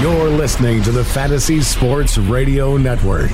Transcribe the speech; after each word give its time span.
You're 0.00 0.28
listening 0.28 0.82
to 0.82 0.92
the 0.92 1.04
Fantasy 1.04 1.60
Sports 1.60 2.18
Radio 2.18 2.76
Network. 2.76 3.30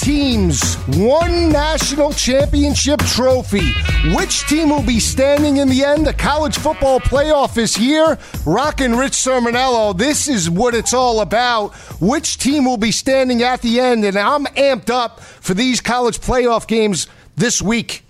Teams, 0.00 0.76
one 0.96 1.50
national 1.50 2.14
championship 2.14 3.00
trophy. 3.00 3.70
Which 4.14 4.46
team 4.48 4.70
will 4.70 4.82
be 4.82 4.98
standing 4.98 5.58
in 5.58 5.68
the 5.68 5.84
end? 5.84 6.06
The 6.06 6.14
college 6.14 6.56
football 6.56 7.00
playoff 7.00 7.58
is 7.58 7.76
here. 7.76 8.18
Rockin' 8.46 8.96
Rich 8.96 9.12
Cirminiello. 9.12 9.96
This 9.96 10.26
is 10.26 10.48
what 10.48 10.74
it's 10.74 10.94
all 10.94 11.20
about. 11.20 11.74
Which 12.00 12.38
team 12.38 12.64
will 12.64 12.78
be 12.78 12.92
standing 12.92 13.42
at 13.42 13.60
the 13.60 13.78
end? 13.78 14.06
And 14.06 14.18
I'm 14.18 14.46
amped 14.46 14.88
up 14.88 15.20
for 15.20 15.52
these 15.52 15.82
college 15.82 16.18
playoff 16.18 16.66
games 16.66 17.06
this 17.36 17.60
week 17.60 18.02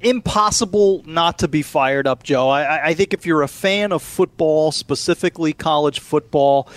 impossible 0.00 1.02
not 1.06 1.38
to 1.38 1.48
be 1.48 1.62
fired 1.62 2.06
up, 2.06 2.22
Joe. 2.22 2.50
I, 2.50 2.88
I, 2.88 2.94
think 2.94 3.14
if 3.14 3.24
you're 3.24 3.40
a 3.40 3.48
fan 3.48 3.90
of 3.90 4.02
football, 4.02 4.70
specifically 4.70 5.54
college 5.54 5.98
football, 5.98 6.68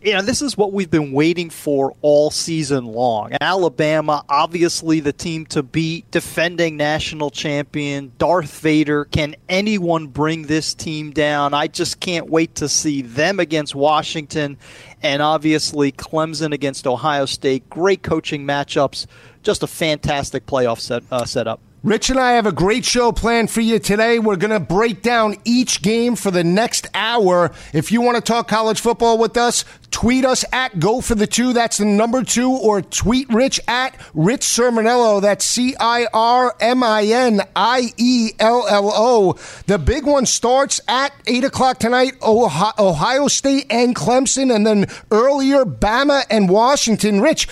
you 0.00 0.12
know, 0.12 0.22
this 0.22 0.42
is 0.42 0.56
what 0.56 0.72
we've 0.72 0.90
been 0.90 1.12
waiting 1.12 1.50
for 1.50 1.94
all 2.02 2.30
season 2.30 2.86
long. 2.86 3.32
Alabama, 3.40 4.24
obviously 4.28 5.00
the 5.00 5.12
team 5.12 5.44
to 5.46 5.62
beat, 5.62 6.08
defending 6.10 6.76
national 6.76 7.30
champion, 7.30 8.12
Darth 8.16 8.60
Vader. 8.60 9.06
Can 9.06 9.34
anyone 9.48 10.06
bring 10.06 10.42
this 10.42 10.72
team 10.72 11.10
down? 11.10 11.52
I 11.52 11.66
just 11.66 11.98
can't 11.98 12.30
wait 12.30 12.54
to 12.56 12.68
see 12.68 13.02
them 13.02 13.40
against 13.40 13.74
Washington 13.74 14.56
and 15.02 15.20
obviously 15.20 15.90
Clemson 15.90 16.52
against 16.52 16.86
Ohio 16.86 17.26
State. 17.26 17.68
Great 17.68 18.02
coaching 18.02 18.46
matchups. 18.46 19.06
Just 19.42 19.62
a 19.64 19.66
fantastic 19.66 20.46
playoff 20.46 20.78
set, 20.78 21.02
uh, 21.10 21.24
setup. 21.24 21.60
Rich 21.84 22.10
and 22.10 22.18
I 22.18 22.32
have 22.32 22.46
a 22.46 22.50
great 22.50 22.84
show 22.84 23.12
planned 23.12 23.52
for 23.52 23.60
you 23.60 23.78
today. 23.78 24.18
We're 24.18 24.34
going 24.34 24.50
to 24.50 24.58
break 24.58 25.00
down 25.00 25.36
each 25.44 25.80
game 25.80 26.16
for 26.16 26.32
the 26.32 26.42
next 26.42 26.88
hour. 26.92 27.52
If 27.72 27.92
you 27.92 28.00
want 28.00 28.16
to 28.16 28.20
talk 28.20 28.48
college 28.48 28.80
football 28.80 29.16
with 29.16 29.36
us, 29.36 29.64
tweet 29.92 30.24
us 30.24 30.44
at 30.52 30.80
Go 30.80 31.00
for 31.00 31.14
the 31.14 31.28
Two. 31.28 31.52
That's 31.52 31.76
the 31.76 31.84
number 31.84 32.24
two, 32.24 32.50
or 32.50 32.82
tweet 32.82 33.28
Rich 33.28 33.60
at 33.68 33.96
Rich 34.12 34.40
Cirminiello. 34.40 35.22
That's 35.22 35.44
C 35.44 35.76
I 35.78 36.08
R 36.12 36.52
M 36.58 36.82
I 36.82 37.04
N 37.04 37.42
I 37.54 37.92
E 37.96 38.32
L 38.40 38.66
L 38.68 38.90
O. 38.92 39.38
The 39.66 39.78
big 39.78 40.04
one 40.04 40.26
starts 40.26 40.80
at 40.88 41.12
8 41.28 41.44
o'clock 41.44 41.78
tonight 41.78 42.14
Ohio 42.24 43.28
State 43.28 43.66
and 43.70 43.94
Clemson, 43.94 44.52
and 44.52 44.66
then 44.66 44.86
earlier, 45.12 45.64
Bama 45.64 46.24
and 46.28 46.48
Washington. 46.48 47.20
Rich, 47.20 47.46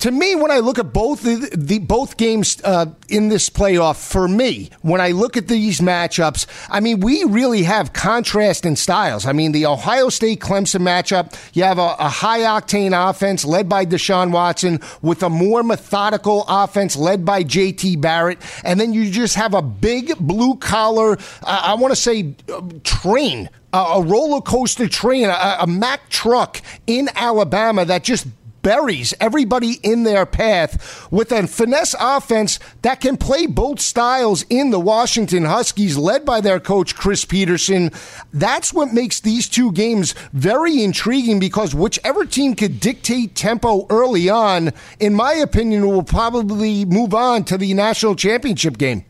to 0.00 0.10
me, 0.10 0.36
when 0.36 0.50
I 0.50 0.58
look 0.58 0.78
at 0.78 0.92
both 0.92 1.22
the, 1.22 1.50
the 1.56 1.80
both 1.80 2.16
games 2.16 2.60
uh, 2.62 2.86
in 3.08 3.28
this 3.28 3.50
playoff, 3.50 3.96
for 3.96 4.28
me, 4.28 4.70
when 4.82 5.00
I 5.00 5.10
look 5.10 5.36
at 5.36 5.48
these 5.48 5.80
matchups, 5.80 6.46
I 6.70 6.80
mean, 6.80 7.00
we 7.00 7.24
really 7.24 7.64
have 7.64 7.92
contrast 7.92 8.64
in 8.64 8.76
styles. 8.76 9.26
I 9.26 9.32
mean, 9.32 9.52
the 9.52 9.66
Ohio 9.66 10.08
State 10.08 10.40
Clemson 10.40 10.82
matchup, 10.82 11.34
you 11.52 11.64
have 11.64 11.78
a, 11.78 11.96
a 11.98 12.08
high 12.08 12.40
octane 12.40 12.92
offense 13.10 13.44
led 13.44 13.68
by 13.68 13.84
Deshaun 13.84 14.30
Watson 14.30 14.80
with 15.02 15.22
a 15.22 15.28
more 15.28 15.62
methodical 15.62 16.44
offense 16.48 16.96
led 16.96 17.24
by 17.24 17.42
JT 17.42 18.00
Barrett, 18.00 18.38
and 18.64 18.78
then 18.78 18.92
you 18.92 19.10
just 19.10 19.34
have 19.34 19.52
a 19.54 19.62
big 19.62 20.16
blue 20.18 20.54
collar, 20.56 21.18
uh, 21.42 21.62
I 21.64 21.74
want 21.74 21.92
to 21.92 22.00
say, 22.00 22.34
uh, 22.52 22.62
train 22.84 23.50
a 23.70 24.02
roller 24.02 24.40
coaster 24.40 24.88
train, 24.88 25.28
a, 25.28 25.58
a, 25.60 25.66
Mack 25.66 26.08
truck 26.08 26.62
in 26.86 27.10
Alabama 27.14 27.84
that 27.84 28.02
just 28.02 28.26
buries 28.68 29.14
everybody 29.18 29.80
in 29.82 30.02
their 30.02 30.26
path 30.26 31.10
with 31.10 31.32
a 31.32 31.46
finesse 31.46 31.94
offense 31.98 32.58
that 32.82 33.00
can 33.00 33.16
play 33.16 33.46
both 33.46 33.80
styles 33.80 34.44
in 34.50 34.68
the 34.68 34.78
Washington 34.78 35.46
Huskies, 35.46 35.96
led 35.96 36.26
by 36.26 36.42
their 36.42 36.60
coach, 36.60 36.94
Chris 36.94 37.24
Petersen. 37.24 37.90
That's 38.30 38.74
what 38.74 38.92
makes 38.92 39.20
these 39.20 39.48
two 39.48 39.72
games 39.72 40.14
very 40.34 40.84
intriguing 40.84 41.40
because 41.40 41.74
whichever 41.74 42.26
team 42.26 42.54
could 42.54 42.78
dictate 42.78 43.34
tempo 43.34 43.86
early 43.88 44.28
on, 44.28 44.72
in 45.00 45.14
my 45.14 45.32
opinion, 45.32 45.86
will 45.86 46.02
probably 46.02 46.84
move 46.84 47.14
on 47.14 47.44
to 47.44 47.56
the 47.56 47.72
national 47.72 48.16
championship 48.16 48.76
game. 48.76 49.06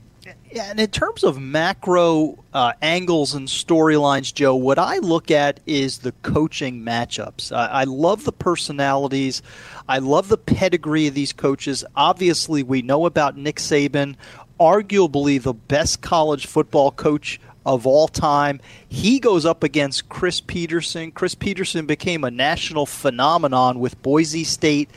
Yeah, 0.50 0.70
and 0.70 0.80
in 0.80 0.90
terms 0.90 1.24
of 1.24 1.38
macro 1.38 2.42
uh, 2.54 2.72
angles 2.80 3.34
and 3.34 3.48
storylines, 3.48 4.32
Joe, 4.32 4.54
what 4.54 4.78
I 4.78 4.98
look 4.98 5.30
at 5.30 5.60
is 5.66 5.98
the 5.98 6.12
coaching 6.22 6.82
matchups. 6.82 7.54
I, 7.54 7.66
I 7.66 7.84
love 7.84 8.24
the 8.24 8.32
personalities. 8.32 9.42
I 9.88 9.98
love 9.98 10.28
the 10.28 10.38
pedigree 10.38 11.06
of 11.06 11.14
these 11.14 11.34
coaches. 11.34 11.84
Obviously, 11.94 12.62
we 12.62 12.80
know 12.80 13.04
about 13.04 13.36
Nick 13.36 13.56
Saban, 13.56 14.16
arguably 14.58 15.40
the 15.40 15.54
best 15.54 16.00
college 16.00 16.46
football 16.46 16.92
coach 16.92 17.40
of 17.66 17.86
all 17.86 18.08
time. 18.08 18.60
He 18.88 19.20
goes 19.20 19.44
up 19.44 19.62
against 19.62 20.08
Chris 20.08 20.40
Petersen. 20.40 21.12
Chris 21.12 21.34
Petersen 21.34 21.84
became 21.84 22.24
a 22.24 22.30
national 22.30 22.86
phenomenon 22.86 23.78
with 23.78 24.00
Boise 24.00 24.44
State 24.44 24.88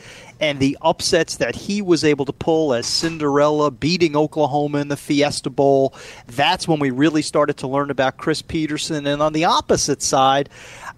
and 0.42 0.58
the 0.58 0.76
upsets 0.82 1.36
that 1.36 1.54
he 1.54 1.80
was 1.80 2.02
able 2.02 2.24
to 2.24 2.32
pull 2.32 2.74
as 2.74 2.84
Cinderella 2.84 3.70
beating 3.70 4.16
Oklahoma 4.16 4.78
in 4.78 4.88
the 4.88 4.96
Fiesta 4.96 5.48
Bowl. 5.50 5.94
That's 6.26 6.66
when 6.66 6.80
we 6.80 6.90
really 6.90 7.22
started 7.22 7.56
to 7.58 7.68
learn 7.68 7.90
about 7.90 8.16
Chris 8.16 8.42
Petersen. 8.42 9.06
And 9.06 9.22
on 9.22 9.32
the 9.34 9.44
opposite 9.44 10.02
side, 10.02 10.48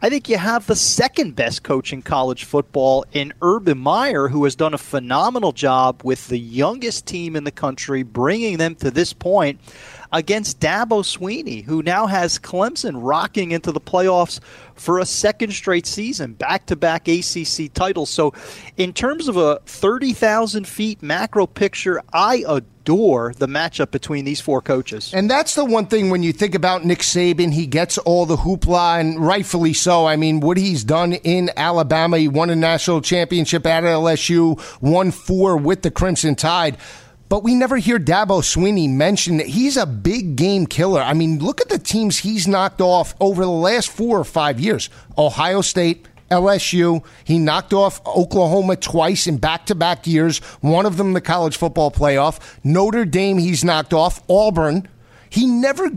I 0.04 0.10
think 0.10 0.28
you 0.28 0.36
have 0.36 0.66
the 0.66 0.76
second 0.76 1.34
best 1.34 1.62
coach 1.62 1.90
in 1.90 2.02
college 2.02 2.44
football 2.44 3.06
in 3.14 3.32
Urban 3.40 3.78
Meyer, 3.78 4.28
who 4.28 4.44
has 4.44 4.54
done 4.54 4.74
a 4.74 4.78
phenomenal 4.78 5.52
job 5.52 6.02
with 6.04 6.28
the 6.28 6.38
youngest 6.38 7.06
team 7.06 7.34
in 7.34 7.44
the 7.44 7.50
country, 7.50 8.02
bringing 8.02 8.58
them 8.58 8.74
to 8.74 8.90
this 8.90 9.14
point 9.14 9.60
against 10.12 10.60
Dabo 10.60 11.02
Swinney, 11.02 11.64
who 11.64 11.82
now 11.82 12.06
has 12.06 12.38
Clemson 12.38 12.96
rocking 12.96 13.52
into 13.52 13.72
the 13.72 13.80
playoffs 13.80 14.40
for 14.74 14.98
a 14.98 15.06
second 15.06 15.54
straight 15.54 15.86
season, 15.86 16.34
back 16.34 16.66
to 16.66 16.76
back 16.76 17.08
ACC 17.08 17.72
titles. 17.72 18.10
So, 18.10 18.34
in 18.76 18.92
terms 18.92 19.26
of 19.26 19.38
a 19.38 19.60
30,000 19.64 20.68
feet 20.68 21.02
macro 21.02 21.46
picture, 21.46 22.02
I 22.12 22.44
adore 22.46 22.73
the 22.84 23.46
matchup 23.46 23.90
between 23.90 24.24
these 24.24 24.40
four 24.40 24.60
coaches. 24.60 25.12
And 25.14 25.30
that's 25.30 25.54
the 25.54 25.64
one 25.64 25.86
thing 25.86 26.10
when 26.10 26.22
you 26.22 26.32
think 26.32 26.54
about 26.54 26.84
Nick 26.84 27.00
Saban, 27.00 27.52
he 27.52 27.66
gets 27.66 27.98
all 27.98 28.26
the 28.26 28.36
hoopla, 28.36 29.00
and 29.00 29.24
rightfully 29.24 29.72
so. 29.72 30.06
I 30.06 30.16
mean, 30.16 30.40
what 30.40 30.56
he's 30.56 30.84
done 30.84 31.14
in 31.14 31.50
Alabama, 31.56 32.18
he 32.18 32.28
won 32.28 32.50
a 32.50 32.56
national 32.56 33.00
championship 33.00 33.66
at 33.66 33.84
LSU, 33.84 34.60
won 34.80 35.10
four 35.10 35.56
with 35.56 35.82
the 35.82 35.90
Crimson 35.90 36.34
Tide 36.34 36.78
but 37.28 37.42
we 37.42 37.54
never 37.54 37.78
hear 37.78 37.98
Dabo 37.98 38.42
Swinney 38.42 38.88
mention 38.88 39.38
that 39.38 39.46
he's 39.48 39.76
a 39.76 39.86
big 39.86 40.36
game 40.36 40.66
killer. 40.66 41.00
I 41.00 41.14
mean, 41.14 41.38
look 41.38 41.60
at 41.60 41.68
the 41.68 41.78
teams 41.78 42.18
he's 42.18 42.46
knocked 42.46 42.80
off 42.80 43.14
over 43.18 43.44
the 43.44 43.50
last 43.50 43.88
four 43.88 44.18
or 44.20 44.24
five 44.24 44.60
years 44.60 44.90
Ohio 45.16 45.60
State, 45.60 46.06
LSU. 46.30 47.04
He 47.24 47.38
knocked 47.38 47.72
off 47.72 48.04
Oklahoma 48.06 48.76
twice 48.76 49.26
in 49.26 49.38
back 49.38 49.66
to 49.66 49.74
back 49.74 50.06
years, 50.06 50.38
one 50.60 50.86
of 50.86 50.96
them 50.96 51.12
the 51.12 51.20
college 51.20 51.56
football 51.56 51.90
playoff. 51.90 52.38
Notre 52.64 53.04
Dame, 53.04 53.38
he's 53.38 53.64
knocked 53.64 53.92
off. 53.92 54.22
Auburn. 54.28 54.88
He 55.30 55.46
never, 55.46 55.90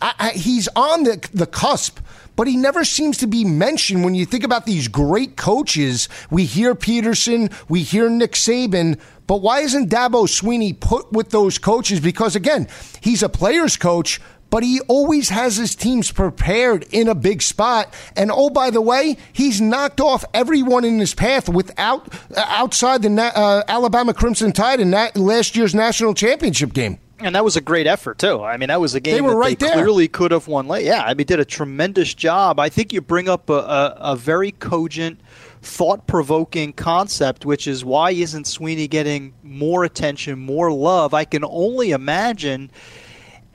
I, 0.00 0.14
I, 0.18 0.30
he's 0.30 0.68
on 0.76 1.02
the, 1.02 1.28
the 1.32 1.46
cusp 1.46 1.98
but 2.36 2.46
he 2.46 2.56
never 2.56 2.84
seems 2.84 3.18
to 3.18 3.26
be 3.26 3.44
mentioned 3.44 4.04
when 4.04 4.14
you 4.14 4.26
think 4.26 4.44
about 4.44 4.66
these 4.66 4.88
great 4.88 5.36
coaches. 5.36 6.08
We 6.30 6.44
hear 6.44 6.74
Petersen, 6.74 7.50
we 7.68 7.82
hear 7.82 8.10
Nick 8.10 8.32
Saban, 8.32 8.98
but 9.26 9.36
why 9.36 9.60
isn't 9.60 9.90
Dabo 9.90 10.26
Swinney 10.26 10.78
put 10.78 11.12
with 11.12 11.30
those 11.30 11.58
coaches? 11.58 12.00
Because 12.00 12.36
again, 12.36 12.68
he's 13.00 13.22
a 13.22 13.28
player's 13.28 13.76
coach, 13.76 14.20
but 14.54 14.62
he 14.62 14.78
always 14.82 15.30
has 15.30 15.56
his 15.56 15.74
teams 15.74 16.12
prepared 16.12 16.86
in 16.92 17.08
a 17.08 17.14
big 17.16 17.42
spot. 17.42 17.92
And 18.14 18.30
oh, 18.32 18.50
by 18.50 18.70
the 18.70 18.80
way, 18.80 19.16
he's 19.32 19.60
knocked 19.60 20.00
off 20.00 20.24
everyone 20.32 20.84
in 20.84 21.00
his 21.00 21.12
path 21.12 21.48
without 21.48 22.14
uh, 22.36 22.44
outside 22.46 23.02
the 23.02 23.10
uh, 23.20 23.64
Alabama 23.66 24.14
Crimson 24.14 24.52
Tide 24.52 24.78
in 24.78 24.92
that 24.92 25.16
last 25.16 25.56
year's 25.56 25.74
national 25.74 26.14
championship 26.14 26.72
game. 26.72 27.00
And 27.18 27.34
that 27.34 27.42
was 27.42 27.56
a 27.56 27.60
great 27.60 27.88
effort 27.88 28.18
too. 28.18 28.44
I 28.44 28.56
mean, 28.56 28.68
that 28.68 28.80
was 28.80 28.94
a 28.94 29.00
game 29.00 29.16
they 29.16 29.20
were 29.22 29.30
that 29.30 29.36
right 29.38 29.58
they 29.58 29.66
there. 29.66 29.74
clearly 29.74 30.06
could 30.06 30.30
have 30.30 30.46
won 30.46 30.68
late. 30.68 30.84
Yeah, 30.84 31.02
I 31.02 31.14
mean, 31.14 31.26
did 31.26 31.40
a 31.40 31.44
tremendous 31.44 32.14
job. 32.14 32.60
I 32.60 32.68
think 32.68 32.92
you 32.92 33.00
bring 33.00 33.28
up 33.28 33.50
a, 33.50 33.54
a, 33.54 33.96
a 34.12 34.16
very 34.16 34.52
cogent 34.52 35.20
thought 35.62 36.06
provoking 36.06 36.74
concept, 36.74 37.44
which 37.44 37.66
is 37.66 37.84
why 37.84 38.12
isn't 38.12 38.44
Swinney 38.46 38.88
getting 38.88 39.34
more 39.42 39.82
attention, 39.82 40.38
more 40.38 40.70
love? 40.70 41.12
I 41.12 41.24
can 41.24 41.44
only 41.44 41.90
imagine 41.90 42.70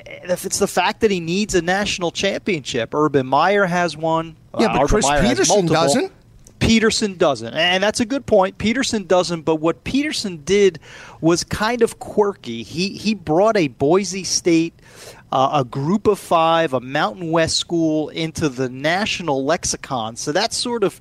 if 0.09 0.45
it's 0.45 0.59
the 0.59 0.67
fact 0.67 1.01
that 1.01 1.11
he 1.11 1.19
needs 1.19 1.55
a 1.55 1.61
national 1.61 2.11
championship. 2.11 2.93
Urban 2.93 3.27
Meyer 3.27 3.65
has 3.65 3.95
one. 3.95 4.35
Yeah, 4.57 4.67
uh, 4.67 4.79
but 4.79 4.87
Chris 4.87 5.05
Meyer 5.05 5.21
Petersen 5.21 5.65
doesn't. 5.65 6.11
Petersen 6.59 7.15
doesn't. 7.15 7.53
And 7.53 7.81
that's 7.81 7.99
a 7.99 8.05
good 8.05 8.25
point. 8.25 8.57
Petersen 8.57 9.05
doesn't, 9.05 9.41
but 9.41 9.55
what 9.55 9.83
Petersen 9.85 10.43
did 10.43 10.79
was 11.21 11.43
kind 11.43 11.81
of 11.81 11.99
quirky. 11.99 12.63
He 12.63 12.89
he 12.89 13.13
brought 13.13 13.57
a 13.57 13.69
Boise 13.69 14.23
State 14.23 14.73
uh, 15.31 15.49
a 15.53 15.63
group 15.63 16.07
of 16.07 16.19
5, 16.19 16.73
a 16.73 16.79
Mountain 16.79 17.31
West 17.31 17.57
school 17.57 18.09
into 18.09 18.49
the 18.49 18.69
national 18.69 19.45
lexicon. 19.45 20.15
So 20.15 20.31
that's 20.31 20.57
sort 20.57 20.83
of 20.83 20.99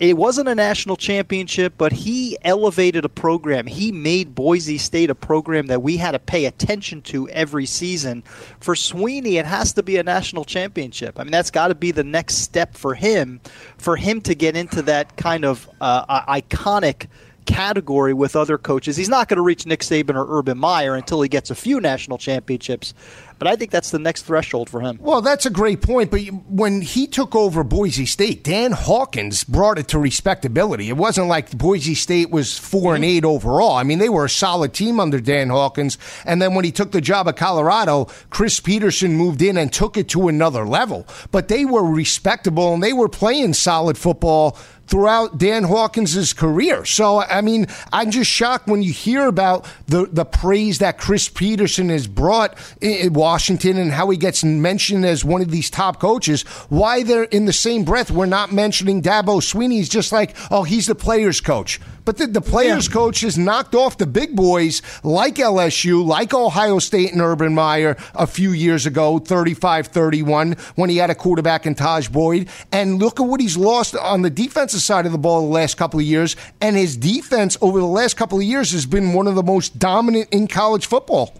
it 0.00 0.16
wasn't 0.16 0.48
a 0.48 0.54
national 0.54 0.96
championship, 0.96 1.74
but 1.76 1.92
he 1.92 2.38
elevated 2.42 3.04
a 3.04 3.08
program. 3.08 3.66
He 3.66 3.90
made 3.90 4.34
Boise 4.34 4.78
State 4.78 5.10
a 5.10 5.14
program 5.14 5.66
that 5.66 5.82
we 5.82 5.96
had 5.96 6.12
to 6.12 6.20
pay 6.20 6.44
attention 6.44 7.02
to 7.02 7.28
every 7.30 7.66
season. 7.66 8.22
For 8.60 8.74
Swinney, 8.74 9.40
it 9.40 9.46
has 9.46 9.72
to 9.72 9.82
be 9.82 9.96
a 9.96 10.02
national 10.04 10.44
championship. 10.44 11.18
I 11.18 11.24
mean, 11.24 11.32
that's 11.32 11.50
got 11.50 11.68
to 11.68 11.74
be 11.74 11.90
the 11.90 12.04
next 12.04 12.36
step 12.36 12.76
for 12.76 12.94
him, 12.94 13.40
for 13.76 13.96
him 13.96 14.20
to 14.22 14.34
get 14.34 14.56
into 14.56 14.82
that 14.82 15.16
kind 15.16 15.44
of 15.44 15.68
uh, 15.80 16.24
iconic 16.26 17.08
category 17.48 18.12
with 18.12 18.36
other 18.36 18.58
coaches. 18.58 18.96
He's 18.96 19.08
not 19.08 19.26
going 19.26 19.38
to 19.38 19.42
reach 19.42 19.64
Nick 19.64 19.80
Saban 19.80 20.14
or 20.14 20.38
Urban 20.38 20.58
Meyer 20.58 20.94
until 20.94 21.22
he 21.22 21.28
gets 21.28 21.50
a 21.50 21.54
few 21.54 21.80
national 21.80 22.18
championships. 22.18 22.92
But 23.38 23.48
I 23.48 23.56
think 23.56 23.70
that's 23.70 23.90
the 23.90 23.98
next 23.98 24.22
threshold 24.22 24.68
for 24.68 24.80
him. 24.80 24.98
Well, 25.00 25.22
that's 25.22 25.46
a 25.46 25.50
great 25.50 25.80
point. 25.80 26.10
But 26.10 26.20
when 26.48 26.82
he 26.82 27.06
took 27.06 27.34
over 27.34 27.64
Boise 27.64 28.04
State, 28.04 28.44
Dan 28.44 28.72
Hawkins 28.72 29.44
brought 29.44 29.78
it 29.78 29.88
to 29.88 29.98
respectability. 29.98 30.88
It 30.88 30.96
wasn't 30.96 31.28
like 31.28 31.56
Boise 31.56 31.94
State 31.94 32.30
was 32.30 32.58
4 32.58 32.96
and 32.96 33.04
eight 33.04 33.24
overall. 33.24 33.76
I 33.76 33.84
mean, 33.84 33.98
they 33.98 34.08
were 34.08 34.24
a 34.24 34.30
solid 34.30 34.74
team 34.74 35.00
under 35.00 35.20
Dan 35.20 35.48
Hawkins. 35.48 35.98
And 36.26 36.42
then 36.42 36.54
when 36.54 36.64
he 36.64 36.72
took 36.72 36.92
the 36.92 37.00
job 37.00 37.28
at 37.28 37.36
Colorado, 37.36 38.08
Chris 38.30 38.60
Petersen 38.60 39.14
moved 39.14 39.40
in 39.40 39.56
and 39.56 39.72
took 39.72 39.96
it 39.96 40.08
to 40.10 40.28
another 40.28 40.66
level. 40.66 41.06
But 41.30 41.48
they 41.48 41.64
were 41.64 41.84
respectable 41.84 42.74
and 42.74 42.82
they 42.82 42.92
were 42.92 43.08
playing 43.08 43.54
solid 43.54 43.96
football 43.96 44.58
throughout 44.88 45.38
Dan 45.38 45.64
Hawkins' 45.64 46.32
career. 46.32 46.84
So, 46.84 47.20
I 47.20 47.40
mean, 47.40 47.66
I'm 47.92 48.10
just 48.10 48.30
shocked 48.30 48.66
when 48.66 48.82
you 48.82 48.92
hear 48.92 49.26
about 49.26 49.66
the, 49.86 50.06
the 50.06 50.24
praise 50.24 50.78
that 50.78 50.98
Chris 50.98 51.28
Petersen 51.28 51.90
has 51.90 52.06
brought 52.06 52.56
in 52.80 53.12
Washington 53.12 53.76
and 53.76 53.92
how 53.92 54.08
he 54.10 54.16
gets 54.16 54.42
mentioned 54.42 55.04
as 55.04 55.24
one 55.24 55.42
of 55.42 55.50
these 55.50 55.70
top 55.70 56.00
coaches. 56.00 56.42
Why 56.68 57.02
they're 57.02 57.24
in 57.24 57.44
the 57.44 57.52
same 57.52 57.84
breath, 57.84 58.10
we're 58.10 58.26
not 58.26 58.52
mentioning 58.52 59.02
Dabo 59.02 59.42
Swinney's 59.42 59.88
just 59.88 60.10
like, 60.10 60.34
oh, 60.50 60.62
he's 60.64 60.86
the 60.86 60.94
player's 60.94 61.40
coach. 61.40 61.80
But 62.08 62.16
the, 62.16 62.26
the 62.26 62.40
players' 62.40 62.86
yeah. 62.86 62.94
coach 62.94 63.20
has 63.20 63.36
knocked 63.36 63.74
off 63.74 63.98
the 63.98 64.06
big 64.06 64.34
boys 64.34 64.80
like 65.04 65.34
LSU, 65.34 66.02
like 66.02 66.32
Ohio 66.32 66.78
State 66.78 67.12
and 67.12 67.20
Urban 67.20 67.54
Meyer 67.54 67.98
a 68.14 68.26
few 68.26 68.52
years 68.52 68.86
ago, 68.86 69.18
35 69.18 69.88
31, 69.88 70.52
when 70.76 70.88
he 70.88 70.96
had 70.96 71.10
a 71.10 71.14
quarterback 71.14 71.66
in 71.66 71.74
Tajh 71.74 72.10
Boyd. 72.10 72.48
And 72.72 72.98
look 72.98 73.20
at 73.20 73.24
what 73.24 73.42
he's 73.42 73.58
lost 73.58 73.94
on 73.94 74.22
the 74.22 74.30
defensive 74.30 74.80
side 74.80 75.04
of 75.04 75.12
the 75.12 75.18
ball 75.18 75.42
the 75.42 75.52
last 75.52 75.76
couple 75.76 76.00
of 76.00 76.06
years. 76.06 76.34
And 76.62 76.76
his 76.76 76.96
defense 76.96 77.58
over 77.60 77.78
the 77.78 77.84
last 77.84 78.16
couple 78.16 78.38
of 78.38 78.44
years 78.44 78.72
has 78.72 78.86
been 78.86 79.12
one 79.12 79.26
of 79.26 79.34
the 79.34 79.42
most 79.42 79.78
dominant 79.78 80.30
in 80.30 80.48
college 80.48 80.86
football. 80.86 81.34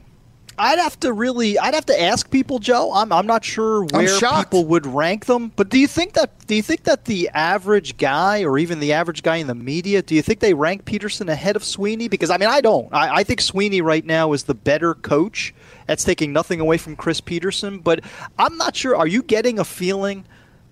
I'd 0.59 0.79
have 0.79 0.99
to 1.01 1.13
really, 1.13 1.59
I'd 1.59 1.75
have 1.75 1.87
to 1.87 2.01
ask 2.01 2.31
people, 2.31 2.59
Joe. 2.59 2.93
I'm, 2.93 3.13
I'm 3.13 3.27
not 3.27 3.45
sure 3.45 3.85
where 3.85 4.09
people 4.43 4.65
would 4.67 4.87
rank 4.87 5.27
them. 5.27 5.53
But 5.55 5.69
do 5.69 5.79
you 5.79 5.87
think 5.87 6.15
that, 6.15 6.47
do 6.47 6.55
you 6.55 6.63
think 6.63 6.85
that 6.85 7.05
the 7.05 7.29
average 7.31 7.97
guy, 7.97 8.43
or 8.43 8.59
even 8.59 8.81
the 8.81 8.93
average 8.93 9.23
guy 9.23 9.37
in 9.37 9.47
the 9.47 9.55
media, 9.55 10.03
do 10.03 10.15
you 10.15 10.23
think 10.23 10.41
they 10.41 10.55
rank 10.55 10.85
Petersen 10.85 11.29
ahead 11.29 11.57
of 11.57 11.63
Swinney? 11.63 12.11
Because 12.11 12.31
I 12.31 12.37
mean, 12.37 12.49
I 12.49 12.61
don't. 12.61 12.93
I, 12.93 13.17
I 13.17 13.25
think 13.25 13.41
Swinney 13.41 13.83
right 13.83 14.05
now 14.05 14.33
is 14.33 14.45
the 14.45 14.55
better 14.55 14.95
coach. 14.95 15.55
That's 15.87 16.05
taking 16.05 16.33
nothing 16.33 16.61
away 16.61 16.79
from 16.79 16.97
Chris 16.97 17.21
Petersen, 17.21 17.79
but 17.79 18.01
I'm 18.39 18.57
not 18.57 18.77
sure. 18.77 18.95
Are 18.97 19.07
you 19.07 19.23
getting 19.23 19.59
a 19.59 19.65
feeling? 19.65 20.27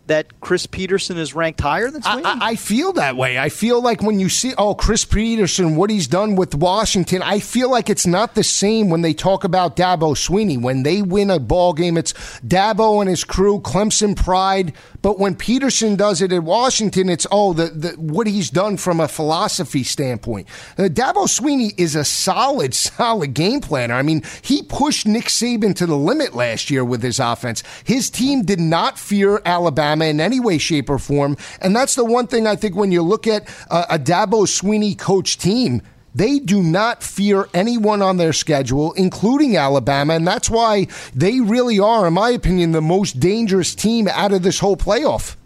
That 0.06 0.40
Chris 0.40 0.66
Petersen 0.66 1.16
is 1.18 1.34
ranked 1.34 1.60
higher 1.60 1.90
than 1.90 2.02
Swinney? 2.02 2.24
I, 2.24 2.50
I, 2.50 2.56
feel 2.56 2.92
that 2.92 3.16
way. 3.16 3.38
I 3.38 3.48
feel 3.48 3.82
like 3.82 4.02
when 4.02 4.20
you 4.20 4.28
see, 4.28 4.54
oh, 4.56 4.74
Chris 4.74 5.04
Petersen, 5.04 5.74
what 5.74 5.90
he's 5.90 6.06
done 6.06 6.36
with 6.36 6.54
Washington, 6.54 7.22
I 7.22 7.40
feel 7.40 7.70
like 7.70 7.90
it's 7.90 8.06
not 8.06 8.36
the 8.36 8.44
same 8.44 8.88
when 8.88 9.02
they 9.02 9.12
talk 9.12 9.42
about 9.42 9.74
Dabo 9.76 10.14
Swinney. 10.14 10.60
When 10.60 10.84
they 10.84 11.02
win 11.02 11.28
a 11.28 11.40
ball 11.40 11.72
game, 11.72 11.96
it's 11.96 12.12
Dabo 12.46 13.00
and 13.00 13.10
his 13.10 13.24
crew, 13.24 13.60
Clemson 13.60 14.14
pride. 14.16 14.74
But 15.02 15.18
when 15.18 15.34
Petersen 15.34 15.96
does 15.96 16.22
it 16.22 16.32
at 16.32 16.42
Washington, 16.42 17.08
it's, 17.08 17.26
oh, 17.32 17.52
the, 17.52 17.66
the 17.66 17.88
what 17.96 18.26
he's 18.26 18.50
done 18.50 18.76
from 18.76 19.00
a 19.00 19.08
philosophy 19.08 19.82
standpoint. 19.82 20.46
Uh, 20.78 20.82
Dabo 20.82 21.26
Swinney 21.26 21.72
is 21.76 21.96
a 21.96 22.04
solid, 22.04 22.74
solid 22.74 23.34
game 23.34 23.60
planner. 23.60 23.94
I 23.94 24.02
mean, 24.02 24.22
he 24.42 24.62
pushed 24.62 25.06
Nick 25.06 25.24
Saban 25.24 25.74
to 25.76 25.86
the 25.86 25.96
limit 25.96 26.34
last 26.34 26.70
year 26.70 26.84
with 26.84 27.02
his 27.02 27.18
offense. 27.18 27.64
His 27.84 28.08
team 28.08 28.42
did 28.42 28.60
not 28.60 28.98
fear 28.98 29.40
Alabama 29.44 29.95
Alabama 29.96 30.10
in 30.10 30.20
any 30.20 30.40
way, 30.40 30.58
shape, 30.58 30.90
or 30.90 30.98
form. 30.98 31.36
And 31.60 31.74
that's 31.74 31.94
the 31.94 32.04
one 32.04 32.26
thing 32.26 32.46
I 32.46 32.56
think 32.56 32.76
when 32.76 32.92
you 32.92 33.02
look 33.02 33.26
at 33.26 33.48
a, 33.70 33.94
a 33.94 33.98
Dabo 33.98 34.46
Swinney 34.46 34.96
coach 34.98 35.38
team, 35.38 35.82
they 36.14 36.38
do 36.38 36.62
not 36.62 37.02
fear 37.02 37.48
anyone 37.52 38.02
on 38.02 38.16
their 38.16 38.32
schedule, 38.32 38.92
including 38.94 39.56
Alabama. 39.56 40.14
And 40.14 40.26
that's 40.26 40.48
why 40.48 40.86
they 41.14 41.40
really 41.40 41.78
are, 41.78 42.06
in 42.06 42.14
my 42.14 42.30
opinion, 42.30 42.72
the 42.72 42.80
most 42.80 43.20
dangerous 43.20 43.74
team 43.74 44.08
out 44.08 44.32
of 44.32 44.42
this 44.42 44.58
whole 44.58 44.76
playoff. 44.76 45.36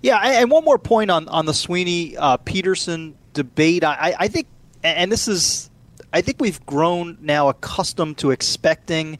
Yeah, 0.00 0.18
and 0.18 0.50
one 0.50 0.64
more 0.64 0.78
point 0.78 1.10
on, 1.10 1.28
on 1.28 1.46
the 1.46 1.52
Swinney 1.52 2.16
uh, 2.16 2.36
Petersen 2.38 3.16
debate. 3.34 3.84
I, 3.84 4.14
I 4.18 4.28
think, 4.28 4.46
and 4.84 5.10
this 5.10 5.26
is, 5.26 5.70
I 6.12 6.22
think 6.22 6.40
we've 6.40 6.64
grown 6.66 7.18
now 7.20 7.48
accustomed 7.48 8.18
to 8.18 8.30
expecting 8.30 9.18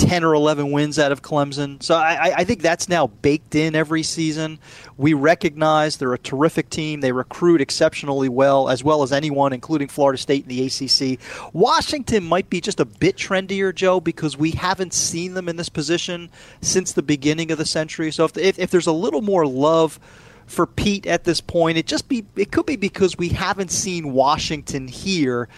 10 0.00 0.24
or 0.24 0.34
11 0.34 0.72
wins 0.72 0.98
out 0.98 1.12
of 1.12 1.22
Clemson. 1.22 1.82
So 1.82 1.94
I, 1.94 2.34
I, 2.38 2.44
think 2.44 2.62
that's 2.62 2.88
now 2.88 3.08
baked 3.08 3.54
in 3.54 3.74
every 3.74 4.02
season. 4.02 4.58
We 4.96 5.12
recognize 5.12 5.98
they're 5.98 6.14
a 6.14 6.18
terrific 6.18 6.70
team. 6.70 7.00
They 7.00 7.12
recruit 7.12 7.60
exceptionally 7.60 8.28
well, 8.28 8.68
as 8.68 8.82
well 8.82 9.02
as 9.02 9.12
anyone, 9.12 9.52
including 9.52 9.88
Florida 9.88 10.16
State 10.16 10.46
and 10.46 10.50
the 10.50 10.66
ACC. 10.66 11.20
Washington 11.52 12.24
might 12.24 12.48
be 12.48 12.60
just 12.60 12.80
a 12.80 12.84
bit 12.84 13.16
trendier, 13.16 13.74
Joe, 13.74 14.00
because 14.00 14.36
we 14.36 14.52
haven't 14.52 14.94
seen 14.94 15.34
them 15.34 15.48
in 15.48 15.56
this 15.56 15.68
position 15.68 16.30
since 16.62 16.92
the 16.92 17.02
beginning 17.02 17.50
of 17.50 17.58
the 17.58 17.66
century. 17.66 18.10
So 18.10 18.24
if, 18.24 18.38
if, 18.38 18.58
if 18.58 18.70
there's 18.70 18.86
a 18.86 18.92
little 18.92 19.22
more 19.22 19.46
love 19.46 20.00
for 20.46 20.66
Pete 20.66 21.06
at 21.06 21.24
this 21.24 21.40
point, 21.40 21.78
it 21.78 21.86
just 21.86 22.08
be 22.08 22.24
it 22.36 22.50
could 22.50 22.66
be 22.66 22.76
because 22.76 23.16
we 23.16 23.28
haven't 23.28 23.70
seen 23.70 24.12
Washington 24.12 24.88
here 24.88 25.48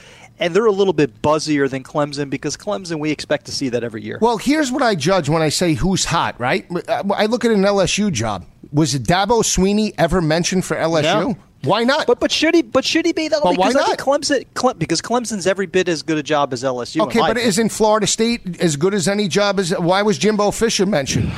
and 0.42 0.54
they're 0.54 0.66
a 0.66 0.72
little 0.72 0.92
bit 0.92 1.22
buzzier 1.22 1.70
than 1.70 1.84
Clemson 1.84 2.28
because 2.28 2.56
Clemson 2.56 2.98
we 2.98 3.10
expect 3.10 3.46
to 3.46 3.52
see 3.52 3.68
that 3.70 3.84
every 3.84 4.02
year. 4.02 4.18
Well, 4.20 4.38
here's 4.38 4.72
what 4.72 4.82
I 4.82 4.96
judge 4.96 5.28
when 5.28 5.40
I 5.40 5.48
say 5.48 5.74
who's 5.74 6.04
hot, 6.04 6.38
right? 6.40 6.66
Uh, 6.88 7.04
I 7.14 7.26
look 7.26 7.44
at 7.44 7.52
an 7.52 7.62
LSU 7.62 8.10
job. 8.10 8.44
Was 8.72 8.94
Dabo 8.94 9.42
Swinney 9.42 9.94
ever 9.96 10.20
mentioned 10.20 10.64
for 10.64 10.76
LSU? 10.76 11.02
No. 11.04 11.36
Why 11.62 11.84
not? 11.84 12.08
But 12.08 12.18
but 12.18 12.32
should 12.32 12.56
he? 12.56 12.62
But 12.62 12.84
should 12.84 13.06
he 13.06 13.12
be 13.12 13.28
that? 13.28 13.40
But 13.40 13.52
because 13.52 13.74
why 13.74 13.80
not? 13.80 13.98
Clemson, 13.98 14.44
Cle- 14.54 14.74
because 14.74 15.00
Clemson's 15.00 15.46
every 15.46 15.66
bit 15.66 15.88
as 15.88 16.02
good 16.02 16.18
a 16.18 16.22
job 16.22 16.52
as 16.52 16.64
LSU. 16.64 17.02
Okay, 17.02 17.20
but 17.20 17.36
isn't 17.36 17.68
Florida 17.68 18.08
State 18.08 18.60
as 18.60 18.74
good 18.74 18.94
as 18.94 19.06
any 19.06 19.28
job 19.28 19.60
as? 19.60 19.70
Why 19.70 20.02
was 20.02 20.18
Jimbo 20.18 20.50
Fisher 20.50 20.86
mentioned? 20.86 21.30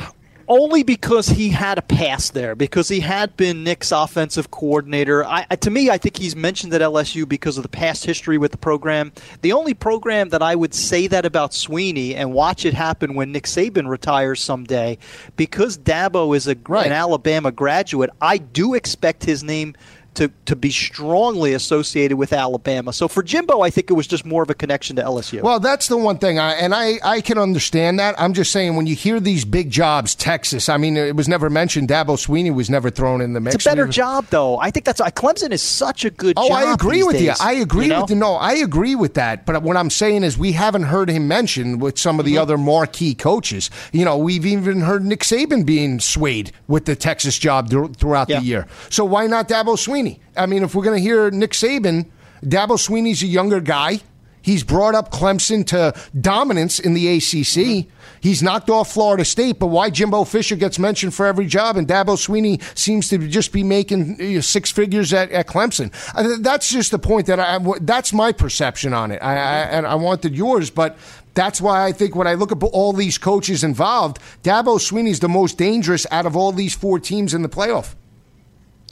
Only 0.47 0.83
because 0.83 1.29
he 1.29 1.49
had 1.49 1.77
a 1.77 1.81
pass 1.81 2.29
there, 2.29 2.55
because 2.55 2.87
he 2.87 2.99
had 2.99 3.35
been 3.35 3.63
Nick's 3.63 3.91
offensive 3.91 4.51
coordinator. 4.51 5.25
I, 5.25 5.43
to 5.43 5.71
me, 5.71 5.89
I 5.89 5.97
think 5.97 6.17
he's 6.17 6.35
mentioned 6.35 6.73
at 6.73 6.81
LSU 6.81 7.27
because 7.27 7.57
of 7.57 7.63
the 7.63 7.69
past 7.69 8.05
history 8.05 8.37
with 8.37 8.51
the 8.51 8.57
program. 8.57 9.11
The 9.41 9.53
only 9.53 9.73
program 9.73 10.29
that 10.29 10.43
I 10.43 10.55
would 10.55 10.73
say 10.73 11.07
that 11.07 11.25
about 11.25 11.51
Swinney 11.51 12.15
and 12.15 12.31
watch 12.33 12.65
it 12.65 12.73
happen 12.73 13.15
when 13.15 13.31
Nick 13.31 13.45
Saban 13.45 13.87
retires 13.87 14.41
someday, 14.41 14.97
because 15.35 15.77
Dabo 15.77 16.35
is 16.35 16.47
a, 16.47 16.55
right. 16.67 16.85
an 16.85 16.91
Alabama 16.91 17.51
graduate, 17.51 18.11
I 18.21 18.37
do 18.37 18.75
expect 18.75 19.23
his 19.25 19.43
name 19.43 19.75
to, 20.15 20.31
to 20.45 20.55
be 20.55 20.69
strongly 20.71 21.53
associated 21.53 22.17
with 22.17 22.33
Alabama. 22.33 22.93
So 22.93 23.07
for 23.07 23.23
Jimbo, 23.23 23.61
I 23.61 23.69
think 23.69 23.89
it 23.89 23.93
was 23.93 24.07
just 24.07 24.25
more 24.25 24.43
of 24.43 24.49
a 24.49 24.53
connection 24.53 24.95
to 24.97 25.03
LSU. 25.03 25.41
Well, 25.41 25.59
that's 25.59 25.87
the 25.87 25.97
one 25.97 26.17
thing, 26.17 26.39
I, 26.39 26.53
and 26.53 26.73
I, 26.73 26.99
I 27.03 27.21
can 27.21 27.37
understand 27.37 27.99
that. 27.99 28.15
I'm 28.19 28.33
just 28.33 28.51
saying 28.51 28.75
when 28.75 28.87
you 28.87 28.95
hear 28.95 29.19
these 29.19 29.45
big 29.45 29.69
jobs, 29.69 30.15
Texas, 30.15 30.69
I 30.69 30.77
mean, 30.77 30.97
it 30.97 31.15
was 31.15 31.27
never 31.27 31.49
mentioned. 31.49 31.89
Dabo 31.89 32.17
Swinney 32.17 32.53
was 32.53 32.69
never 32.69 32.89
thrown 32.89 33.21
in 33.21 33.33
the 33.33 33.39
mix. 33.39 33.55
It's 33.55 33.65
a 33.65 33.69
better 33.69 33.87
job, 33.87 34.25
though. 34.29 34.57
I 34.57 34.71
think 34.71 34.85
that's 34.85 35.01
Clemson 35.01 35.51
is 35.51 35.61
such 35.61 36.05
a 36.05 36.09
good. 36.09 36.33
Oh, 36.37 36.51
I 36.51 36.73
agree 36.73 37.03
with 37.03 37.17
days, 37.17 37.23
you. 37.23 37.33
I 37.39 37.53
agree 37.53 37.85
you 37.85 37.91
know? 37.91 38.01
with 38.01 38.09
you. 38.09 38.15
No, 38.15 38.35
I 38.35 38.53
agree 38.53 38.95
with 38.95 39.15
that. 39.15 39.45
But 39.45 39.63
what 39.63 39.77
I'm 39.77 39.89
saying 39.89 40.23
is 40.23 40.37
we 40.37 40.51
haven't 40.51 40.83
heard 40.83 41.09
him 41.09 41.27
mentioned 41.27 41.81
with 41.81 41.97
some 41.97 42.19
of 42.19 42.25
the 42.25 42.33
mm-hmm. 42.33 42.41
other 42.41 42.57
marquee 42.57 43.15
coaches. 43.15 43.69
You 43.91 44.05
know, 44.05 44.17
we've 44.17 44.45
even 44.45 44.81
heard 44.81 45.05
Nick 45.05 45.21
Saban 45.21 45.65
being 45.65 45.99
swayed 45.99 46.51
with 46.67 46.85
the 46.85 46.95
Texas 46.95 47.37
job 47.37 47.69
throughout 47.69 48.29
yeah. 48.29 48.39
the 48.39 48.45
year. 48.45 48.67
So 48.89 49.05
why 49.05 49.27
not 49.27 49.47
Dabo 49.47 49.77
Swinney? 50.05 50.19
I 50.35 50.45
mean, 50.45 50.63
if 50.63 50.75
we're 50.75 50.83
going 50.83 50.97
to 50.97 51.01
hear 51.01 51.31
Nick 51.31 51.51
Saban, 51.51 52.05
Dabo 52.43 52.77
Swinney's 52.77 53.23
a 53.23 53.27
younger 53.27 53.59
guy. 53.59 53.99
He's 54.41 54.63
brought 54.63 54.93
up 54.93 55.11
Clemson 55.11 55.65
to 55.67 55.95
dominance 56.19 56.79
in 56.79 56.93
the 56.93 57.17
ACC. 57.17 57.87
He's 58.21 58.43
knocked 58.43 58.69
off 58.69 58.93
Florida 58.93 59.25
State, 59.25 59.57
but 59.57 59.67
why 59.67 59.89
Jimbo 59.89 60.23
Fisher 60.23 60.55
gets 60.55 60.77
mentioned 60.77 61.15
for 61.15 61.25
every 61.25 61.47
job 61.47 61.77
and 61.77 61.87
Dabo 61.87 62.15
Swinney 62.15 62.61
seems 62.77 63.09
to 63.09 63.17
just 63.27 63.51
be 63.51 63.63
making 63.63 64.41
six 64.43 64.71
figures 64.71 65.13
at, 65.13 65.31
at 65.31 65.47
Clemson? 65.47 65.91
Uh, 66.15 66.37
that's 66.41 66.69
just 66.69 66.91
the 66.91 66.99
point 66.99 67.25
that 67.25 67.39
I. 67.39 67.59
That's 67.81 68.13
my 68.13 68.31
perception 68.31 68.93
on 68.93 69.09
it, 69.09 69.17
I, 69.23 69.33
I, 69.33 69.59
and 69.61 69.87
I 69.87 69.95
wanted 69.95 70.35
yours, 70.35 70.69
but 70.69 70.95
that's 71.33 71.59
why 71.59 71.83
I 71.83 71.91
think 71.91 72.15
when 72.15 72.27
I 72.27 72.35
look 72.35 72.51
at 72.51 72.61
all 72.61 72.93
these 72.93 73.17
coaches 73.17 73.63
involved, 73.63 74.19
Dabo 74.43 74.77
Swinney's 74.77 75.21
the 75.21 75.29
most 75.29 75.57
dangerous 75.57 76.05
out 76.11 76.27
of 76.27 76.37
all 76.37 76.51
these 76.51 76.75
four 76.75 76.99
teams 76.99 77.33
in 77.33 77.41
the 77.41 77.49
playoff. 77.49 77.95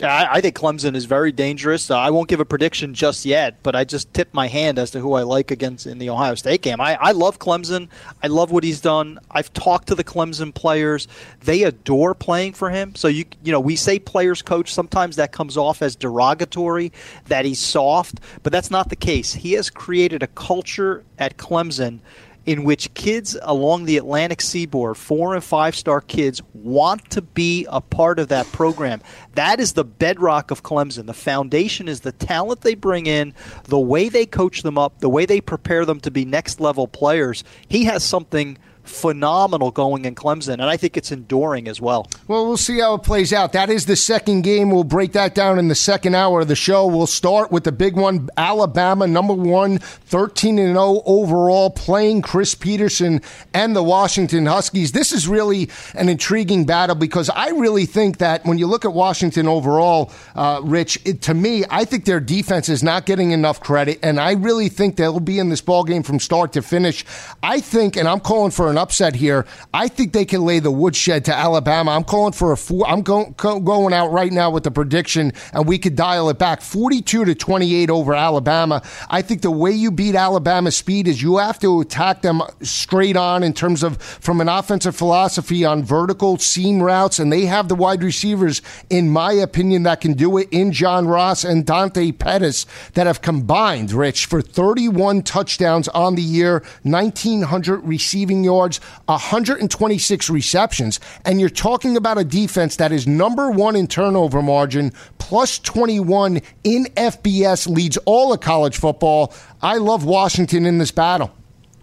I, 0.01 0.27
I 0.31 0.41
think 0.41 0.55
Clemson 0.55 0.95
is 0.95 1.05
very 1.05 1.31
dangerous. 1.31 1.91
Uh, 1.91 1.97
I 1.97 2.09
won't 2.09 2.27
give 2.27 2.39
a 2.39 2.45
prediction 2.45 2.93
just 2.93 3.25
yet, 3.25 3.61
but 3.61 3.75
I 3.75 3.83
just 3.83 4.11
tipped 4.13 4.33
my 4.33 4.47
hand 4.47 4.79
as 4.79 4.91
to 4.91 4.99
who 4.99 5.13
I 5.13 5.21
like 5.21 5.51
against 5.51 5.85
in 5.85 5.99
the 5.99 6.09
Ohio 6.09 6.33
State 6.35 6.63
game. 6.63 6.81
I, 6.81 6.97
I 6.99 7.11
love 7.11 7.37
Clemson. 7.37 7.89
I 8.21 8.27
love 8.27 8.51
what 8.51 8.63
he's 8.63 8.81
done. 8.81 9.19
I've 9.29 9.53
talked 9.53 9.89
to 9.89 9.95
the 9.95 10.03
Clemson 10.03 10.53
players. 10.53 11.07
They 11.41 11.63
adore 11.63 12.15
playing 12.15 12.53
for 12.53 12.71
him. 12.71 12.95
So 12.95 13.07
you 13.07 13.25
you 13.43 13.51
know 13.51 13.59
we 13.59 13.75
say 13.75 13.99
players 13.99 14.41
coach. 14.41 14.73
Sometimes 14.73 15.17
that 15.17 15.31
comes 15.31 15.57
off 15.57 15.81
as 15.81 15.95
derogatory, 15.95 16.91
that 17.25 17.45
he's 17.45 17.59
soft, 17.59 18.19
but 18.41 18.51
that's 18.51 18.71
not 18.71 18.89
the 18.89 18.95
case. 18.95 19.33
He 19.33 19.53
has 19.53 19.69
created 19.69 20.23
a 20.23 20.27
culture 20.27 21.03
at 21.19 21.37
Clemson 21.37 21.99
in 22.45 22.63
which 22.63 22.93
kids 22.93 23.37
along 23.41 23.85
the 23.85 23.97
Atlantic 23.97 24.41
seaboard, 24.41 24.97
four 24.97 25.33
and 25.33 25.43
five 25.43 25.75
star 25.75 26.01
kids, 26.01 26.41
want 26.53 27.09
to 27.11 27.21
be 27.21 27.65
a 27.69 27.79
part 27.79 28.19
of 28.19 28.27
that 28.27 28.45
program. 28.47 29.01
That 29.35 29.59
is 29.59 29.73
the 29.73 29.85
bedrock 29.85 30.51
of 30.51 30.63
Clemson. 30.63 31.05
The 31.05 31.13
foundation 31.13 31.87
is 31.87 32.01
the 32.01 32.11
talent 32.11 32.61
they 32.61 32.75
bring 32.75 33.05
in, 33.05 33.33
the 33.63 33.79
way 33.79 34.09
they 34.09 34.25
coach 34.25 34.61
them 34.61 34.77
up, 34.77 34.99
the 34.99 35.09
way 35.09 35.25
they 35.25 35.41
prepare 35.41 35.85
them 35.85 35.99
to 36.01 36.11
be 36.11 36.25
next 36.25 36.59
level 36.59 36.87
players. 36.87 37.43
He 37.67 37.85
has 37.85 38.03
something 38.03 38.57
phenomenal 38.83 39.71
going 39.71 40.05
in 40.05 40.15
Clemson, 40.15 40.53
and 40.53 40.63
I 40.63 40.77
think 40.77 40.97
it's 40.97 41.11
enduring 41.11 41.67
as 41.67 41.79
well. 41.79 42.07
Well, 42.27 42.45
we'll 42.45 42.57
see 42.57 42.79
how 42.79 42.95
it 42.95 43.03
plays 43.03 43.33
out. 43.33 43.53
That 43.53 43.69
is 43.69 43.85
the 43.85 43.95
second 43.95 44.41
game. 44.41 44.69
We'll 44.69 44.83
break 44.83 45.13
that 45.13 45.33
down 45.33 45.57
in 45.57 45.67
the 45.67 45.75
second 45.75 46.15
hour 46.15 46.41
of 46.41 46.47
the 46.47 46.55
show. 46.55 46.85
We'll 46.85 47.07
start 47.07 47.51
with 47.51 47.63
the 47.63 47.71
big 47.71 47.95
one 47.95 48.29
Alabama, 48.37 49.07
number 49.07 49.33
one, 49.33 49.79
13 49.79 50.59
and 50.59 50.73
0 50.73 51.01
overall, 51.05 51.69
playing 51.69 52.21
Chris 52.21 52.55
Petersen 52.55 53.21
and 53.53 53.75
the 53.75 53.83
Washington 53.83 54.45
Huskies. 54.45 54.91
This 54.91 55.11
is 55.11 55.27
really 55.27 55.69
an 55.95 56.09
intriguing 56.09 56.65
battle 56.65 56.95
because 56.95 57.29
I 57.29 57.49
really 57.49 57.85
think 57.85 58.17
that 58.17 58.45
when 58.45 58.57
you 58.57 58.67
look 58.67 58.85
at 58.85 58.93
Washington 58.93 59.47
overall, 59.47 60.11
uh, 60.35 60.61
Rich, 60.63 60.99
it, 61.05 61.21
to 61.23 61.33
me, 61.33 61.63
I 61.69 61.85
think 61.85 62.05
their 62.05 62.19
defense 62.19 62.69
is 62.69 62.83
not 62.83 63.05
getting 63.05 63.31
enough 63.31 63.61
credit, 63.61 63.99
and 64.03 64.19
I 64.19 64.33
really 64.33 64.69
think 64.69 64.97
they'll 64.97 65.19
be 65.19 65.39
in 65.39 65.49
this 65.49 65.61
ball 65.61 65.83
game 65.83 66.03
from 66.03 66.19
start 66.19 66.53
to 66.53 66.61
finish. 66.61 67.05
I 67.41 67.59
think, 67.61 67.95
and 67.95 68.07
I'm 68.07 68.19
calling 68.19 68.51
for 68.51 68.72
an 68.73 68.77
upset 68.79 69.15
here. 69.15 69.45
I 69.73 69.87
think 69.87 70.13
they 70.13 70.25
can 70.25 70.41
lay 70.41 70.59
the 70.59 70.71
woodshed 70.71 71.25
to 71.25 71.33
Alabama. 71.33 71.91
I'm 71.91 72.03
calling 72.03 72.33
for 72.33 72.51
a 72.51 72.57
four. 72.57 72.87
I'm 72.87 73.03
going 73.03 73.33
going 73.37 73.93
out 73.93 74.11
right 74.11 74.31
now 74.31 74.49
with 74.49 74.63
the 74.63 74.71
prediction, 74.71 75.31
and 75.53 75.67
we 75.67 75.77
could 75.77 75.95
dial 75.95 76.29
it 76.29 76.39
back 76.39 76.61
42 76.61 77.25
to 77.25 77.35
28 77.35 77.89
over 77.89 78.15
Alabama. 78.15 78.81
I 79.09 79.21
think 79.21 79.41
the 79.41 79.51
way 79.51 79.71
you 79.71 79.91
beat 79.91 80.15
Alabama 80.15 80.71
speed 80.71 81.07
is 81.07 81.21
you 81.21 81.37
have 81.37 81.59
to 81.59 81.81
attack 81.81 82.21
them 82.23 82.41
straight 82.61 83.15
on 83.15 83.43
in 83.43 83.53
terms 83.53 83.83
of 83.83 84.01
from 84.01 84.41
an 84.41 84.49
offensive 84.49 84.95
philosophy 84.95 85.63
on 85.63 85.83
vertical 85.83 86.37
seam 86.37 86.81
routes, 86.81 87.19
and 87.19 87.31
they 87.31 87.45
have 87.45 87.67
the 87.67 87.75
wide 87.75 88.01
receivers, 88.01 88.61
in 88.89 89.09
my 89.09 89.31
opinion, 89.33 89.83
that 89.83 90.01
can 90.01 90.13
do 90.13 90.37
it 90.37 90.47
in 90.51 90.71
John 90.71 91.07
Ross 91.07 91.43
and 91.43 91.65
Dante 91.65 92.11
Pettis 92.11 92.65
that 92.93 93.05
have 93.05 93.21
combined, 93.21 93.91
Rich, 93.91 94.25
for 94.25 94.41
31 94.41 95.21
touchdowns 95.21 95.87
on 95.89 96.15
the 96.15 96.23
year, 96.23 96.63
1,900 96.81 97.77
receiving 97.81 98.43
yards 98.43 98.62
yards, 98.63 98.79
126 99.05 100.29
receptions, 100.29 100.99
and 101.25 101.39
you're 101.39 101.49
talking 101.49 101.97
about 101.97 102.17
a 102.17 102.23
defense 102.23 102.77
that 102.77 102.91
is 102.91 103.05
number 103.05 103.51
one 103.51 103.75
in 103.75 103.87
turnover 103.87 104.41
margin, 104.41 104.91
plus 105.17 105.59
21 105.59 106.41
in 106.63 106.85
FBS, 106.95 107.67
leads 107.67 107.97
all 108.05 108.33
of 108.33 108.39
college 108.39 108.77
football. 108.77 109.33
I 109.61 109.77
love 109.77 110.05
Washington 110.05 110.65
in 110.65 110.77
this 110.77 110.91
battle. 110.91 111.31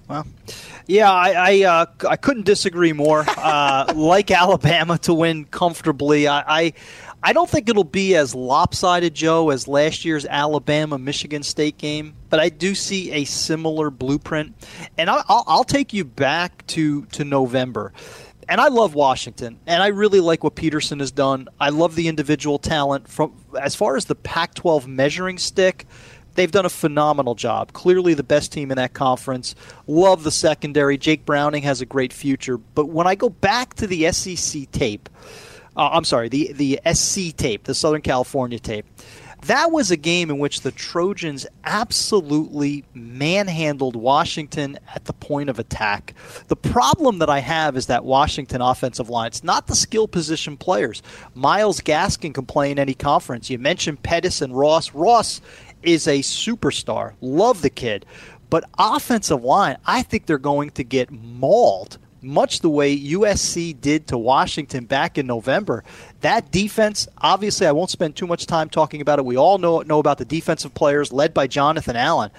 Well, 0.08 0.26
yeah, 0.86 1.12
I 1.12 1.30
I, 1.30 1.62
uh, 1.62 1.86
I 2.08 2.16
couldn't 2.16 2.44
disagree 2.44 2.92
more. 2.92 3.24
Uh, 3.28 3.92
like 3.94 4.30
Alabama 4.30 4.98
to 4.98 5.14
win 5.14 5.44
comfortably, 5.44 6.26
I, 6.26 6.42
I 6.62 6.72
I 7.22 7.32
don't 7.34 7.50
think 7.50 7.68
it'll 7.68 7.84
be 7.84 8.16
as 8.16 8.34
lopsided, 8.34 9.14
Joe, 9.14 9.50
as 9.50 9.68
last 9.68 10.04
year's 10.04 10.24
Alabama 10.24 10.98
Michigan 10.98 11.42
State 11.42 11.76
game, 11.76 12.14
but 12.30 12.40
I 12.40 12.48
do 12.48 12.74
see 12.74 13.12
a 13.12 13.24
similar 13.24 13.90
blueprint. 13.90 14.54
And 14.96 15.10
I'll, 15.10 15.24
I'll 15.28 15.64
take 15.64 15.92
you 15.92 16.04
back 16.04 16.66
to, 16.68 17.04
to 17.06 17.24
November. 17.24 17.92
And 18.48 18.60
I 18.60 18.68
love 18.68 18.94
Washington, 18.94 19.60
and 19.66 19.80
I 19.80 19.88
really 19.88 20.18
like 20.18 20.42
what 20.42 20.56
Petersen 20.56 20.98
has 20.98 21.12
done. 21.12 21.48
I 21.60 21.68
love 21.68 21.94
the 21.94 22.08
individual 22.08 22.58
talent. 22.58 23.06
From 23.06 23.32
as 23.60 23.76
far 23.76 23.96
as 23.96 24.06
the 24.06 24.16
Pac-12 24.16 24.88
measuring 24.88 25.38
stick, 25.38 25.86
they've 26.34 26.50
done 26.50 26.66
a 26.66 26.70
phenomenal 26.70 27.36
job. 27.36 27.72
Clearly, 27.72 28.14
the 28.14 28.24
best 28.24 28.50
team 28.50 28.72
in 28.72 28.76
that 28.76 28.92
conference. 28.92 29.54
Love 29.86 30.24
the 30.24 30.32
secondary. 30.32 30.98
Jake 30.98 31.24
Browning 31.24 31.62
has 31.62 31.80
a 31.80 31.86
great 31.86 32.12
future. 32.12 32.56
But 32.56 32.86
when 32.86 33.06
I 33.06 33.14
go 33.14 33.28
back 33.28 33.74
to 33.74 33.86
the 33.86 34.10
SEC 34.10 34.68
tape 34.72 35.08
uh, 35.76 35.90
I'm 35.92 36.04
sorry, 36.04 36.28
the 36.28 36.52
the 36.52 36.80
SC 36.92 37.36
tape, 37.36 37.64
the 37.64 37.74
Southern 37.74 38.02
California 38.02 38.58
tape. 38.58 38.86
That 39.46 39.70
was 39.72 39.90
a 39.90 39.96
game 39.96 40.28
in 40.28 40.38
which 40.38 40.60
the 40.60 40.70
Trojans 40.70 41.46
absolutely 41.64 42.84
manhandled 42.92 43.96
Washington 43.96 44.78
at 44.94 45.06
the 45.06 45.14
point 45.14 45.48
of 45.48 45.58
attack. 45.58 46.14
The 46.48 46.56
problem 46.56 47.20
that 47.20 47.30
I 47.30 47.38
have 47.38 47.74
is 47.74 47.86
that 47.86 48.04
Washington 48.04 48.60
offensive 48.60 49.08
line, 49.08 49.28
it's 49.28 49.42
not 49.42 49.66
the 49.66 49.74
skill 49.74 50.06
position 50.06 50.58
players. 50.58 51.02
Myles 51.34 51.80
Gaskin 51.80 52.34
can 52.34 52.44
play 52.44 52.70
in 52.70 52.78
any 52.78 52.92
conference. 52.92 53.48
You 53.48 53.58
mentioned 53.58 54.02
Pettis 54.02 54.42
and 54.42 54.56
Ross. 54.56 54.92
Ross 54.92 55.40
is 55.82 56.06
a 56.06 56.18
superstar. 56.18 57.14
Love 57.22 57.62
the 57.62 57.70
kid. 57.70 58.04
But 58.50 58.68
offensive 58.78 59.42
line, 59.42 59.78
I 59.86 60.02
think 60.02 60.26
they're 60.26 60.36
going 60.36 60.70
to 60.72 60.84
get 60.84 61.10
mauled 61.10 61.98
much 62.22 62.60
the 62.60 62.70
way 62.70 62.96
USC 62.98 63.80
did 63.80 64.06
to 64.08 64.18
Washington 64.18 64.84
back 64.84 65.18
in 65.18 65.26
November. 65.26 65.84
That 66.20 66.50
defense, 66.50 67.08
obviously, 67.18 67.66
I 67.66 67.72
won't 67.72 67.90
spend 67.90 68.16
too 68.16 68.26
much 68.26 68.46
time 68.46 68.68
talking 68.68 69.00
about 69.00 69.18
it. 69.18 69.24
We 69.24 69.36
all 69.36 69.58
know 69.58 69.80
know 69.80 69.98
about 69.98 70.18
the 70.18 70.24
defensive 70.24 70.74
players 70.74 71.12
led 71.12 71.32
by 71.32 71.46
Jonathan 71.46 71.96
Allen, 71.96 72.30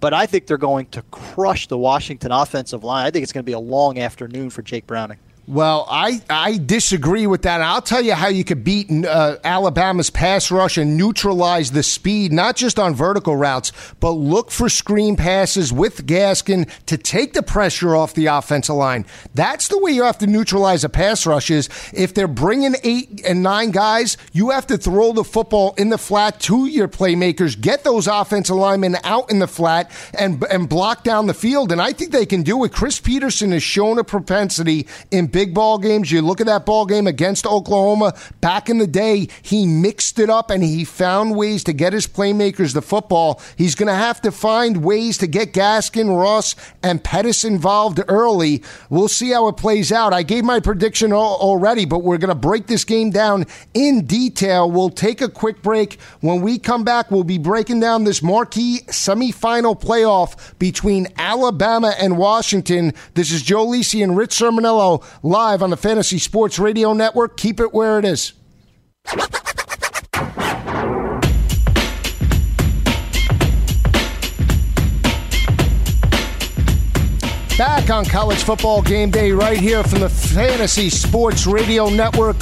but 0.00 0.14
I 0.14 0.26
think 0.26 0.46
they're 0.46 0.58
going 0.58 0.86
to 0.86 1.02
crush 1.10 1.66
the 1.66 1.78
Washington 1.78 2.32
offensive 2.32 2.84
line. 2.84 3.06
I 3.06 3.10
think 3.10 3.22
it's 3.22 3.32
going 3.32 3.44
to 3.44 3.48
be 3.48 3.52
a 3.52 3.58
long 3.58 3.98
afternoon 3.98 4.50
for 4.50 4.62
Jake 4.62 4.86
Browning. 4.86 5.18
Well, 5.50 5.84
I, 5.90 6.22
I 6.30 6.58
disagree 6.58 7.26
with 7.26 7.42
that. 7.42 7.60
I'll 7.60 7.82
tell 7.82 8.02
you 8.02 8.14
how 8.14 8.28
you 8.28 8.44
could 8.44 8.62
beat 8.62 8.88
uh, 9.04 9.38
Alabama's 9.42 10.08
pass 10.08 10.48
rush 10.48 10.78
and 10.78 10.96
neutralize 10.96 11.72
the 11.72 11.82
speed, 11.82 12.32
not 12.32 12.54
just 12.54 12.78
on 12.78 12.94
vertical 12.94 13.34
routes, 13.34 13.72
but 13.98 14.12
look 14.12 14.52
for 14.52 14.68
screen 14.68 15.16
passes 15.16 15.72
with 15.72 16.06
Gaskin 16.06 16.70
to 16.86 16.96
take 16.96 17.32
the 17.32 17.42
pressure 17.42 17.96
off 17.96 18.14
the 18.14 18.26
offensive 18.26 18.76
line. 18.76 19.06
That's 19.34 19.66
the 19.66 19.78
way 19.78 19.90
you 19.90 20.04
have 20.04 20.18
to 20.18 20.28
neutralize 20.28 20.84
a 20.84 20.88
pass 20.88 21.26
rush 21.26 21.50
is 21.50 21.68
if 21.92 22.14
they're 22.14 22.28
bringing 22.28 22.76
eight 22.84 23.20
and 23.26 23.42
nine 23.42 23.72
guys, 23.72 24.18
you 24.32 24.50
have 24.50 24.68
to 24.68 24.78
throw 24.78 25.12
the 25.12 25.24
football 25.24 25.74
in 25.76 25.88
the 25.88 25.98
flat 25.98 26.38
to 26.42 26.66
your 26.66 26.86
playmakers, 26.86 27.60
get 27.60 27.82
those 27.82 28.06
offensive 28.06 28.54
linemen 28.54 28.98
out 29.02 29.32
in 29.32 29.40
the 29.40 29.48
flat 29.48 29.90
and, 30.16 30.44
and 30.44 30.68
block 30.68 31.02
down 31.02 31.26
the 31.26 31.34
field. 31.34 31.72
And 31.72 31.82
I 31.82 31.92
think 31.92 32.12
they 32.12 32.24
can 32.24 32.44
do 32.44 32.62
it. 32.62 32.72
Chris 32.72 33.00
Petersen 33.00 33.50
has 33.50 33.64
shown 33.64 33.98
a 33.98 34.04
propensity 34.04 34.86
in 35.10 35.26
big 35.26 35.39
big 35.40 35.54
ball 35.54 35.78
games. 35.78 36.12
You 36.12 36.20
look 36.20 36.42
at 36.42 36.48
that 36.48 36.66
ball 36.66 36.84
game 36.84 37.06
against 37.06 37.46
Oklahoma 37.46 38.12
back 38.42 38.68
in 38.68 38.76
the 38.76 38.86
day, 38.86 39.26
he 39.40 39.64
mixed 39.64 40.18
it 40.18 40.28
up 40.28 40.50
and 40.50 40.62
he 40.62 40.84
found 40.84 41.34
ways 41.34 41.64
to 41.64 41.72
get 41.72 41.94
his 41.94 42.06
playmakers 42.06 42.74
the 42.74 42.82
football. 42.82 43.40
He's 43.56 43.74
going 43.74 43.86
to 43.86 43.94
have 43.94 44.20
to 44.20 44.32
find 44.32 44.84
ways 44.84 45.16
to 45.16 45.26
get 45.26 45.54
Gaskin, 45.54 46.14
Ross, 46.14 46.56
and 46.82 47.02
Pettis 47.02 47.42
involved 47.42 48.02
early. 48.06 48.62
We'll 48.90 49.08
see 49.08 49.30
how 49.30 49.48
it 49.48 49.56
plays 49.56 49.90
out. 49.90 50.12
I 50.12 50.22
gave 50.24 50.44
my 50.44 50.60
prediction 50.60 51.10
already, 51.10 51.86
but 51.86 52.00
we're 52.00 52.18
going 52.18 52.28
to 52.28 52.34
break 52.34 52.66
this 52.66 52.84
game 52.84 53.08
down 53.08 53.46
in 53.72 54.04
detail. 54.04 54.70
We'll 54.70 54.90
take 54.90 55.22
a 55.22 55.28
quick 55.30 55.62
break. 55.62 55.98
When 56.20 56.42
we 56.42 56.58
come 56.58 56.84
back, 56.84 57.10
we'll 57.10 57.24
be 57.24 57.38
breaking 57.38 57.80
down 57.80 58.04
this 58.04 58.22
marquee 58.22 58.80
semifinal 58.88 59.80
playoff 59.80 60.58
between 60.58 61.08
Alabama 61.16 61.94
and 61.98 62.18
Washington. 62.18 62.92
This 63.14 63.32
is 63.32 63.40
Joe 63.40 63.66
Lisi 63.66 64.04
and 64.04 64.18
Rich 64.18 64.32
Cirminiello 64.32 65.02
live 65.30 65.62
on 65.62 65.70
the 65.70 65.76
Fantasy 65.76 66.18
Sports 66.18 66.58
Radio 66.58 66.92
Network. 66.92 67.36
Keep 67.36 67.60
it 67.60 67.72
where 67.72 68.00
it 68.00 68.04
is. 68.04 68.32
Back 77.56 77.90
on 77.90 78.04
college 78.06 78.42
football 78.42 78.82
game 78.82 79.12
day 79.12 79.30
right 79.30 79.56
here 79.56 79.84
from 79.84 80.00
the 80.00 80.08
Fantasy 80.08 80.90
Sports 80.90 81.46
Radio 81.46 81.88
Network 81.88 82.36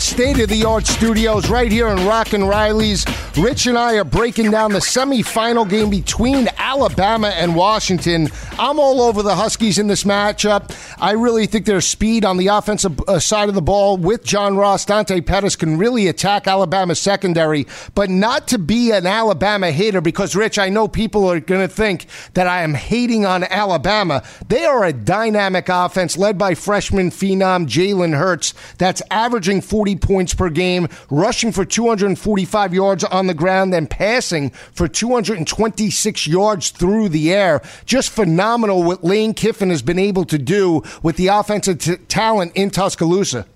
state 0.00 0.40
of 0.40 0.48
the 0.48 0.64
art 0.64 0.86
studios 0.86 1.48
right 1.48 1.70
here 1.70 1.86
in 1.88 2.06
Rock 2.06 2.32
and 2.32 2.48
Riley's 2.48 3.04
Rich 3.38 3.66
and 3.66 3.78
I 3.78 3.94
are 3.94 4.04
breaking 4.04 4.50
down 4.50 4.72
the 4.72 4.78
semifinal 4.78 5.66
game 5.66 5.88
between 5.88 6.48
Alabama 6.58 7.28
and 7.28 7.56
Washington. 7.56 8.28
I'm 8.58 8.78
all 8.78 9.00
over 9.00 9.22
the 9.22 9.34
Huskies 9.34 9.78
in 9.78 9.86
this 9.86 10.04
matchup. 10.04 10.76
I 11.00 11.12
really 11.12 11.46
think 11.46 11.64
their 11.64 11.80
speed 11.80 12.26
on 12.26 12.36
the 12.36 12.48
offensive 12.48 13.00
uh, 13.08 13.18
side 13.18 13.48
of 13.48 13.54
the 13.54 13.62
ball 13.62 13.96
with 13.96 14.22
John 14.22 14.58
Ross, 14.58 14.84
Dante 14.84 15.22
Pettis 15.22 15.56
can 15.56 15.78
really 15.78 16.08
attack 16.08 16.46
Alabama's 16.46 17.00
secondary, 17.00 17.66
but 17.94 18.10
not 18.10 18.48
to 18.48 18.58
be 18.58 18.90
an 18.90 19.06
Alabama 19.06 19.70
hater 19.70 20.02
because, 20.02 20.36
Rich, 20.36 20.58
I 20.58 20.68
know 20.68 20.86
people 20.86 21.26
are 21.26 21.40
going 21.40 21.66
to 21.66 21.74
think 21.74 22.06
that 22.34 22.46
I 22.46 22.60
am 22.62 22.74
hating 22.74 23.24
on 23.24 23.44
Alabama. 23.44 24.22
They 24.46 24.66
are 24.66 24.84
a 24.84 24.92
dynamic 24.92 25.70
offense 25.70 26.18
led 26.18 26.36
by 26.36 26.54
freshman 26.54 27.10
phenom 27.10 27.66
Jalen 27.66 28.16
Hurts 28.16 28.52
that's 28.76 29.00
averaging 29.10 29.62
40 29.62 29.96
points 29.96 30.34
per 30.34 30.50
game, 30.50 30.88
rushing 31.08 31.50
for 31.50 31.64
245 31.64 32.74
yards 32.74 33.04
on 33.04 33.21
the 33.26 33.34
ground, 33.34 33.74
and 33.74 33.88
passing 33.88 34.50
for 34.50 34.88
226 34.88 36.26
yards 36.26 36.70
through 36.70 37.08
the 37.08 37.32
air. 37.32 37.62
Just 37.84 38.10
phenomenal 38.10 38.82
what 38.82 39.04
Lane 39.04 39.34
Kiffin 39.34 39.70
has 39.70 39.82
been 39.82 39.98
able 39.98 40.24
to 40.26 40.38
do 40.38 40.82
with 41.02 41.16
the 41.16 41.28
offensive 41.28 41.78
t- 41.78 41.96
talent 42.08 42.52
in 42.54 42.70
Tuscaloosa. 42.70 43.46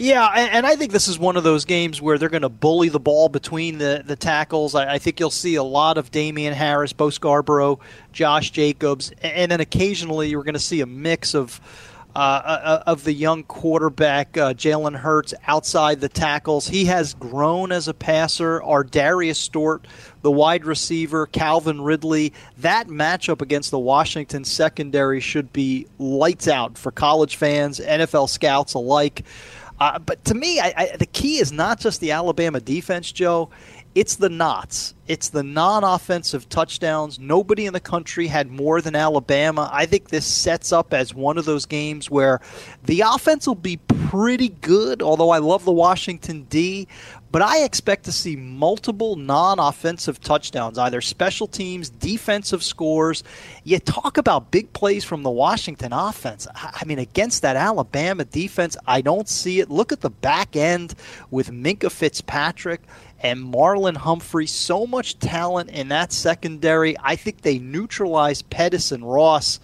Yeah, 0.00 0.28
and 0.28 0.64
I 0.64 0.76
think 0.76 0.92
this 0.92 1.08
is 1.08 1.18
one 1.18 1.36
of 1.36 1.42
those 1.42 1.64
games 1.64 2.00
where 2.00 2.18
they're 2.18 2.28
going 2.28 2.42
to 2.42 2.48
bully 2.48 2.88
the 2.88 3.00
ball 3.00 3.28
between 3.28 3.78
the, 3.78 4.04
the 4.06 4.14
tackles. 4.14 4.76
I, 4.76 4.98
think 4.98 5.18
you'll 5.18 5.28
see 5.30 5.56
a 5.56 5.62
lot 5.64 5.98
of 5.98 6.12
Damien 6.12 6.54
Harris, 6.54 6.92
Bo 6.92 7.10
Scarborough, 7.10 7.80
Josh 8.12 8.52
Jacobs, 8.52 9.10
and 9.22 9.50
then 9.50 9.60
occasionally 9.60 10.28
you're 10.28 10.44
going 10.44 10.54
to 10.54 10.60
see 10.60 10.82
a 10.82 10.86
mix 10.86 11.34
of 11.34 11.60
uh, 12.18 12.20
uh, 12.20 12.82
of 12.84 13.04
the 13.04 13.12
young 13.12 13.44
quarterback 13.44 14.36
uh, 14.36 14.52
Jalen 14.52 14.96
Hurts 14.96 15.34
outside 15.46 16.00
the 16.00 16.08
tackles. 16.08 16.66
He 16.66 16.86
has 16.86 17.14
grown 17.14 17.70
as 17.70 17.86
a 17.86 17.94
passer. 17.94 18.58
ArDarius 18.60 19.36
Stewart, 19.36 19.86
the 20.22 20.30
wide 20.32 20.64
receiver, 20.64 21.26
Calvin 21.26 21.80
Ridley. 21.80 22.32
That 22.56 22.88
matchup 22.88 23.40
against 23.40 23.70
the 23.70 23.78
Washington 23.78 24.42
secondary 24.42 25.20
should 25.20 25.52
be 25.52 25.86
lights 26.00 26.48
out 26.48 26.76
for 26.76 26.90
college 26.90 27.36
fans, 27.36 27.78
NFL 27.78 28.28
scouts 28.28 28.74
alike. 28.74 29.24
Uh, 29.78 30.00
but 30.00 30.24
to 30.24 30.34
me, 30.34 30.58
I, 30.58 30.74
I, 30.76 30.96
the 30.96 31.06
key 31.06 31.38
is 31.38 31.52
not 31.52 31.78
just 31.78 32.00
the 32.00 32.10
Alabama 32.10 32.58
defense, 32.58 33.12
Joe. 33.12 33.48
It's 33.98 34.14
the 34.14 34.28
knots. 34.28 34.94
It's 35.08 35.30
the 35.30 35.42
non 35.42 35.82
offensive 35.82 36.48
touchdowns. 36.48 37.18
Nobody 37.18 37.66
in 37.66 37.72
the 37.72 37.80
country 37.80 38.28
had 38.28 38.48
more 38.48 38.80
than 38.80 38.94
Alabama. 38.94 39.68
I 39.72 39.86
think 39.86 40.10
this 40.10 40.24
sets 40.24 40.70
up 40.70 40.94
as 40.94 41.12
one 41.12 41.36
of 41.36 41.46
those 41.46 41.66
games 41.66 42.08
where 42.08 42.40
the 42.84 43.00
offense 43.00 43.48
will 43.48 43.56
be 43.56 43.78
pretty 43.78 44.50
good, 44.50 45.02
although 45.02 45.30
I 45.30 45.38
love 45.38 45.64
the 45.64 45.72
Washington 45.72 46.44
D. 46.48 46.86
But 47.30 47.42
I 47.42 47.64
expect 47.64 48.04
to 48.04 48.12
see 48.12 48.36
multiple 48.36 49.16
non 49.16 49.58
offensive 49.58 50.20
touchdowns, 50.20 50.78
either 50.78 51.00
special 51.00 51.48
teams, 51.48 51.90
defensive 51.90 52.62
scores. 52.62 53.24
You 53.64 53.80
talk 53.80 54.16
about 54.16 54.52
big 54.52 54.72
plays 54.74 55.04
from 55.04 55.24
the 55.24 55.30
Washington 55.30 55.92
offense. 55.92 56.46
I 56.54 56.84
mean, 56.86 57.00
against 57.00 57.42
that 57.42 57.56
Alabama 57.56 58.24
defense, 58.24 58.76
I 58.86 59.00
don't 59.00 59.28
see 59.28 59.58
it. 59.58 59.70
Look 59.70 59.90
at 59.90 60.02
the 60.02 60.10
back 60.10 60.54
end 60.54 60.94
with 61.32 61.50
Minkah 61.50 61.90
Fitzpatrick 61.90 62.82
and 63.20 63.52
Marlon 63.52 63.96
Humphrey. 63.96 64.46
So 64.46 64.86
much 64.86 65.18
talent 65.18 65.70
in 65.70 65.88
that 65.88 66.12
secondary. 66.12 66.96
I 67.02 67.16
think 67.16 67.42
they 67.42 67.58
neutralize 67.58 68.42
Pettis 68.42 68.92
and 68.92 69.10
Ross 69.10 69.60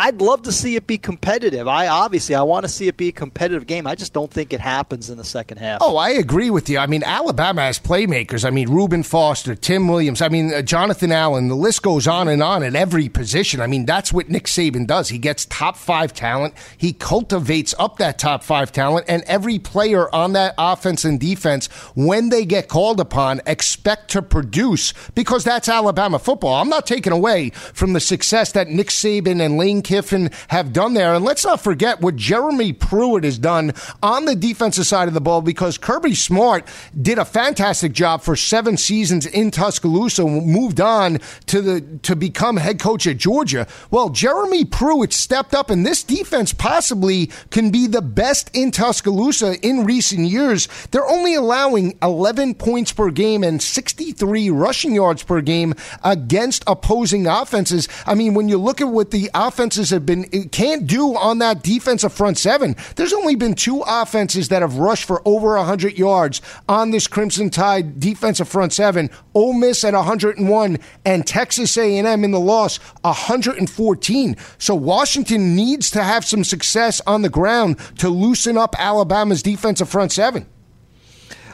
I'd 0.00 0.22
love 0.22 0.40
to 0.42 0.52
see 0.52 0.76
it 0.76 0.86
be 0.86 0.96
competitive. 0.96 1.68
I 1.68 1.88
obviously 1.88 2.34
I 2.34 2.40
want 2.40 2.64
to 2.64 2.70
see 2.70 2.88
it 2.88 2.96
be 2.96 3.08
a 3.08 3.12
competitive 3.12 3.66
game. 3.66 3.86
I 3.86 3.94
just 3.94 4.14
don't 4.14 4.30
think 4.30 4.54
it 4.54 4.60
happens 4.60 5.10
in 5.10 5.18
the 5.18 5.24
second 5.24 5.58
half. 5.58 5.82
Oh, 5.82 5.98
I 5.98 6.08
agree 6.10 6.48
with 6.48 6.70
you. 6.70 6.78
I 6.78 6.86
mean, 6.86 7.04
Alabama 7.04 7.60
has 7.60 7.78
playmakers. 7.78 8.46
I 8.46 8.48
mean, 8.48 8.70
Reuben 8.70 9.02
Foster, 9.02 9.54
Tim 9.54 9.88
Williams. 9.88 10.22
I 10.22 10.30
mean, 10.30 10.54
uh, 10.54 10.62
Jonathan 10.62 11.12
Allen. 11.12 11.48
The 11.48 11.54
list 11.54 11.82
goes 11.82 12.08
on 12.08 12.28
and 12.28 12.42
on 12.42 12.62
at 12.62 12.74
every 12.74 13.10
position. 13.10 13.60
I 13.60 13.66
mean, 13.66 13.84
that's 13.84 14.10
what 14.10 14.30
Nick 14.30 14.44
Saban 14.44 14.86
does. 14.86 15.10
He 15.10 15.18
gets 15.18 15.44
top 15.44 15.76
five 15.76 16.14
talent. 16.14 16.54
He 16.78 16.94
cultivates 16.94 17.74
up 17.78 17.98
that 17.98 18.18
top 18.18 18.42
five 18.42 18.72
talent, 18.72 19.04
and 19.06 19.22
every 19.24 19.58
player 19.58 20.12
on 20.14 20.32
that 20.32 20.54
offense 20.56 21.04
and 21.04 21.20
defense, 21.20 21.66
when 21.94 22.30
they 22.30 22.46
get 22.46 22.68
called 22.68 23.00
upon, 23.00 23.42
expect 23.46 24.10
to 24.12 24.22
produce 24.22 24.94
because 25.14 25.44
that's 25.44 25.68
Alabama 25.68 26.18
football. 26.18 26.54
I'm 26.54 26.70
not 26.70 26.86
taking 26.86 27.12
away 27.12 27.50
from 27.50 27.92
the 27.92 28.00
success 28.00 28.52
that 28.52 28.68
Nick 28.68 28.88
Saban 28.88 29.44
and 29.44 29.58
Lane 29.58 29.82
Kiffin 29.90 30.30
have 30.46 30.72
done 30.72 30.94
there. 30.94 31.14
And 31.14 31.24
let's 31.24 31.44
not 31.44 31.60
forget 31.60 32.00
what 32.00 32.14
Jeremy 32.14 32.72
Pruitt 32.72 33.24
has 33.24 33.38
done 33.38 33.72
on 34.04 34.24
the 34.24 34.36
defensive 34.36 34.86
side 34.86 35.08
of 35.08 35.14
the 35.14 35.20
ball 35.20 35.42
because 35.42 35.78
Kirby 35.78 36.14
Smart 36.14 36.64
did 37.02 37.18
a 37.18 37.24
fantastic 37.24 37.92
job 37.92 38.22
for 38.22 38.36
seven 38.36 38.76
seasons 38.76 39.26
in 39.26 39.50
Tuscaloosa, 39.50 40.24
moved 40.24 40.80
on 40.80 41.18
to 41.46 41.60
the 41.60 41.80
to 42.02 42.14
become 42.14 42.56
head 42.56 42.78
coach 42.78 43.04
at 43.08 43.16
Georgia. 43.16 43.66
Well, 43.90 44.10
Jeremy 44.10 44.64
Pruitt 44.64 45.12
stepped 45.12 45.54
up, 45.54 45.70
and 45.70 45.84
this 45.84 46.04
defense 46.04 46.52
possibly 46.52 47.32
can 47.50 47.70
be 47.70 47.88
the 47.88 48.00
best 48.00 48.48
in 48.54 48.70
Tuscaloosa 48.70 49.58
in 49.60 49.84
recent 49.84 50.28
years. 50.28 50.68
They're 50.92 51.08
only 51.08 51.34
allowing 51.34 51.98
11 52.00 52.54
points 52.54 52.92
per 52.92 53.10
game 53.10 53.42
and 53.42 53.60
63 53.60 54.50
rushing 54.50 54.94
yards 54.94 55.24
per 55.24 55.40
game 55.40 55.74
against 56.04 56.62
opposing 56.68 57.26
offenses. 57.26 57.88
I 58.06 58.14
mean, 58.14 58.34
when 58.34 58.48
you 58.48 58.56
look 58.56 58.80
at 58.80 58.88
what 58.88 59.10
the 59.10 59.30
offense 59.34 59.69
offenses 59.70 59.90
have 59.90 60.04
been 60.04 60.24
can't 60.48 60.84
do 60.88 61.16
on 61.16 61.38
that 61.38 61.62
defensive 61.62 62.12
front 62.12 62.36
seven. 62.36 62.74
There's 62.96 63.12
only 63.12 63.36
been 63.36 63.54
two 63.54 63.84
offenses 63.86 64.48
that 64.48 64.62
have 64.62 64.78
rushed 64.78 65.04
for 65.04 65.22
over 65.24 65.56
100 65.56 65.96
yards 65.96 66.42
on 66.68 66.90
this 66.90 67.06
Crimson 67.06 67.50
Tide 67.50 68.00
defensive 68.00 68.48
front 68.48 68.72
seven. 68.72 69.10
Ole 69.32 69.52
Miss 69.52 69.84
at 69.84 69.94
101 69.94 70.78
and 71.04 71.24
Texas 71.24 71.76
A&M 71.76 72.24
in 72.24 72.32
the 72.32 72.40
loss 72.40 72.78
114. 73.02 74.36
So 74.58 74.74
Washington 74.74 75.54
needs 75.54 75.88
to 75.92 76.02
have 76.02 76.24
some 76.24 76.42
success 76.42 77.00
on 77.06 77.22
the 77.22 77.28
ground 77.28 77.78
to 77.98 78.08
loosen 78.08 78.58
up 78.58 78.74
Alabama's 78.76 79.42
defensive 79.42 79.88
front 79.88 80.10
seven. 80.10 80.46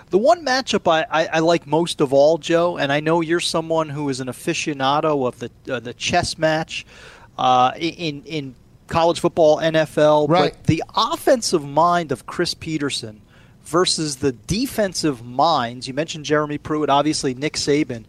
The 0.08 0.18
one 0.18 0.42
matchup 0.42 0.90
I, 0.90 1.04
I, 1.10 1.26
I, 1.26 1.38
like 1.40 1.66
most 1.66 2.00
of 2.00 2.12
all, 2.12 2.38
Joe, 2.38 2.78
and 2.78 2.92
I 2.92 3.00
know 3.00 3.20
you're 3.20 3.40
someone 3.40 3.88
who 3.88 4.08
is 4.08 4.20
an 4.20 4.28
aficionado 4.28 5.26
of 5.26 5.40
the 5.40 5.50
uh, 5.68 5.80
the 5.80 5.92
chess 5.92 6.38
match 6.38 6.86
uh, 7.38 7.72
in 7.76 8.22
in 8.24 8.54
college 8.86 9.20
football, 9.20 9.58
NFL. 9.58 10.28
Right. 10.28 10.54
But 10.54 10.64
the 10.64 10.82
offensive 10.94 11.64
mind 11.64 12.12
of 12.12 12.26
Chris 12.26 12.54
Petersen 12.54 13.22
versus 13.64 14.16
the 14.16 14.32
defensive 14.32 15.24
minds. 15.24 15.88
You 15.88 15.94
mentioned 15.94 16.24
Jeremy 16.24 16.58
Pruitt, 16.58 16.88
obviously 16.88 17.34
Nick 17.34 17.54
Saban. 17.54 18.04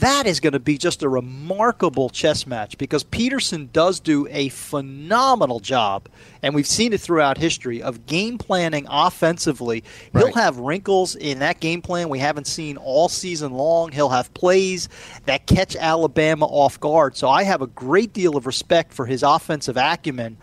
That 0.00 0.26
is 0.26 0.40
going 0.40 0.52
to 0.52 0.58
be 0.58 0.76
just 0.76 1.02
a 1.02 1.08
remarkable 1.08 2.10
chess 2.10 2.46
match 2.46 2.76
because 2.76 3.02
Petersen 3.02 3.70
does 3.72 3.98
do 3.98 4.26
a 4.30 4.50
phenomenal 4.50 5.58
job, 5.58 6.10
and 6.42 6.54
we've 6.54 6.66
seen 6.66 6.92
it 6.92 7.00
throughout 7.00 7.38
history, 7.38 7.82
of 7.82 8.04
game 8.04 8.36
planning 8.36 8.86
offensively. 8.90 9.84
Right. 10.12 10.24
He'll 10.24 10.34
have 10.34 10.58
wrinkles 10.58 11.16
in 11.16 11.38
that 11.38 11.60
game 11.60 11.80
plan 11.80 12.10
we 12.10 12.18
haven't 12.18 12.46
seen 12.46 12.76
all 12.76 13.08
season 13.08 13.52
long. 13.52 13.90
He'll 13.90 14.10
have 14.10 14.34
plays 14.34 14.90
that 15.24 15.46
catch 15.46 15.74
Alabama 15.76 16.44
off 16.44 16.78
guard. 16.78 17.16
So 17.16 17.30
I 17.30 17.44
have 17.44 17.62
a 17.62 17.66
great 17.66 18.12
deal 18.12 18.36
of 18.36 18.46
respect 18.46 18.92
for 18.92 19.06
his 19.06 19.22
offensive 19.22 19.78
acumen. 19.78 20.36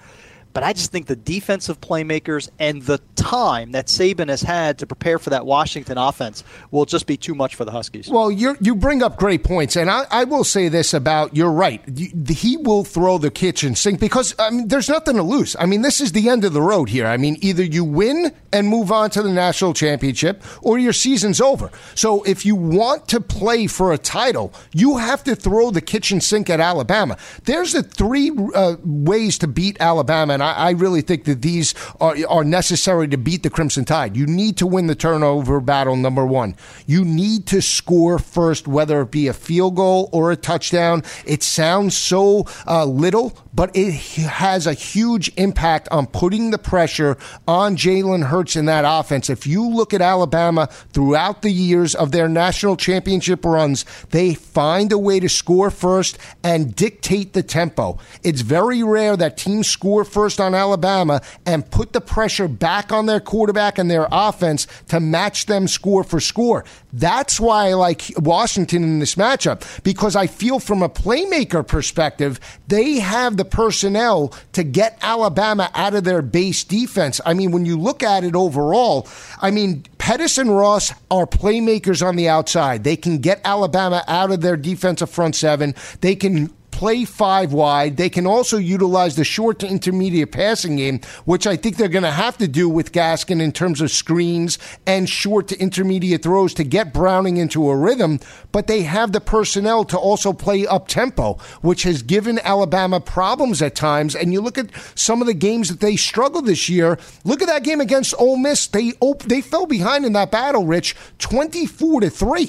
But 0.53 0.63
I 0.63 0.73
just 0.73 0.91
think 0.91 1.07
the 1.07 1.15
defensive 1.15 1.81
playmakers 1.81 2.49
and 2.59 2.81
the 2.83 2.99
time 3.15 3.71
that 3.71 3.87
Saban 3.87 4.29
has 4.29 4.41
had 4.41 4.79
to 4.79 4.87
prepare 4.87 5.17
for 5.17 5.31
that 5.31 5.45
Washington 5.45 5.97
offense 5.97 6.43
will 6.71 6.85
just 6.85 7.07
be 7.07 7.17
too 7.17 7.33
much 7.33 7.55
for 7.55 7.65
the 7.65 7.71
Huskies. 7.71 8.09
Well, 8.09 8.31
you 8.31 8.55
you 8.61 8.75
bring 8.75 9.01
up 9.01 9.17
great 9.17 9.43
points, 9.43 9.75
and 9.75 9.89
I, 9.89 10.05
I 10.11 10.23
will 10.25 10.43
say 10.43 10.69
this 10.69 10.93
about 10.93 11.35
you're 11.35 11.51
right. 11.51 11.81
He 11.97 12.57
will 12.57 12.83
throw 12.83 13.17
the 13.17 13.31
kitchen 13.31 13.75
sink 13.75 13.99
because 13.99 14.35
I 14.37 14.51
mean, 14.51 14.67
there's 14.67 14.89
nothing 14.89 15.15
to 15.15 15.23
lose. 15.23 15.55
I 15.57 15.65
mean, 15.65 15.81
this 15.81 15.99
is 16.01 16.11
the 16.11 16.29
end 16.29 16.45
of 16.45 16.53
the 16.53 16.61
road 16.61 16.89
here. 16.89 17.07
I 17.07 17.17
mean, 17.17 17.37
either 17.41 17.63
you 17.63 17.83
win 17.83 18.33
and 18.51 18.67
move 18.67 18.91
on 18.91 19.09
to 19.11 19.23
the 19.23 19.31
national 19.31 19.73
championship, 19.73 20.43
or 20.61 20.77
your 20.77 20.93
season's 20.93 21.41
over. 21.41 21.71
So 21.95 22.21
if 22.23 22.45
you 22.45 22.55
want 22.55 23.07
to 23.09 23.19
play 23.19 23.65
for 23.67 23.93
a 23.93 23.97
title, 23.97 24.53
you 24.73 24.97
have 24.97 25.23
to 25.23 25.35
throw 25.35 25.71
the 25.71 25.81
kitchen 25.81 26.21
sink 26.21 26.49
at 26.49 26.59
Alabama. 26.59 27.17
There's 27.45 27.73
the 27.73 27.81
three 27.81 28.31
uh, 28.53 28.75
ways 28.83 29.39
to 29.39 29.47
beat 29.47 29.77
Alabama, 29.79 30.33
and 30.33 30.42
I, 30.43 30.53
I 30.53 30.71
really 30.71 31.01
think 31.01 31.23
that 31.25 31.41
these 31.41 31.73
are, 31.99 32.15
are 32.27 32.43
necessary 32.43 33.07
to 33.07 33.17
beat 33.17 33.43
the 33.43 33.49
Crimson 33.49 33.85
Tide. 33.85 34.15
You 34.17 34.25
need 34.25 34.57
to 34.57 34.67
win 34.67 34.87
the 34.87 34.95
turnover 34.95 35.59
battle, 35.59 35.95
number 35.95 36.25
one. 36.25 36.55
You 36.85 37.05
need 37.05 37.47
to 37.47 37.61
score 37.61 38.19
first, 38.19 38.67
whether 38.67 39.01
it 39.01 39.11
be 39.11 39.27
a 39.27 39.33
field 39.33 39.75
goal 39.75 40.09
or 40.11 40.31
a 40.31 40.35
touchdown. 40.35 41.03
It 41.25 41.43
sounds 41.43 41.95
so 41.97 42.45
uh, 42.67 42.85
little, 42.85 43.37
but 43.53 43.71
it 43.75 43.93
has 43.93 44.67
a 44.67 44.73
huge 44.73 45.31
impact 45.37 45.87
on 45.91 46.07
putting 46.07 46.51
the 46.51 46.57
pressure 46.57 47.17
on 47.47 47.75
Jalen 47.75 48.27
Hurts 48.27 48.55
in 48.55 48.65
that 48.65 48.85
offense. 48.85 49.29
If 49.29 49.47
you 49.47 49.67
look 49.69 49.93
at 49.93 50.01
Alabama 50.01 50.67
throughout 50.91 51.41
the 51.41 51.51
years 51.51 51.95
of 51.95 52.11
their 52.11 52.27
national 52.27 52.75
championship 52.75 53.45
runs, 53.45 53.85
they 54.09 54.33
find 54.33 54.91
a 54.91 54.97
way 54.97 55.19
to 55.19 55.29
score 55.29 55.71
first 55.71 56.17
and 56.43 56.75
dictate 56.75 57.33
the 57.33 57.43
tempo. 57.43 57.97
It's 58.23 58.41
very 58.41 58.83
rare 58.83 59.15
that 59.17 59.37
teams 59.37 59.67
score 59.67 60.03
first 60.03 60.32
first 60.33 60.41
on 60.41 60.55
Alabama 60.55 61.21
and 61.45 61.69
put 61.69 61.93
the 61.93 62.01
pressure 62.01 62.47
back 62.47 62.91
on 62.91 63.05
their 63.05 63.19
quarterback 63.19 63.77
and 63.77 63.89
their 63.89 64.07
offense 64.11 64.65
to 64.87 64.99
match 64.99 65.45
them 65.45 65.67
score 65.67 66.03
for 66.03 66.19
score. 66.19 66.65
That's 66.91 67.39
why 67.39 67.69
I 67.69 67.73
like 67.73 68.01
Washington 68.17 68.83
in 68.83 68.99
this 68.99 69.13
matchup 69.13 69.83
because 69.83 70.15
I 70.15 70.25
feel 70.25 70.59
from 70.59 70.81
a 70.81 70.89
playmaker 70.89 71.65
perspective, 71.65 72.39
they 72.67 72.99
have 72.99 73.37
the 73.37 73.45
personnel 73.45 74.33
to 74.53 74.63
get 74.63 74.97
Alabama 75.03 75.69
out 75.75 75.93
of 75.93 76.03
their 76.03 76.23
base 76.23 76.63
defense. 76.63 77.21
I 77.25 77.35
mean, 77.35 77.51
when 77.51 77.65
you 77.65 77.77
look 77.77 78.01
at 78.01 78.23
it 78.23 78.35
overall, 78.35 79.07
I 79.39 79.51
mean, 79.51 79.83
Pettis 79.99 80.39
and 80.39 80.55
Ross 80.55 80.91
are 81.11 81.27
playmakers 81.27 82.05
on 82.05 82.15
the 82.15 82.27
outside. 82.27 82.83
They 82.83 82.95
can 82.95 83.19
get 83.19 83.39
Alabama 83.45 84.03
out 84.07 84.31
of 84.31 84.41
their 84.41 84.57
defensive 84.57 85.11
front 85.11 85.35
seven. 85.35 85.75
They 86.01 86.15
can 86.15 86.51
play 86.73 87.05
five 87.05 87.53
wide. 87.53 87.97
They 87.97 88.09
can 88.09 88.25
also 88.25 88.57
utilize 88.57 89.15
the 89.15 89.23
short 89.23 89.59
to 89.59 89.67
intermediate 89.67 90.31
passing 90.31 90.75
game, 90.77 91.01
which 91.23 91.45
I 91.45 91.55
think 91.55 91.77
they're 91.77 91.87
going 91.87 92.03
to 92.03 92.11
have 92.11 92.37
to 92.39 92.47
do 92.47 92.67
with 92.67 92.91
Gaskin 92.91 93.39
in 93.41 93.51
terms 93.51 93.79
of 93.79 93.91
screens 93.91 94.57
and 94.87 95.07
short 95.07 95.47
to 95.49 95.59
intermediate 95.59 96.23
throws 96.23 96.53
to 96.55 96.63
get 96.63 96.91
Browning 96.91 97.37
into 97.37 97.69
a 97.69 97.77
rhythm. 97.77 98.19
But 98.51 98.65
they 98.65 98.81
have 98.81 99.11
the 99.11 99.21
personnel 99.21 99.85
to 99.85 99.97
also 99.97 100.33
play 100.33 100.65
up 100.65 100.87
tempo, 100.87 101.35
which 101.61 101.83
has 101.83 102.01
given 102.01 102.39
Alabama 102.39 102.99
problems 102.99 103.61
at 103.61 103.75
times. 103.75 104.15
And 104.15 104.33
you 104.33 104.41
look 104.41 104.57
at 104.57 104.71
some 104.95 105.21
of 105.21 105.27
the 105.27 105.33
games 105.35 105.69
that 105.69 105.79
they 105.79 105.95
struggled 105.95 106.47
this 106.47 106.67
year. 106.67 106.97
Look 107.23 107.41
at 107.43 107.47
that 107.47 107.63
game 107.63 107.81
against 107.81 108.15
Ole 108.17 108.37
Miss. 108.37 108.65
They 108.65 108.93
op- 108.99 109.23
they 109.23 109.41
fell 109.41 109.67
behind 109.67 110.05
in 110.05 110.13
that 110.13 110.31
battle, 110.31 110.65
Rich, 110.65 110.95
twenty 111.19 111.67
four 111.67 112.01
to 112.01 112.09
3 112.09 112.45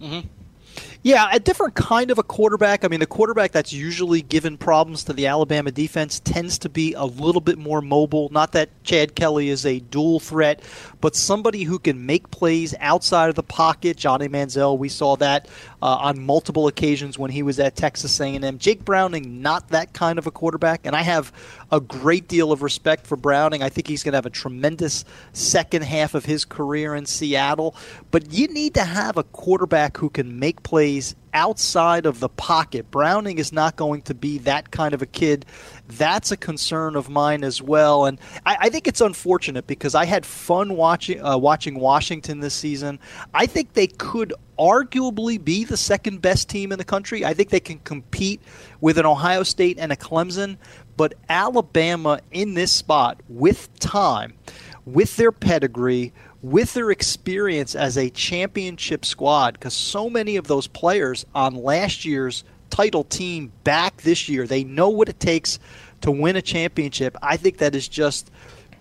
mm-hmm. 0.00 0.39
Yeah, 1.02 1.30
a 1.32 1.40
different 1.40 1.74
kind 1.74 2.10
of 2.10 2.18
a 2.18 2.22
quarterback. 2.22 2.84
I 2.84 2.88
mean, 2.88 3.00
the 3.00 3.06
quarterback 3.06 3.52
that's 3.52 3.72
usually 3.72 4.20
given 4.20 4.58
problems 4.58 5.04
to 5.04 5.14
the 5.14 5.28
Alabama 5.28 5.70
defense 5.70 6.20
tends 6.20 6.58
to 6.58 6.68
be 6.68 6.92
a 6.92 7.04
little 7.04 7.40
bit 7.40 7.56
more 7.56 7.80
mobile. 7.80 8.28
Not 8.30 8.52
that 8.52 8.68
Chad 8.84 9.14
Kelly 9.14 9.48
is 9.48 9.64
a 9.64 9.78
dual 9.80 10.20
threat, 10.20 10.62
but 11.00 11.16
somebody 11.16 11.62
who 11.62 11.78
can 11.78 12.04
make 12.04 12.30
plays 12.30 12.74
outside 12.80 13.30
of 13.30 13.34
the 13.34 13.42
pocket. 13.42 13.96
Johnny 13.96 14.28
Manziel, 14.28 14.76
we 14.76 14.90
saw 14.90 15.16
that 15.16 15.48
uh, 15.82 15.96
on 15.96 16.20
multiple 16.20 16.66
occasions 16.66 17.18
when 17.18 17.30
he 17.30 17.42
was 17.42 17.58
at 17.58 17.76
Texas 17.76 18.20
A&M. 18.20 18.58
Jake 18.58 18.84
Browning, 18.84 19.42
not 19.42 19.68
that 19.68 19.92
kind 19.92 20.18
of 20.18 20.26
a 20.26 20.30
quarterback, 20.30 20.84
and 20.84 20.94
I 20.94 21.02
have 21.02 21.32
a 21.72 21.80
great 21.80 22.28
deal 22.28 22.52
of 22.52 22.62
respect 22.62 23.06
for 23.06 23.16
Browning. 23.16 23.62
I 23.62 23.68
think 23.68 23.86
he's 23.86 24.02
going 24.02 24.12
to 24.12 24.18
have 24.18 24.26
a 24.26 24.30
tremendous 24.30 25.04
second 25.32 25.82
half 25.82 26.14
of 26.14 26.24
his 26.24 26.44
career 26.44 26.94
in 26.94 27.06
Seattle. 27.06 27.74
But 28.10 28.32
you 28.32 28.48
need 28.48 28.74
to 28.74 28.84
have 28.84 29.16
a 29.16 29.22
quarterback 29.22 29.96
who 29.96 30.10
can 30.10 30.38
make 30.38 30.62
plays 30.62 31.14
outside 31.32 32.06
of 32.06 32.20
the 32.20 32.28
pocket. 32.28 32.90
Browning 32.90 33.38
is 33.38 33.52
not 33.52 33.76
going 33.76 34.02
to 34.02 34.14
be 34.14 34.38
that 34.38 34.70
kind 34.70 34.94
of 34.94 35.02
a 35.02 35.06
kid. 35.06 35.46
That's 35.88 36.30
a 36.30 36.36
concern 36.36 36.96
of 36.96 37.08
mine 37.08 37.44
as 37.44 37.60
well, 37.60 38.06
and 38.06 38.18
I, 38.46 38.56
I 38.60 38.68
think 38.68 38.86
it's 38.86 39.00
unfortunate 39.00 39.66
because 39.66 39.94
I 39.94 40.04
had 40.04 40.24
fun 40.24 40.76
watching 40.76 41.24
uh, 41.24 41.36
watching 41.36 41.78
Washington 41.78 42.40
this 42.40 42.54
season. 42.54 42.98
I 43.34 43.46
think 43.46 43.72
they 43.72 43.86
could 43.86 44.32
arguably 44.58 45.42
be 45.42 45.64
the 45.64 45.76
second 45.76 46.20
best 46.20 46.48
team 46.48 46.70
in 46.70 46.78
the 46.78 46.84
country. 46.84 47.24
I 47.24 47.32
think 47.34 47.48
they 47.48 47.60
can 47.60 47.78
compete 47.78 48.42
with 48.80 48.98
an 48.98 49.06
Ohio 49.06 49.42
State 49.42 49.78
and 49.78 49.90
a 49.90 49.96
Clemson, 49.96 50.58
but 50.96 51.14
Alabama 51.28 52.20
in 52.30 52.54
this 52.54 52.70
spot 52.70 53.20
with 53.28 53.74
time, 53.80 54.34
with 54.84 55.16
their 55.16 55.32
pedigree, 55.32 56.12
with 56.42 56.72
their 56.74 56.90
experience 56.90 57.74
as 57.74 57.98
a 57.98 58.10
championship 58.10 59.04
squad, 59.04 59.54
because 59.54 59.74
so 59.74 60.08
many 60.08 60.36
of 60.36 60.46
those 60.46 60.66
players 60.66 61.26
on 61.34 61.54
last 61.54 62.04
year's 62.04 62.44
title 62.70 63.04
team 63.04 63.52
back 63.64 64.02
this 64.02 64.28
year, 64.28 64.46
they 64.46 64.64
know 64.64 64.88
what 64.88 65.08
it 65.08 65.20
takes 65.20 65.58
to 66.00 66.10
win 66.10 66.36
a 66.36 66.42
championship. 66.42 67.16
I 67.22 67.36
think 67.36 67.58
that 67.58 67.74
is 67.74 67.88
just 67.88 68.30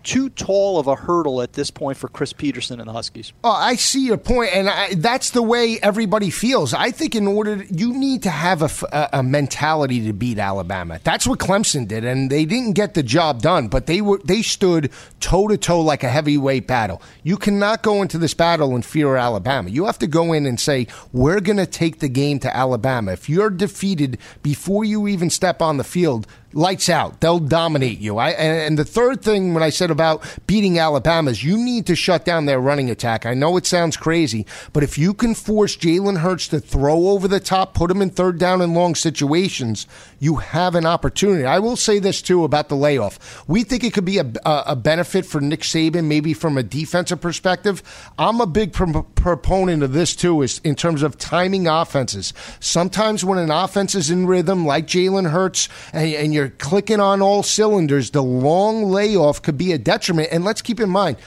too 0.03 0.29
tall 0.29 0.79
of 0.79 0.87
a 0.87 0.95
hurdle 0.95 1.41
at 1.41 1.53
this 1.53 1.71
point 1.71 1.97
for 1.97 2.07
Chris 2.07 2.33
Petersen 2.33 2.79
and 2.79 2.87
the 2.87 2.93
Huskies. 2.93 3.33
Oh, 3.43 3.51
I 3.51 3.75
see 3.75 4.05
your 4.05 4.17
point, 4.17 4.51
and 4.53 4.69
I, 4.69 4.93
that's 4.95 5.31
the 5.31 5.41
way 5.41 5.79
everybody 5.81 6.29
feels. 6.29 6.73
I 6.73 6.91
think 6.91 7.15
in 7.15 7.27
order 7.27 7.63
you 7.69 7.93
need 7.93 8.23
to 8.23 8.29
have 8.29 8.61
a, 8.61 9.09
a, 9.13 9.23
mentality 9.23 10.05
to 10.05 10.13
beat 10.13 10.39
Alabama. 10.39 10.99
That's 11.03 11.27
what 11.27 11.39
Clemson 11.39 11.87
did, 11.87 12.03
and 12.03 12.29
they 12.29 12.45
didn't 12.45 12.73
get 12.73 12.93
the 12.93 13.03
job 13.03 13.41
done, 13.41 13.67
but 13.67 13.85
they 13.85 14.01
were 14.01 14.19
they 14.23 14.41
stood 14.41 14.91
toe 15.19 15.47
to 15.47 15.57
toe 15.57 15.81
like 15.81 16.03
a 16.03 16.09
heavyweight 16.09 16.67
battle. 16.67 17.01
You 17.23 17.37
cannot 17.37 17.83
go 17.83 18.01
into 18.01 18.17
this 18.17 18.33
battle 18.33 18.75
and 18.75 18.85
fear 18.85 19.15
Alabama. 19.15 19.69
You 19.69 19.85
have 19.85 19.99
to 19.99 20.07
go 20.07 20.33
in 20.33 20.45
and 20.45 20.59
say 20.59 20.87
we're 21.11 21.41
going 21.41 21.57
to 21.57 21.65
take 21.65 21.99
the 21.99 22.09
game 22.09 22.39
to 22.39 22.55
Alabama. 22.55 23.11
If 23.11 23.29
you're 23.29 23.49
defeated 23.49 24.17
before 24.41 24.83
you 24.83 25.07
even 25.07 25.29
step 25.29 25.61
on 25.61 25.77
the 25.77 25.83
field, 25.83 26.27
lights 26.53 26.89
out. 26.89 27.19
They'll 27.21 27.39
dominate 27.39 27.99
you. 27.99 28.17
I, 28.17 28.29
and, 28.31 28.77
the 28.77 28.85
third 28.85 29.21
thing 29.21 29.53
when 29.53 29.61
I 29.61 29.69
said 29.69 29.91
about 29.91 30.23
beating 30.47 30.79
Alabama 30.79 31.31
is 31.31 31.43
you 31.43 31.57
need 31.57 31.85
to 31.87 31.95
shut 31.95 32.23
down 32.23 32.45
their 32.45 32.59
running 32.59 32.89
attack. 32.89 33.25
I 33.25 33.33
know 33.33 33.57
it 33.57 33.65
sounds 33.65 33.97
crazy, 33.97 34.45
but 34.71 34.83
if 34.83 34.97
you 34.97 35.13
can 35.13 35.35
force 35.35 35.75
Jalen 35.75 36.19
Hurts 36.19 36.47
to 36.49 36.59
throw 36.59 37.09
over 37.09 37.27
the 37.27 37.39
top, 37.39 37.73
put 37.73 37.91
him 37.91 38.01
in 38.01 38.09
third 38.09 38.39
down 38.39 38.61
and 38.61 38.73
long 38.73 38.95
situations, 38.95 39.85
you 40.19 40.37
have 40.37 40.75
an 40.75 40.85
opportunity. 40.85 41.45
I 41.45 41.59
will 41.59 41.75
say 41.75 41.99
this 41.99 42.21
too 42.21 42.43
about 42.43 42.69
the 42.69 42.75
layoff. 42.75 43.47
We 43.47 43.63
think 43.63 43.83
it 43.83 43.93
could 43.93 44.05
be 44.05 44.19
a, 44.19 44.31
a 44.45 44.75
benefit 44.75 45.25
for 45.25 45.41
Nick 45.41 45.61
Saban, 45.61 46.05
maybe 46.05 46.33
from 46.33 46.57
a 46.57 46.63
defensive 46.63 47.21
perspective. 47.21 47.83
I'm 48.17 48.39
a 48.39 48.47
big 48.47 48.73
pro- 48.73 49.03
proponent 49.03 49.83
of 49.83 49.93
this 49.93 50.15
too, 50.15 50.41
is 50.41 50.59
in 50.63 50.75
terms 50.75 51.03
of 51.03 51.17
timing 51.17 51.67
offenses. 51.67 52.33
Sometimes 52.59 53.25
when 53.25 53.39
an 53.39 53.51
offense 53.51 53.93
is 53.95 54.09
in 54.09 54.25
rhythm, 54.25 54.65
like 54.65 54.87
Jalen 54.87 55.29
Hurts, 55.29 55.69
and, 55.93 56.13
and 56.13 56.33
you're 56.39 56.49
clicking 56.49 57.01
on 57.01 57.21
all 57.21 57.43
cylinders, 57.43 58.11
the 58.11 58.23
long 58.23 58.85
layoff 58.85 59.41
could 59.41 59.57
be 59.57 59.73
a 59.73 59.77
detriment. 59.77 60.29
And 60.31 60.45
let's 60.45 60.61
keep 60.61 60.79
in 60.79 60.89
mind, 60.89 61.17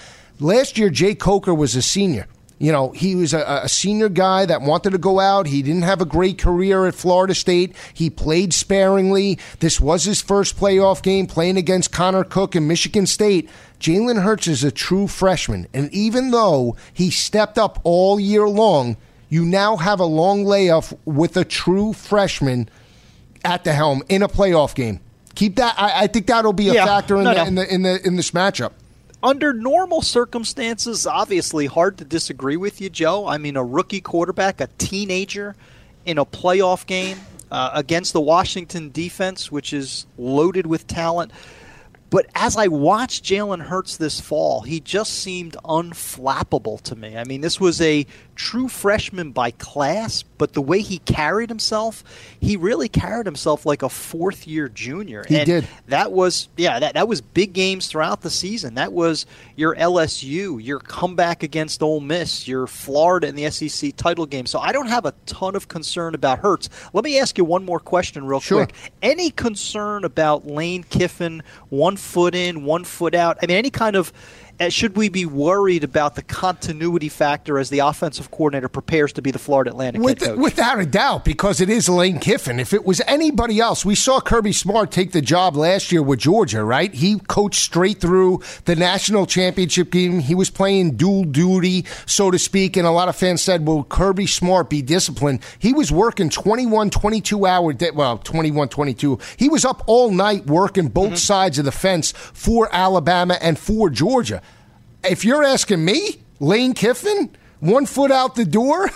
last 0.41 0.79
year 0.79 0.89
Jake 0.89 1.21
Coker 1.21 1.55
was 1.55 1.77
a 1.77 1.83
senior. 1.83 2.27
You 2.59 2.73
know, 2.73 2.93
he 2.93 3.15
was 3.15 3.35
a, 3.35 3.61
a, 3.65 3.69
senior 3.69 4.09
guy 4.09 4.47
that 4.47 4.63
wanted 4.63 4.91
to 4.91 4.99
go 4.99 5.19
out. 5.19 5.49
He 5.49 5.63
didn't 5.63 5.83
have 5.83 6.01
a 6.01 6.07
great 6.07 6.39
career 6.39 6.87
at 6.87 6.95
Florida 6.95 7.35
State. 7.35 7.75
He 7.93 8.09
played 8.09 8.55
sparingly. 8.55 9.39
This 9.59 9.81
was 9.81 10.05
his 10.05 10.23
first 10.23 10.57
playoff 10.57 11.03
game 11.03 11.27
playing 11.27 11.57
against 11.57 11.91
Connor 11.91 12.23
Cook 12.23 12.55
in 12.55 12.69
Michigan 12.69 13.07
State. 13.07 13.51
Jalen 13.81 14.23
Hurts 14.23 14.47
is 14.47 14.65
a 14.65 14.71
true 14.71 15.09
freshman. 15.09 15.67
And 15.75 15.93
even 15.93 16.31
though 16.31 16.77
he 16.95 17.11
stepped 17.11 17.59
up 17.59 17.81
all 17.83 18.19
year 18.19 18.49
long, 18.49 18.97
you 19.29 19.45
now 19.45 19.77
have 19.77 19.99
a 19.99 20.05
long 20.05 20.45
layoff 20.45 20.95
with 21.05 21.37
a 21.37 21.45
true 21.45 21.93
freshman 21.93 22.71
at 23.45 23.65
the 23.65 23.73
helm 23.73 24.03
in 24.09 24.23
a 24.23 24.29
playoff 24.29 24.75
game. 24.75 25.01
Keep 25.35 25.57
that. 25.57 25.75
I, 25.79 26.05
I 26.05 26.07
think 26.07 26.27
that'll 26.27 26.53
be 26.53 26.69
a 26.69 26.75
yeah, 26.75 26.85
factor 26.85 27.17
in, 27.17 27.25
no, 27.25 27.35
the, 27.35 27.37
no. 27.37 27.47
in 27.47 27.55
the 27.55 27.75
in 27.75 27.83
the 27.83 28.07
in 28.07 28.17
this 28.17 28.33
matchup. 28.33 28.73
Under 29.23 29.53
normal 29.53 30.03
circumstances, 30.03 31.07
obviously 31.07 31.67
hard 31.67 31.99
to 31.99 32.05
disagree 32.05 32.57
with 32.57 32.81
you, 32.81 32.91
Joe. 32.91 33.27
I 33.27 33.39
mean, 33.39 33.57
a 33.57 33.65
rookie 33.65 34.01
quarterback, 34.01 34.61
a 34.61 34.69
teenager, 34.79 35.55
in 36.05 36.19
a 36.19 36.25
playoff 36.25 36.87
game 36.87 37.19
uh, 37.51 37.71
against 37.75 38.13
the 38.13 38.21
Washington 38.21 38.91
defense, 38.91 39.53
which 39.53 39.73
is 39.73 40.07
loaded 40.19 40.67
with 40.67 40.87
talent. 40.87 41.31
But 42.11 42.27
as 42.35 42.57
I 42.59 42.67
watched 42.67 43.25
Jalen 43.25 43.63
Hurts 43.63 43.97
this 43.97 44.21
fall, 44.21 44.61
he 44.61 44.81
just 44.81 45.15
seemed 45.15 45.57
unflappable 45.65 46.81
to 46.83 46.95
me. 46.95 47.17
I 47.17 47.25
mean, 47.25 47.41
this 47.41 47.59
was 47.59 47.81
a 47.81 48.07
true 48.35 48.69
freshman 48.69 49.33
by 49.33 49.51
class, 49.53 50.23
but 50.23 50.53
the 50.53 50.63
way 50.63 50.81
he 50.81 50.99
carried 50.99 51.49
himself, 51.49 52.03
he 52.41 52.57
really 52.57 52.89
carried 52.89 53.27
himself 53.27 53.65
like 53.65 53.83
a 53.83 53.89
fourth 53.89 54.47
year 54.47 54.69
junior. 54.69 55.25
He 55.29 55.37
and 55.37 55.47
did. 55.47 55.69
That 55.89 56.13
was 56.13 56.49
yeah, 56.57 56.81
that, 56.81 56.95
that 56.95 57.09
was 57.09 57.21
big 57.21 57.53
games 57.53 57.87
throughout 57.87 58.23
the 58.23 58.31
season. 58.31 58.75
That 58.75 58.93
was 58.93 59.27
your 59.57 59.75
LSU, 59.77 60.63
your 60.63 60.81
comeback 60.81 61.43
against 61.43 61.83
Ole 61.83 62.01
Miss, 62.01 62.49
your 62.49 62.67
Florida 62.67 63.29
in 63.29 63.35
the 63.35 63.51
SEC 63.51 63.95
title 63.97 64.27
game. 64.27 64.47
So 64.47 64.59
I 64.59 64.73
don't 64.73 64.89
have 64.89 65.07
a 65.07 65.15
ton 65.27 65.55
of 65.55 65.69
concern 65.69 66.15
about 66.15 66.41
Hurts. 66.41 66.69
Let 66.93 67.05
me 67.05 67.19
ask 67.19 67.39
you 67.39 67.45
one 67.45 67.65
more 67.65 67.81
question 67.81 68.25
real 68.27 68.41
sure. 68.41 68.67
quick. 68.67 68.75
Any 69.03 69.31
concern 69.31 70.05
about 70.05 70.47
Lane 70.47 70.85
Kiffin, 70.85 71.43
one 71.69 71.97
foot 71.97 72.35
in, 72.35 72.65
one 72.65 72.85
foot 72.85 73.15
out? 73.15 73.39
I 73.43 73.47
mean 73.47 73.57
any 73.57 73.71
kind 73.71 73.97
of 73.97 74.13
should 74.71 74.97
we 74.97 75.09
be 75.09 75.25
worried 75.27 75.85
about 75.85 76.15
the 76.15 76.23
continuity 76.23 77.09
factor 77.09 77.59
as 77.59 77.71
the 77.71 77.81
offensive 77.81 78.31
coordinator 78.31 78.69
prepares 78.69 79.13
to 79.15 79.23
be 79.23 79.31
the 79.31 79.39
Florida 79.39 79.71
Atlantic 79.71 80.03
With, 80.03 80.21
coach? 80.21 80.39
Without 80.39 80.79
a 80.79 80.87
doubt, 80.87 81.25
because 81.25 81.61
it 81.61 81.71
is 81.71 81.89
Lane 81.89 82.19
Kiffin. 82.19 82.61
If 82.61 82.73
it 82.73 82.85
was 82.85 83.01
anybody 83.07 83.61
else, 83.61 83.85
we 83.85 83.95
saw 83.95 84.21
Kirby 84.21 84.53
Smart 84.53 84.91
take 84.91 85.13
the 85.13 85.21
job 85.23 85.57
last 85.57 85.93
year 85.93 86.03
with 86.03 86.21
Georgia, 86.21 86.63
right? 86.65 86.93
He 86.93 87.19
coached 87.19 87.63
straight 87.63 88.01
through 88.01 88.43
the 88.65 88.77
national 88.77 89.27
championship 89.27 89.91
game. 89.91 90.21
He 90.21 90.35
was 90.35 90.51
playing 90.51 90.97
dual 90.97 91.25
duty, 91.25 91.87
so 92.07 92.31
to 92.31 92.39
speak, 92.39 92.77
and 92.77 92.87
a 92.87 92.91
lot 92.91 93.09
of 93.09 93.17
fans 93.17 93.43
said, 93.43 93.67
"Will 93.67 93.85
Kirby 93.85 94.27
Smart 94.27 94.69
be 94.69 94.83
disciplined?" 94.83 95.41
He 95.59 95.73
was 95.73 95.91
working 95.91 96.31
21, 96.31 96.91
22 96.91 97.47
hour 97.47 97.73
day, 97.73 97.91
well, 97.91 98.19
21, 98.19 98.69
22. 98.69 99.19
He 99.37 99.49
was 99.49 99.65
up 99.65 99.83
all 99.87 100.11
night 100.11 100.47
working 100.47 100.89
both 100.89 101.07
mm-hmm. 101.07 101.17
sides 101.17 101.59
of 101.59 101.65
the 101.65 101.73
fence 101.73 102.13
for 102.13 102.69
Alabama 102.73 103.39
and 103.41 103.59
for 103.59 103.91
Georgia 103.91 104.43
if 105.05 105.25
you're 105.25 105.43
asking 105.45 105.85
me, 105.85 106.21
Lane 106.41 106.75
Kiffin, 106.75 107.31
one 107.61 107.87
foot 107.87 108.11
out 108.11 108.35
the 108.35 108.45
door, 108.45 108.91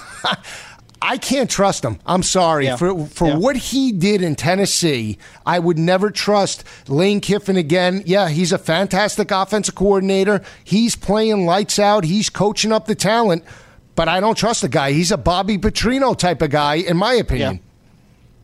I 1.02 1.18
can't 1.18 1.48
trust 1.50 1.84
him. 1.84 1.98
I'm 2.06 2.22
sorry 2.22 2.64
Yeah. 2.66 2.76
for 2.76 3.06
for 3.06 3.28
Yeah. 3.28 3.36
what 3.36 3.56
he 3.56 3.92
did 3.92 4.22
in 4.22 4.34
Tennessee. 4.34 5.18
I 5.44 5.58
would 5.58 5.78
never 5.78 6.10
trust 6.10 6.64
Lane 6.88 7.20
Kiffin 7.20 7.56
again. 7.56 8.02
Yeah, 8.06 8.28
he's 8.28 8.50
a 8.52 8.58
fantastic 8.58 9.30
offensive 9.30 9.74
coordinator. 9.74 10.42
He's 10.64 10.96
playing 10.96 11.44
lights 11.46 11.78
out. 11.78 12.04
He's 12.04 12.30
coaching 12.30 12.72
up 12.72 12.86
the 12.86 12.94
talent, 12.94 13.44
but 13.94 14.08
I 14.08 14.20
don't 14.20 14.36
trust 14.36 14.62
the 14.62 14.68
guy. 14.68 14.92
He's 14.92 15.12
a 15.12 15.16
Bobby 15.18 15.58
Petrino 15.58 16.16
type 16.16 16.40
of 16.42 16.50
guy, 16.50 16.76
in 16.76 16.96
my 16.96 17.12
opinion. 17.14 17.60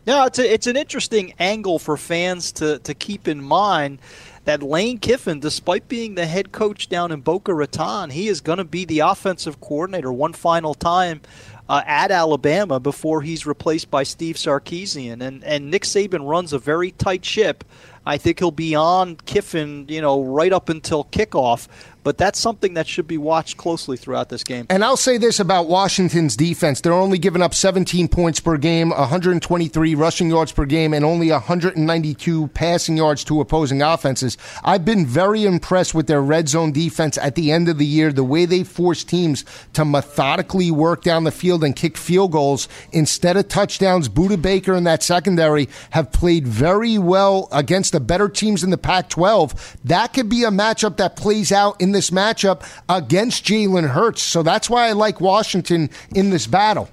Yeah, 0.04 0.26
it's 0.26 0.38
a, 0.38 0.52
it's 0.52 0.66
an 0.66 0.76
interesting 0.76 1.32
angle 1.38 1.78
for 1.78 1.96
fans 1.96 2.52
to 2.52 2.78
to 2.80 2.92
keep 2.94 3.26
in 3.28 3.42
mind 3.42 3.98
that 4.44 4.62
Lane 4.62 4.98
Kiffin, 4.98 5.40
despite 5.40 5.88
being 5.88 6.14
the 6.14 6.26
head 6.26 6.52
coach 6.52 6.88
down 6.88 7.12
in 7.12 7.20
Boca 7.20 7.54
Raton, 7.54 8.10
he 8.10 8.28
is 8.28 8.40
going 8.40 8.58
to 8.58 8.64
be 8.64 8.84
the 8.84 9.00
offensive 9.00 9.60
coordinator 9.60 10.12
one 10.12 10.32
final 10.32 10.74
time 10.74 11.20
uh, 11.68 11.82
at 11.86 12.10
Alabama 12.10 12.80
before 12.80 13.22
he's 13.22 13.46
replaced 13.46 13.90
by 13.90 14.02
Steve 14.02 14.36
Sarkisian. 14.36 15.22
And 15.22 15.44
and 15.44 15.70
Nick 15.70 15.84
Saban 15.84 16.28
runs 16.28 16.52
a 16.52 16.58
very 16.58 16.90
tight 16.92 17.24
ship. 17.24 17.64
I 18.04 18.18
think 18.18 18.40
he'll 18.40 18.50
be 18.50 18.74
on 18.74 19.16
Kiffin, 19.16 19.86
you 19.88 20.00
know, 20.00 20.22
right 20.22 20.52
up 20.52 20.68
until 20.68 21.04
kickoff. 21.04 21.68
But 22.02 22.18
that's 22.18 22.38
something 22.38 22.74
that 22.74 22.86
should 22.86 23.06
be 23.06 23.18
watched 23.18 23.56
closely 23.56 23.96
throughout 23.96 24.28
this 24.28 24.42
game. 24.42 24.66
And 24.68 24.84
I'll 24.84 24.96
say 24.96 25.18
this 25.18 25.38
about 25.38 25.68
Washington's 25.68 26.36
defense. 26.36 26.80
They're 26.80 26.92
only 26.92 27.18
giving 27.18 27.42
up 27.42 27.54
17 27.54 28.08
points 28.08 28.40
per 28.40 28.56
game, 28.56 28.90
123 28.90 29.94
rushing 29.94 30.28
yards 30.28 30.52
per 30.52 30.64
game, 30.64 30.94
and 30.94 31.04
only 31.04 31.30
192 31.30 32.48
passing 32.48 32.96
yards 32.96 33.22
to 33.24 33.40
opposing 33.40 33.82
offenses. 33.82 34.36
I've 34.64 34.84
been 34.84 35.06
very 35.06 35.44
impressed 35.44 35.94
with 35.94 36.06
their 36.08 36.22
red 36.22 36.48
zone 36.48 36.72
defense 36.72 37.16
at 37.18 37.36
the 37.36 37.52
end 37.52 37.68
of 37.68 37.78
the 37.78 37.86
year, 37.86 38.12
the 38.12 38.24
way 38.24 38.46
they 38.46 38.64
force 38.64 39.04
teams 39.04 39.44
to 39.74 39.84
methodically 39.84 40.70
work 40.70 41.02
down 41.02 41.24
the 41.24 41.30
field 41.30 41.62
and 41.62 41.76
kick 41.76 41.96
field 41.96 42.32
goals 42.32 42.68
instead 42.90 43.36
of 43.36 43.48
touchdowns. 43.48 44.08
Budda 44.08 44.40
Baker 44.40 44.74
and 44.74 44.86
that 44.86 45.02
secondary 45.02 45.68
have 45.90 46.10
played 46.12 46.46
very 46.46 46.98
well 46.98 47.48
against 47.52 47.92
the 47.92 48.00
better 48.00 48.28
teams 48.28 48.64
in 48.64 48.70
the 48.70 48.78
Pac 48.78 49.08
12. 49.08 49.78
That 49.84 50.12
could 50.12 50.28
be 50.28 50.44
a 50.44 50.50
matchup 50.50 50.96
that 50.96 51.16
plays 51.16 51.52
out 51.52 51.80
in 51.80 51.91
this 51.92 52.10
matchup 52.10 52.62
against 52.88 53.44
Jalen 53.44 53.88
Hurts. 53.90 54.22
So 54.22 54.42
that's 54.42 54.68
why 54.68 54.88
I 54.88 54.92
like 54.92 55.20
Washington 55.20 55.90
in 56.14 56.30
this 56.30 56.46
battle. 56.46 56.88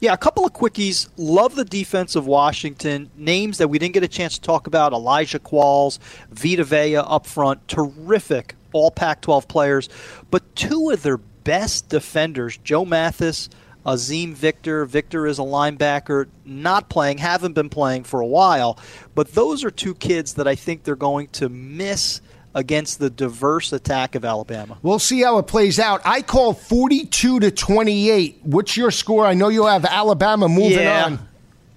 Yeah, 0.00 0.12
a 0.12 0.18
couple 0.18 0.44
of 0.44 0.52
quickies. 0.52 1.08
Love 1.16 1.54
the 1.54 1.64
defense 1.64 2.14
of 2.16 2.26
Washington. 2.26 3.10
Names 3.16 3.58
that 3.58 3.68
we 3.68 3.78
didn't 3.78 3.94
get 3.94 4.02
a 4.02 4.08
chance 4.08 4.34
to 4.34 4.40
talk 4.40 4.66
about 4.66 4.92
Elijah 4.92 5.38
Qualls, 5.38 5.98
Vita 6.30 6.64
Vea 6.64 6.96
up 6.96 7.26
front. 7.26 7.66
Terrific 7.68 8.54
all 8.74 8.90
Pac 8.90 9.22
12 9.22 9.48
players. 9.48 9.88
But 10.30 10.54
two 10.54 10.90
of 10.90 11.02
their 11.02 11.16
best 11.16 11.88
defenders, 11.88 12.58
Joe 12.58 12.84
Mathis, 12.84 13.48
Azeem 13.86 14.34
Victor. 14.34 14.84
Victor 14.84 15.26
is 15.26 15.38
a 15.38 15.42
linebacker, 15.42 16.26
not 16.44 16.88
playing, 16.90 17.18
haven't 17.18 17.52
been 17.52 17.70
playing 17.70 18.04
for 18.04 18.20
a 18.20 18.26
while. 18.26 18.78
But 19.14 19.32
those 19.32 19.64
are 19.64 19.70
two 19.70 19.94
kids 19.94 20.34
that 20.34 20.48
I 20.48 20.54
think 20.54 20.82
they're 20.84 20.96
going 20.96 21.28
to 21.28 21.48
miss 21.48 22.20
against 22.54 22.98
the 23.00 23.10
diverse 23.10 23.72
attack 23.72 24.14
of 24.14 24.24
Alabama. 24.24 24.78
We'll 24.82 24.98
see 24.98 25.22
how 25.22 25.38
it 25.38 25.46
plays 25.46 25.78
out. 25.80 26.00
I 26.04 26.22
call 26.22 26.52
42 26.54 27.40
to 27.40 27.50
28. 27.50 28.40
What's 28.44 28.76
your 28.76 28.90
score? 28.90 29.26
I 29.26 29.34
know 29.34 29.48
you 29.48 29.66
have 29.66 29.84
Alabama 29.84 30.48
moving 30.48 30.78
Yeah. 30.78 31.04
on. 31.06 31.28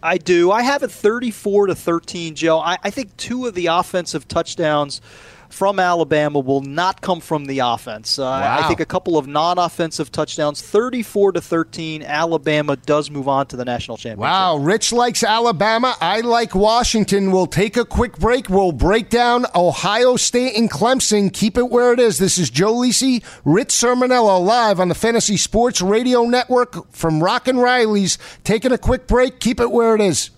I 0.04 0.18
do. 0.18 0.52
I 0.52 0.62
have 0.62 0.84
it 0.84 0.92
34 0.92 1.68
to 1.68 1.76
13, 1.76 2.36
Joe. 2.36 2.60
I, 2.60 2.78
I 2.84 2.92
think 2.92 3.18
two 3.18 3.48
of 3.48 3.56
the 3.56 3.66
offensive 3.68 4.28
touchdowns 4.28 5.02
from 5.50 5.80
Alabama 5.80 6.40
will 6.40 6.62
not 6.62 7.02
come 7.02 7.20
from 7.20 7.46
the 7.46 7.60
offense. 7.60 8.20
Uh, 8.20 8.28
I 8.28 8.68
think 8.68 8.80
a 8.80 8.86
couple 8.86 9.18
of 9.18 9.28
non-offensive 9.28 10.12
touchdowns, 10.12 10.62
34 10.62 11.34
to 11.34 11.42
13. 11.42 12.04
Alabama 12.04 12.76
does 12.76 13.10
move 13.10 13.28
on 13.28 13.48
to 13.48 13.56
the 13.56 13.66
national 13.66 13.98
championship. 13.98 14.20
Wow, 14.20 14.58
Rich 14.58 14.92
likes 14.94 15.24
Alabama. 15.24 15.96
I 16.02 16.22
like 16.22 16.56
Washington. 16.56 17.32
We'll 17.32 17.48
take 17.48 17.78
a 17.78 17.86
quick 17.86 18.18
break. 18.18 18.50
We'll 18.50 18.72
break 18.72 19.10
down 19.10 19.46
Ohio 19.56 20.16
State 20.16 20.56
and 20.56 20.70
Clemson. 20.70 21.32
Keep 21.32 21.58
it 21.58 21.70
where 21.70 21.94
it 21.94 22.00
is. 22.00 22.18
This 22.18 22.38
is 22.38 22.50
Joe 22.50 22.74
Lisi, 22.74 23.24
Rich 23.46 23.70
Cirminiello, 23.70 24.44
live 24.44 24.80
on 24.80 24.90
the 24.90 24.96
Fantasy 24.96 25.38
Sports 25.38 25.82
Radio 25.82 26.24
Network 26.24 26.92
from 26.92 27.24
Rock 27.24 27.48
and 27.48 27.62
Riley's. 27.62 28.18
Taking 28.44 28.72
a 28.72 28.78
quick 28.78 29.08
break. 29.08 29.40
Keep 29.40 29.60
it 29.60 29.72
where 29.72 29.96
it 29.96 30.02
is. 30.02 30.32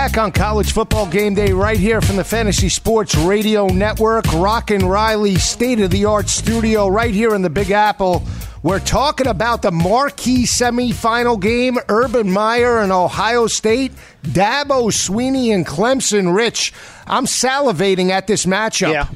Back 0.00 0.16
on 0.16 0.32
college 0.32 0.72
football 0.72 1.06
game 1.06 1.34
day 1.34 1.52
right 1.52 1.78
here 1.78 2.00
from 2.00 2.16
the 2.16 2.24
Fantasy 2.24 2.70
Sports 2.70 3.14
Radio 3.16 3.66
Network, 3.66 4.24
Rock 4.32 4.70
and 4.70 4.82
Riley 4.82 5.34
state 5.34 5.78
of 5.78 5.90
the 5.90 6.06
art 6.06 6.30
studio 6.30 6.88
right 6.88 7.12
here 7.12 7.34
in 7.34 7.42
the 7.42 7.50
Big 7.50 7.70
Apple. 7.70 8.22
We're 8.62 8.80
talking 8.80 9.26
about 9.26 9.60
the 9.60 9.70
marquee 9.70 10.44
semifinal 10.44 11.38
game, 11.38 11.76
Urban 11.90 12.30
Meyer 12.30 12.78
and 12.78 12.90
Ohio 12.92 13.46
State, 13.46 13.92
Dabo 14.22 14.90
Swinney 14.90 15.54
and 15.54 15.66
Clemson 15.66 16.34
Rich. 16.34 16.72
I'm 17.06 17.26
salivating 17.26 18.08
at 18.08 18.26
this 18.26 18.46
matchup. 18.46 18.92
Yeah. 18.92 19.08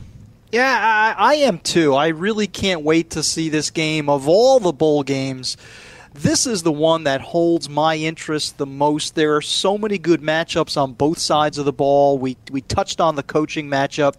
Yeah, 0.52 1.14
I, 1.18 1.32
I 1.32 1.34
am 1.36 1.60
too. 1.60 1.94
I 1.94 2.08
really 2.08 2.46
can't 2.46 2.82
wait 2.82 3.10
to 3.10 3.22
see 3.22 3.48
this 3.48 3.70
game. 3.70 4.10
Of 4.10 4.28
all 4.28 4.60
the 4.60 4.72
bowl 4.72 5.02
games, 5.02 5.56
this 6.14 6.46
is 6.46 6.62
the 6.62 6.72
one 6.72 7.04
that 7.04 7.20
holds 7.20 7.68
my 7.68 7.96
interest 7.96 8.56
the 8.56 8.66
most. 8.66 9.16
There 9.16 9.34
are 9.34 9.42
so 9.42 9.76
many 9.76 9.98
good 9.98 10.22
matchups 10.22 10.80
on 10.80 10.92
both 10.92 11.18
sides 11.18 11.58
of 11.58 11.64
the 11.64 11.72
ball. 11.72 12.18
We 12.18 12.36
we 12.50 12.60
touched 12.60 13.00
on 13.00 13.16
the 13.16 13.24
coaching 13.24 13.68
matchup, 13.68 14.14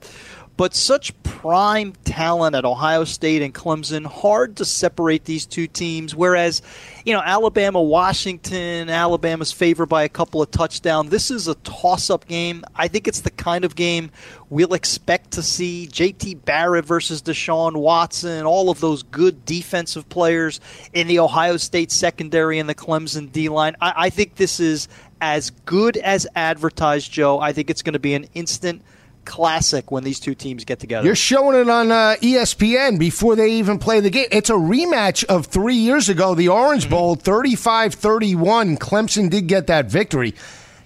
but 0.58 0.74
such 0.74 1.14
prime 1.24 1.94
talent 2.06 2.56
at 2.56 2.66
Ohio 2.66 3.04
State 3.04 3.42
and 3.42 3.54
Clemson. 3.54 4.06
Hard 4.06 4.56
to 4.58 4.66
separate 4.66 5.26
these 5.26 5.46
two 5.46 5.68
teams. 5.68 6.16
Whereas, 6.16 6.62
you 7.06 7.14
know, 7.14 7.22
Alabama, 7.22 7.82
Washington, 7.82 8.90
Alabama's 8.90 9.52
favored 9.52 9.88
by 9.88 10.04
a 10.04 10.10
couple 10.10 10.42
of 10.42 10.50
touchdowns. 10.52 11.12
This 11.12 11.30
is 11.30 11.48
a 11.48 11.56
toss-up 11.56 12.28
game. 12.28 12.64
I 12.76 12.88
think 12.88 13.08
it's 13.08 13.22
the 13.22 13.32
kind 13.32 13.66
of 13.66 13.76
game 13.76 14.12
we'll 14.50 14.74
expect 14.74 15.32
to 15.32 15.44
see. 15.44 15.88
J.T. 15.88 16.36
Barrett 16.36 16.86
versus 16.86 17.22
Deshaun 17.22 17.76
Watson. 17.76 18.46
All 18.46 18.70
of 18.70 18.80
those 18.80 19.04
good 19.04 19.46
defensive 19.46 20.08
players 20.10 20.62
in 20.94 21.08
the 21.08 21.20
Ohio 21.20 21.58
State 21.58 21.92
secondary 21.92 22.60
and 22.60 22.70
the 22.70 22.76
Clemson 22.76 23.32
D 23.32 23.50
line. 23.50 23.76
I, 23.82 23.94
I 23.98 24.10
think 24.10 24.36
this 24.36 24.60
is 24.60 24.88
as 25.22 25.50
good 25.50 25.98
as 25.98 26.28
advertised, 26.36 27.12
Joe. 27.12 27.40
I 27.40 27.54
think 27.54 27.70
it's 27.70 27.82
going 27.82 27.94
to 27.94 28.00
be 28.00 28.14
an 28.14 28.28
instant 28.34 28.82
classic 29.26 29.92
when 29.92 30.04
these 30.04 30.20
two 30.20 30.36
teams 30.36 30.64
get 30.64 30.80
together. 30.80 31.06
You're 31.06 31.16
showing 31.16 31.60
it 31.60 31.70
on 31.70 31.92
uh, 31.92 32.16
ESPN 32.22 33.00
before 33.00 33.36
they 33.36 33.54
even 33.54 33.80
play 33.80 34.00
the 34.00 34.10
game. 34.10 34.28
It's 34.32 34.50
a 34.50 34.54
rematch 34.54 35.26
of 35.26 35.48
three 35.48 35.76
years 35.76 36.10
ago, 36.10 36.36
the 36.36 36.50
Orange 36.50 36.90
Bowl, 36.90 37.16
35 37.16 37.96
31. 37.96 38.78
Clemson 38.78 39.30
did 39.30 39.48
get 39.48 39.68
that 39.68 39.88
victory. 39.90 40.34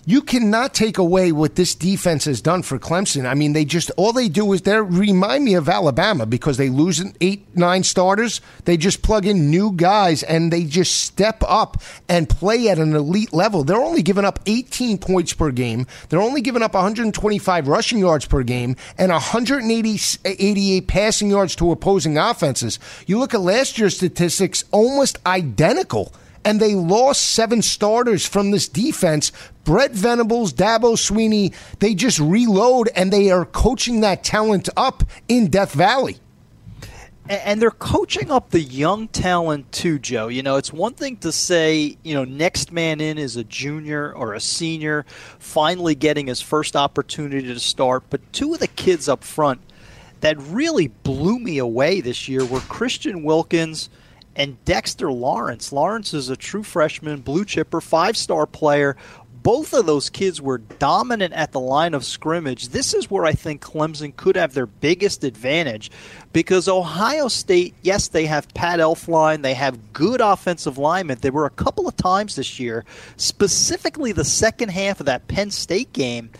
You 0.10 0.24
cannot 0.24 0.74
take 0.74 0.98
away 0.98 1.32
what 1.32 1.54
this 1.54 1.76
defense 1.76 2.26
has 2.26 2.42
done 2.42 2.64
for 2.64 2.80
Clemson. 2.80 3.28
I 3.28 3.36
mean, 3.36 3.54
they 3.54 3.64
just, 3.64 3.92
all 3.96 4.12
they 4.12 4.28
do 4.28 4.52
is 4.54 4.64
they 4.64 4.82
remind 4.82 5.46
me 5.46 5.54
of 5.54 5.70
Alabama 5.70 6.26
because 6.26 6.58
they 6.58 6.70
lose 6.70 7.00
eight, 7.22 7.46
nine 7.56 7.84
starters. 7.84 8.42
They 8.66 8.76
just 8.76 9.04
plug 9.04 9.28
in 9.28 9.52
new 9.52 9.72
guys 9.72 10.24
and 10.24 10.52
they 10.52 10.64
just 10.64 11.02
step 11.02 11.44
up 11.48 11.84
and 12.08 12.28
play 12.28 12.70
at 12.70 12.80
an 12.80 12.96
elite 12.96 13.34
level. 13.34 13.64
They're 13.64 13.78
only 13.78 14.02
giving 14.02 14.26
up 14.26 14.40
18 14.48 14.98
points 14.98 15.34
per 15.34 15.52
game. 15.52 15.86
They're 16.10 16.20
only 16.20 16.42
giving 16.42 16.64
up 16.64 16.74
125 16.74 17.68
rushing 17.68 18.00
yards 18.00 18.26
per 18.26 18.42
game 18.42 18.78
and 18.98 19.12
188 19.12 20.88
passing 20.88 21.30
yards 21.30 21.56
to 21.58 21.72
opposing 21.72 22.18
offenses. 22.18 22.80
You 23.06 23.20
look 23.20 23.36
at 23.36 23.42
last 23.42 23.78
year's 23.78 23.98
statistics, 23.98 24.64
almost 24.72 25.20
identical 25.28 26.12
and 26.46 26.60
they 26.60 26.76
lost 26.76 27.22
seven 27.22 27.62
starters 27.62 28.26
from 28.26 28.52
this 28.52 28.68
defense. 28.68 29.32
Brent 29.64 29.94
Venables, 29.94 30.54
Dabo 30.54 30.96
Swinney, 30.96 31.54
they 31.80 31.94
just 31.94 32.20
reload 32.20 32.90
and 32.96 33.12
they 33.12 33.30
are 33.30 33.46
coaching 33.46 34.02
that 34.02 34.24
talent 34.24 34.70
up 34.76 35.04
in 35.28 35.50
Death 35.50 35.74
Valley. 35.74 36.18
and 37.30 37.62
they're 37.62 37.70
coaching 37.70 38.32
up 38.32 38.50
the 38.50 38.60
young 38.60 39.08
talent 39.08 39.72
too, 39.72 40.00
Joe. 40.00 40.30
You 40.30 40.42
know, 40.42 40.56
it's 40.56 40.74
one 40.74 40.96
thing 40.96 41.18
to 41.18 41.32
say, 41.32 41.96
you 42.02 42.16
know, 42.16 42.26
next 42.26 42.72
man 42.72 43.00
in 43.00 43.20
is 43.20 43.36
a 43.38 43.44
junior 43.44 44.12
or 44.14 44.34
a 44.34 44.40
senior, 44.40 45.06
finally 45.38 45.94
getting 45.94 46.26
his 46.26 46.42
first 46.42 46.76
opportunity 46.76 47.54
to 47.54 47.60
start. 47.60 48.04
But 48.10 48.34
two 48.34 48.56
of 48.56 48.60
the 48.60 48.68
kids 48.68 49.08
up 49.08 49.24
front 49.24 49.62
that 50.22 50.38
really 50.40 50.88
blew 50.88 51.38
me 51.38 51.60
away 51.60 52.02
this 52.02 52.28
year 52.28 52.44
were 52.44 52.62
Christian 52.62 53.24
Wilkins 53.24 53.90
and 54.40 54.64
Dexter 54.64 55.12
Lawrence. 55.12 55.74
Lawrence 55.74 56.14
is 56.14 56.30
a 56.30 56.38
true 56.38 56.64
freshman, 56.64 57.20
blue 57.20 57.44
chipper, 57.44 57.82
five 57.82 58.16
star 58.16 58.48
player. 58.48 58.96
Both 59.44 59.74
of 59.74 59.86
those 59.86 60.10
kids 60.10 60.42
were 60.42 60.58
dominant 60.58 61.34
at 61.34 61.52
the 61.52 61.60
line 61.60 61.94
of 61.94 62.04
scrimmage. 62.04 62.70
This 62.70 62.94
is 62.94 63.10
where 63.10 63.26
I 63.26 63.34
think 63.34 63.62
Clemson 63.62 64.16
could 64.16 64.36
have 64.36 64.54
their 64.54 64.66
biggest 64.66 65.24
advantage 65.24 65.92
because 66.34 66.68
Ohio 66.68 67.28
State, 67.28 67.74
yes, 67.82 68.10
they 68.10 68.26
have 68.26 68.54
Pat 68.54 68.80
Elflein, 68.80 69.42
they 69.42 69.54
have 69.54 69.94
good 69.94 70.20
offensive 70.20 70.78
linemen. 70.78 71.20
There 71.22 71.32
were 71.32 71.46
a 71.46 71.52
couple 71.52 71.88
of 71.88 71.96
times 71.96 72.36
this 72.36 72.60
year, 72.60 72.86
specifically 73.18 74.12
the 74.12 74.26
second 74.26 74.70
half 74.70 75.00
of 75.00 75.06
that 75.06 75.28
Penn 75.28 75.52
State 75.52 75.94
game, 75.94 76.32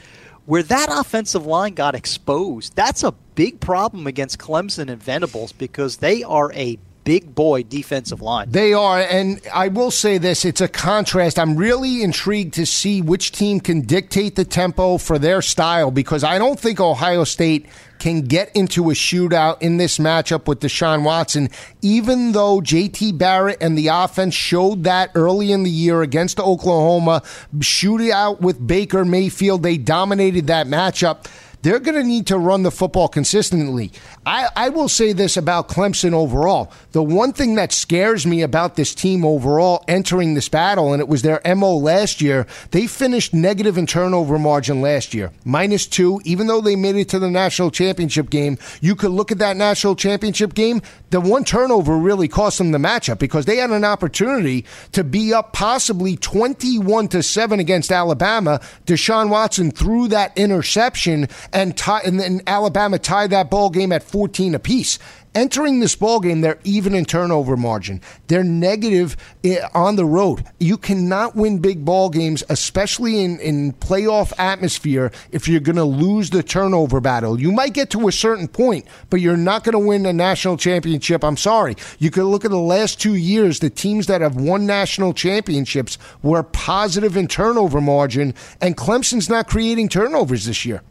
where 0.46 0.64
that 0.64 0.90
offensive 0.92 1.46
line 1.46 1.76
got 1.76 1.96
exposed. 1.96 2.76
That's 2.76 3.04
a 3.04 3.14
big 3.36 3.60
problem 3.60 4.08
against 4.08 4.40
Clemson 4.40 4.90
and 4.90 5.02
Venables 5.02 5.54
because 5.54 5.98
they 5.98 6.24
are 6.24 6.52
a 6.54 6.78
big 7.10 7.34
boy 7.34 7.64
defensive 7.64 8.22
line. 8.22 8.52
They 8.52 8.72
are, 8.72 9.00
and 9.00 9.42
I 9.52 9.70
will 9.70 9.90
say 9.90 10.20
this: 10.20 10.46
it's 10.46 10.62
a 10.62 10.68
contrast. 10.68 11.40
I'm 11.40 11.56
really 11.56 12.04
intrigued 12.04 12.54
to 12.54 12.68
see 12.68 13.02
which 13.02 13.32
team 13.32 13.60
can 13.60 13.82
dictate 13.82 14.36
the 14.36 14.46
tempo 14.46 15.00
for 15.00 15.18
their 15.18 15.42
style 15.42 15.90
because 15.90 16.24
I 16.24 16.38
don't 16.38 16.60
think 16.60 16.80
Ohio 16.80 17.24
State 17.24 17.66
can 17.98 18.22
get 18.22 18.56
into 18.56 18.92
a 18.92 18.94
shootout 18.94 19.60
in 19.60 19.78
this 19.78 19.98
matchup 19.98 20.48
with 20.48 20.60
Deshaun 20.60 21.04
Watson, 21.04 21.50
even 21.82 22.32
though 22.34 22.62
JT 22.62 23.18
Barrett 23.18 23.58
and 23.60 23.76
the 23.76 23.88
offense 23.88 24.36
showed 24.36 24.84
that 24.84 25.10
early 25.16 25.52
in 25.52 25.64
the 25.64 25.72
year 25.72 26.04
against 26.04 26.40
Oklahoma, 26.40 27.24
shootout 27.58 28.40
with 28.40 28.66
Baker 28.66 29.04
Mayfield, 29.04 29.64
they 29.64 29.78
dominated 29.78 30.46
that 30.46 30.68
matchup 30.68 31.26
they're 31.62 31.80
going 31.80 31.96
to 31.96 32.04
need 32.04 32.28
to 32.28 32.38
run 32.38 32.64
the 32.64 32.72
football 32.72 33.08
consistently. 33.08 33.92
I, 34.26 34.50
I 34.56 34.70
will 34.70 34.88
say 34.88 35.14
this 35.14 35.36
about 35.36 35.68
Clemson 35.68 36.14
overall. 36.14 36.72
The 36.92 37.04
one 37.04 37.34
thing 37.34 37.56
that 37.56 37.72
scares 37.74 38.26
me 38.26 38.42
about 38.42 38.76
this 38.76 38.96
team 38.96 39.26
overall 39.26 39.84
entering 39.88 40.34
this 40.34 40.50
battle, 40.50 40.94
and 40.94 41.02
it 41.02 41.08
was 41.08 41.22
their 41.22 41.42
MO 41.56 41.76
last 41.76 42.22
year, 42.22 42.48
they 42.72 42.88
finished 42.88 43.34
negative 43.34 43.78
in 43.78 43.86
turnover 43.86 44.40
margin 44.40 44.82
last 44.82 45.14
year, 45.14 45.32
minus 45.44 45.86
two, 45.86 46.22
even 46.24 46.48
though 46.48 46.62
they 46.62 46.76
made 46.76 46.96
it 46.96 47.10
to 47.10 47.20
the 47.20 47.30
national 47.30 47.72
championship 47.72 48.30
game. 48.30 48.58
You 48.82 48.96
could 48.96 49.12
look 49.12 49.32
at 49.32 49.40
that 49.40 49.58
national 49.58 49.96
championship 49.96 50.54
game. 50.54 50.82
The 51.10 51.20
one 51.20 51.44
turnover 51.44 51.98
really 51.98 52.28
cost 52.28 52.60
them 52.60 52.72
the 52.72 52.78
matchup 52.78 53.20
because 53.20 53.46
they 53.46 53.58
had 53.58 53.72
an 53.72 53.84
opportunity 53.84 54.66
to 54.92 55.04
be 55.04 55.34
up 55.34 55.54
possibly 55.54 56.16
21 56.16 57.08
to 57.10 57.24
7 57.24 57.60
against 57.60 57.92
Alabama. 57.92 58.62
Deshaun 58.86 59.30
Watson 59.30 59.72
threw 59.72 60.08
that 60.10 60.38
interception 60.38 61.28
and, 61.54 61.78
tie, 61.78 62.02
and 62.06 62.20
then 62.20 62.42
Alabama 62.48 63.00
tied 63.00 63.32
that 63.32 63.50
ball 63.50 63.70
game 63.70 63.92
at 63.92 64.04
14 64.04 64.56
apiece. 64.56 65.00
Entering 65.36 65.80
this 65.80 65.96
ball 65.96 66.20
game, 66.20 66.42
they're 66.42 66.58
even 66.64 66.96
in 66.96 67.06
turnover 67.06 67.56
margin. 67.56 68.02
They're 68.28 68.44
negative 68.44 69.16
eh, 69.44 69.60
on 69.76 69.96
the 69.96 70.04
road. 70.04 70.44
You 70.60 70.76
cannot 70.76 71.36
win 71.36 71.60
big 71.60 71.86
ball 71.86 72.10
games, 72.10 72.44
especially 72.50 73.24
in, 73.24 73.40
in 73.40 73.74
playoff 73.74 74.34
atmosphere, 74.40 75.12
if 75.32 75.48
you're 75.48 75.60
going 75.60 75.76
to 75.76 75.84
lose 75.84 76.32
the 76.32 76.42
turnover 76.42 77.00
battle. 77.00 77.40
You 77.40 77.52
might 77.52 77.76
get 77.76 77.92
to 77.92 78.08
a 78.08 78.12
certain 78.12 78.48
point, 78.48 78.88
but 79.12 79.22
you're 79.22 79.38
not 79.38 79.64
going 79.64 79.74
to 79.74 79.88
win 79.88 80.08
a 80.08 80.14
national 80.14 80.58
championship. 80.58 81.24
I'm 81.24 81.38
sorry. 81.38 81.76
You 82.00 82.10
could 82.10 82.26
look 82.26 82.44
at 82.44 82.52
the 82.52 82.58
last 82.58 83.00
two 83.00 83.16
years. 83.16 83.60
The 83.60 83.70
teams 83.70 84.08
that 84.08 84.22
have 84.22 84.36
won 84.36 84.66
national 84.66 85.14
championships 85.14 86.00
were 86.24 86.42
positive 86.42 87.16
in 87.16 87.28
turnover 87.28 87.82
margin, 87.82 88.34
and 88.62 88.76
Clemson's 88.76 89.30
not 89.30 89.48
creating 89.48 89.90
turnovers 89.90 90.46
this 90.46 90.66
year 90.66 90.82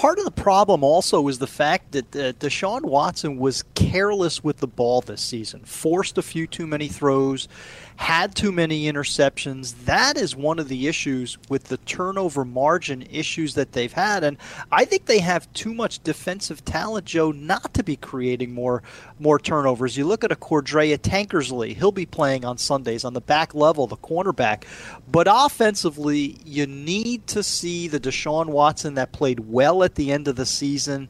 part 0.00 0.18
of 0.18 0.24
the 0.24 0.30
problem 0.30 0.82
also 0.82 1.28
is 1.28 1.38
the 1.38 1.46
fact 1.46 1.92
that 1.92 2.16
uh, 2.16 2.32
Deshaun 2.32 2.82
Watson 2.82 3.36
was 3.36 3.62
careless 3.74 4.42
with 4.42 4.58
the 4.58 4.66
ball 4.66 5.00
this 5.00 5.20
season, 5.20 5.60
forced 5.64 6.18
a 6.18 6.22
few 6.22 6.46
too 6.46 6.66
many 6.66 6.88
throws, 6.88 7.48
had 7.96 8.34
too 8.34 8.52
many 8.52 8.90
interceptions. 8.90 9.84
That 9.84 10.16
is 10.16 10.34
one 10.34 10.58
of 10.58 10.68
the 10.68 10.88
issues 10.88 11.38
with 11.48 11.64
the 11.64 11.76
turnover 11.78 12.44
margin 12.44 13.02
issues 13.10 13.54
that 13.54 13.72
they've 13.72 13.92
had. 13.92 14.24
And 14.24 14.36
I 14.70 14.84
think 14.84 15.06
they 15.06 15.20
have 15.20 15.52
too 15.52 15.74
much 15.74 16.02
defensive 16.02 16.64
talent, 16.64 17.04
Joe, 17.06 17.32
not 17.32 17.74
to 17.74 17.82
be 17.82 17.96
creating 17.96 18.52
more 18.54 18.82
more 19.18 19.38
turnovers. 19.38 19.96
You 19.96 20.04
look 20.04 20.24
at 20.24 20.32
a 20.32 20.36
Cordrea 20.36 20.98
Tankersley, 20.98 21.76
he'll 21.76 21.92
be 21.92 22.06
playing 22.06 22.44
on 22.44 22.58
Sundays 22.58 23.04
on 23.04 23.14
the 23.14 23.20
back 23.20 23.54
level, 23.54 23.86
the 23.86 23.96
cornerback. 23.96 24.64
But 25.10 25.28
offensively, 25.30 26.38
you 26.44 26.66
need 26.66 27.26
to 27.28 27.42
see 27.42 27.86
the 27.88 28.00
Deshaun 28.00 28.46
Watson 28.46 28.94
that 28.94 29.12
played 29.12 29.40
well 29.40 29.84
at 29.84 29.94
the 29.94 30.10
end 30.10 30.26
of 30.26 30.36
the 30.36 30.46
season 30.46 31.08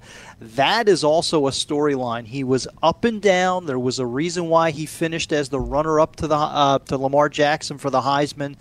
that 0.56 0.88
is 0.88 1.04
also 1.04 1.46
a 1.46 1.50
storyline. 1.50 2.26
He 2.26 2.44
was 2.44 2.68
up 2.82 3.04
and 3.04 3.20
down. 3.22 3.66
There 3.66 3.78
was 3.78 3.98
a 3.98 4.06
reason 4.06 4.48
why 4.48 4.70
he 4.70 4.86
finished 4.86 5.32
as 5.32 5.48
the 5.48 5.60
runner-up 5.60 6.16
to 6.16 6.26
the 6.26 6.36
uh, 6.36 6.78
to 6.80 6.98
Lamar 6.98 7.28
Jackson 7.28 7.78
for 7.78 7.90
the 7.90 8.00
Heisman. 8.00 8.56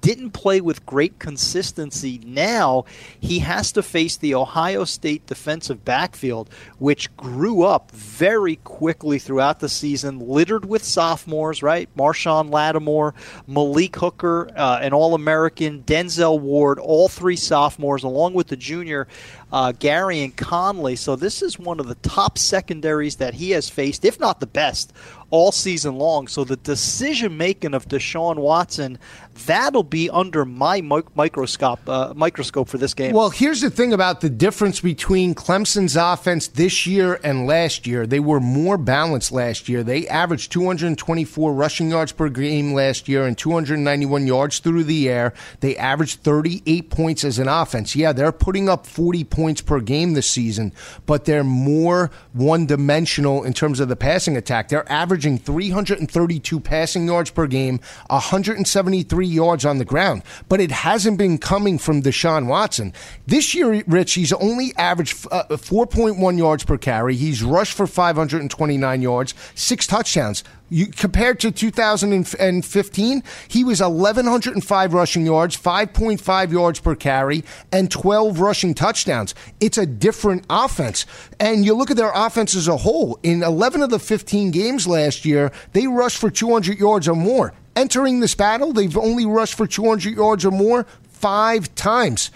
Didn't 0.00 0.30
play 0.30 0.60
with 0.60 0.86
great 0.86 1.18
consistency. 1.18 2.20
Now 2.24 2.84
he 3.18 3.40
has 3.40 3.72
to 3.72 3.82
face 3.82 4.16
the 4.16 4.34
Ohio 4.34 4.84
State 4.84 5.26
defensive 5.26 5.84
backfield, 5.84 6.50
which 6.78 7.14
grew 7.16 7.62
up 7.62 7.90
very 7.92 8.56
quickly 8.56 9.18
throughout 9.18 9.60
the 9.60 9.68
season, 9.68 10.18
littered 10.18 10.64
with 10.64 10.84
sophomores. 10.84 11.62
Right, 11.62 11.88
Marshon 11.96 12.50
Lattimore, 12.50 13.14
Malik 13.46 13.96
Hooker, 13.96 14.50
uh, 14.56 14.78
an 14.80 14.92
All-American, 14.92 15.82
Denzel 15.82 16.40
Ward, 16.40 16.78
all 16.78 17.08
three 17.08 17.36
sophomores, 17.36 18.04
along 18.04 18.34
with 18.34 18.48
the 18.48 18.56
junior 18.56 19.08
uh, 19.52 19.72
Gareon 19.72 20.34
Conley. 20.36 20.96
So 20.96 21.16
this 21.16 21.42
is 21.42 21.58
one 21.58 21.80
of 21.80 21.88
the 21.88 21.94
top 21.96 22.38
secondaries 22.38 23.16
that 23.16 23.34
he 23.34 23.50
has 23.50 23.68
faced, 23.68 24.04
if 24.04 24.18
not 24.18 24.40
the 24.40 24.46
best, 24.46 24.92
all 25.30 25.52
season 25.52 25.96
long. 25.96 26.28
So 26.28 26.44
the 26.44 26.56
decision 26.56 27.36
making 27.36 27.74
of 27.74 27.88
Deshaun 27.88 28.36
Watson, 28.36 28.98
that'll 29.46 29.82
be 29.82 30.08
under 30.10 30.44
my 30.44 30.80
microscope 30.80 31.80
uh, 31.88 32.14
microscope 32.16 32.68
for 32.68 32.78
this 32.78 32.94
game. 32.94 33.12
Well, 33.12 33.30
here's 33.30 33.60
the 33.60 33.70
thing 33.70 33.92
about 33.92 34.20
the 34.20 34.30
difference 34.30 34.80
between 34.80 35.34
Clemson's 35.34 35.96
offense 35.96 36.48
this 36.48 36.86
year 36.86 37.20
and 37.22 37.46
last 37.46 37.86
year. 37.86 38.06
They 38.06 38.20
were 38.20 38.40
more 38.40 38.78
balanced 38.78 39.32
last 39.32 39.68
year. 39.68 39.82
They 39.82 40.06
averaged 40.08 40.52
224 40.52 41.52
rushing 41.52 41.90
yards 41.90 42.12
per 42.12 42.28
game 42.28 42.72
last 42.72 43.08
year 43.08 43.26
and 43.26 43.36
291 43.36 44.26
yards 44.26 44.60
through 44.60 44.84
the 44.84 45.08
air. 45.08 45.34
They 45.60 45.76
averaged 45.76 46.20
38 46.20 46.90
points 46.90 47.24
as 47.24 47.38
an 47.38 47.48
offense. 47.48 47.96
Yeah, 47.96 48.12
they're 48.12 48.32
putting 48.32 48.68
up 48.68 48.86
40 48.86 49.24
points 49.24 49.60
per 49.60 49.80
game 49.80 50.14
this 50.14 50.30
season, 50.30 50.72
but 51.04 51.24
they're 51.24 51.44
more 51.44 52.10
one 52.32 52.66
dimensional 52.66 53.42
in 53.44 53.52
terms 53.52 53.80
of 53.80 53.88
the 53.88 53.96
passing 53.96 54.36
attack. 54.36 54.68
They're 54.68 54.90
averaging 54.90 55.15
averaging 55.16 55.38
332 55.38 56.60
passing 56.60 57.06
yards 57.06 57.30
per 57.30 57.46
game, 57.46 57.80
173 58.08 59.26
yards 59.26 59.64
on 59.64 59.78
the 59.78 59.84
ground, 59.84 60.22
but 60.46 60.60
it 60.60 60.70
hasn't 60.70 61.16
been 61.16 61.38
coming 61.38 61.78
from 61.78 62.02
Deshaun 62.02 62.46
Watson. 62.48 62.92
This 63.26 63.54
year, 63.54 63.82
Rich, 63.86 64.12
he's 64.12 64.34
only 64.34 64.74
averaged 64.76 65.26
uh, 65.32 65.44
4.1 65.48 66.36
yards 66.36 66.64
per 66.64 66.76
carry. 66.76 67.16
He's 67.16 67.42
rushed 67.42 67.72
for 67.72 67.86
529 67.86 69.00
yards, 69.00 69.32
six 69.54 69.86
touchdowns. 69.86 70.44
You, 70.68 70.86
compared 70.86 71.38
to 71.40 71.52
2015, 71.52 73.22
he 73.48 73.64
was 73.64 73.80
1,105 73.80 74.94
rushing 74.94 75.24
yards, 75.24 75.56
5.5 75.56 76.52
yards 76.52 76.80
per 76.80 76.94
carry, 76.96 77.44
and 77.70 77.90
12 77.90 78.40
rushing 78.40 78.74
touchdowns. 78.74 79.34
It's 79.60 79.78
a 79.78 79.86
different 79.86 80.44
offense. 80.50 81.06
And 81.38 81.64
you 81.64 81.74
look 81.74 81.90
at 81.90 81.96
their 81.96 82.12
offense 82.12 82.56
as 82.56 82.66
a 82.66 82.78
whole. 82.78 83.18
In 83.22 83.42
11 83.44 83.82
of 83.82 83.90
the 83.90 84.00
15 84.00 84.50
games 84.50 84.88
last 84.88 85.24
year, 85.24 85.52
they 85.72 85.86
rushed 85.86 86.18
for 86.18 86.30
200 86.30 86.78
yards 86.78 87.06
or 87.06 87.14
more. 87.14 87.54
Entering 87.76 88.20
this 88.20 88.34
battle, 88.34 88.72
they've 88.72 88.96
only 88.96 89.26
rushed 89.26 89.54
for 89.54 89.66
200 89.66 90.16
yards 90.16 90.44
or 90.44 90.50
more 90.50 90.86
five 91.04 91.72
times. 91.74 92.30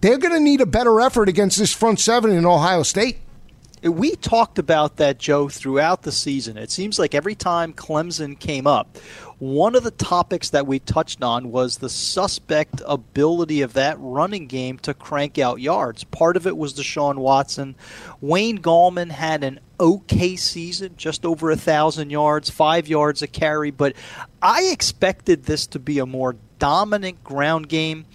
They're 0.00 0.18
going 0.18 0.34
to 0.34 0.40
need 0.40 0.60
a 0.60 0.66
better 0.66 1.00
effort 1.00 1.28
against 1.28 1.58
this 1.58 1.72
front 1.74 2.00
seven 2.00 2.30
in 2.30 2.46
Ohio 2.46 2.82
State. 2.82 3.18
We 3.84 4.16
talked 4.16 4.58
about 4.58 4.96
that, 4.96 5.18
Joe, 5.18 5.50
throughout 5.50 6.02
the 6.02 6.12
season. 6.12 6.56
It 6.56 6.70
seems 6.70 6.98
like 6.98 7.14
every 7.14 7.34
time 7.34 7.74
Clemson 7.74 8.38
came 8.38 8.66
up, 8.66 8.96
one 9.38 9.74
of 9.74 9.82
the 9.82 9.90
topics 9.90 10.48
that 10.50 10.66
we 10.66 10.78
touched 10.78 11.22
on 11.22 11.50
was 11.50 11.76
the 11.76 11.90
suspect 11.90 12.80
ability 12.86 13.60
of 13.60 13.74
that 13.74 13.98
running 14.00 14.46
game 14.46 14.78
to 14.78 14.94
crank 14.94 15.38
out 15.38 15.60
yards. 15.60 16.02
Part 16.04 16.38
of 16.38 16.46
it 16.46 16.56
was 16.56 16.72
Deshaun 16.72 17.16
Watson. 17.16 17.74
Wayne 18.22 18.58
Gallman 18.58 19.10
had 19.10 19.44
an 19.44 19.60
okay 19.78 20.36
season, 20.36 20.94
just 20.96 21.26
over 21.26 21.50
a 21.50 21.56
thousand 21.56 22.08
yards, 22.08 22.48
five 22.48 22.88
yards 22.88 23.20
a 23.20 23.26
carry, 23.26 23.70
but 23.70 23.94
I 24.40 24.64
expected 24.72 25.44
this 25.44 25.66
to 25.68 25.78
be 25.78 25.98
a 25.98 26.06
more 26.06 26.36
dominant 26.58 27.22
ground 27.22 27.68
game. 27.68 28.06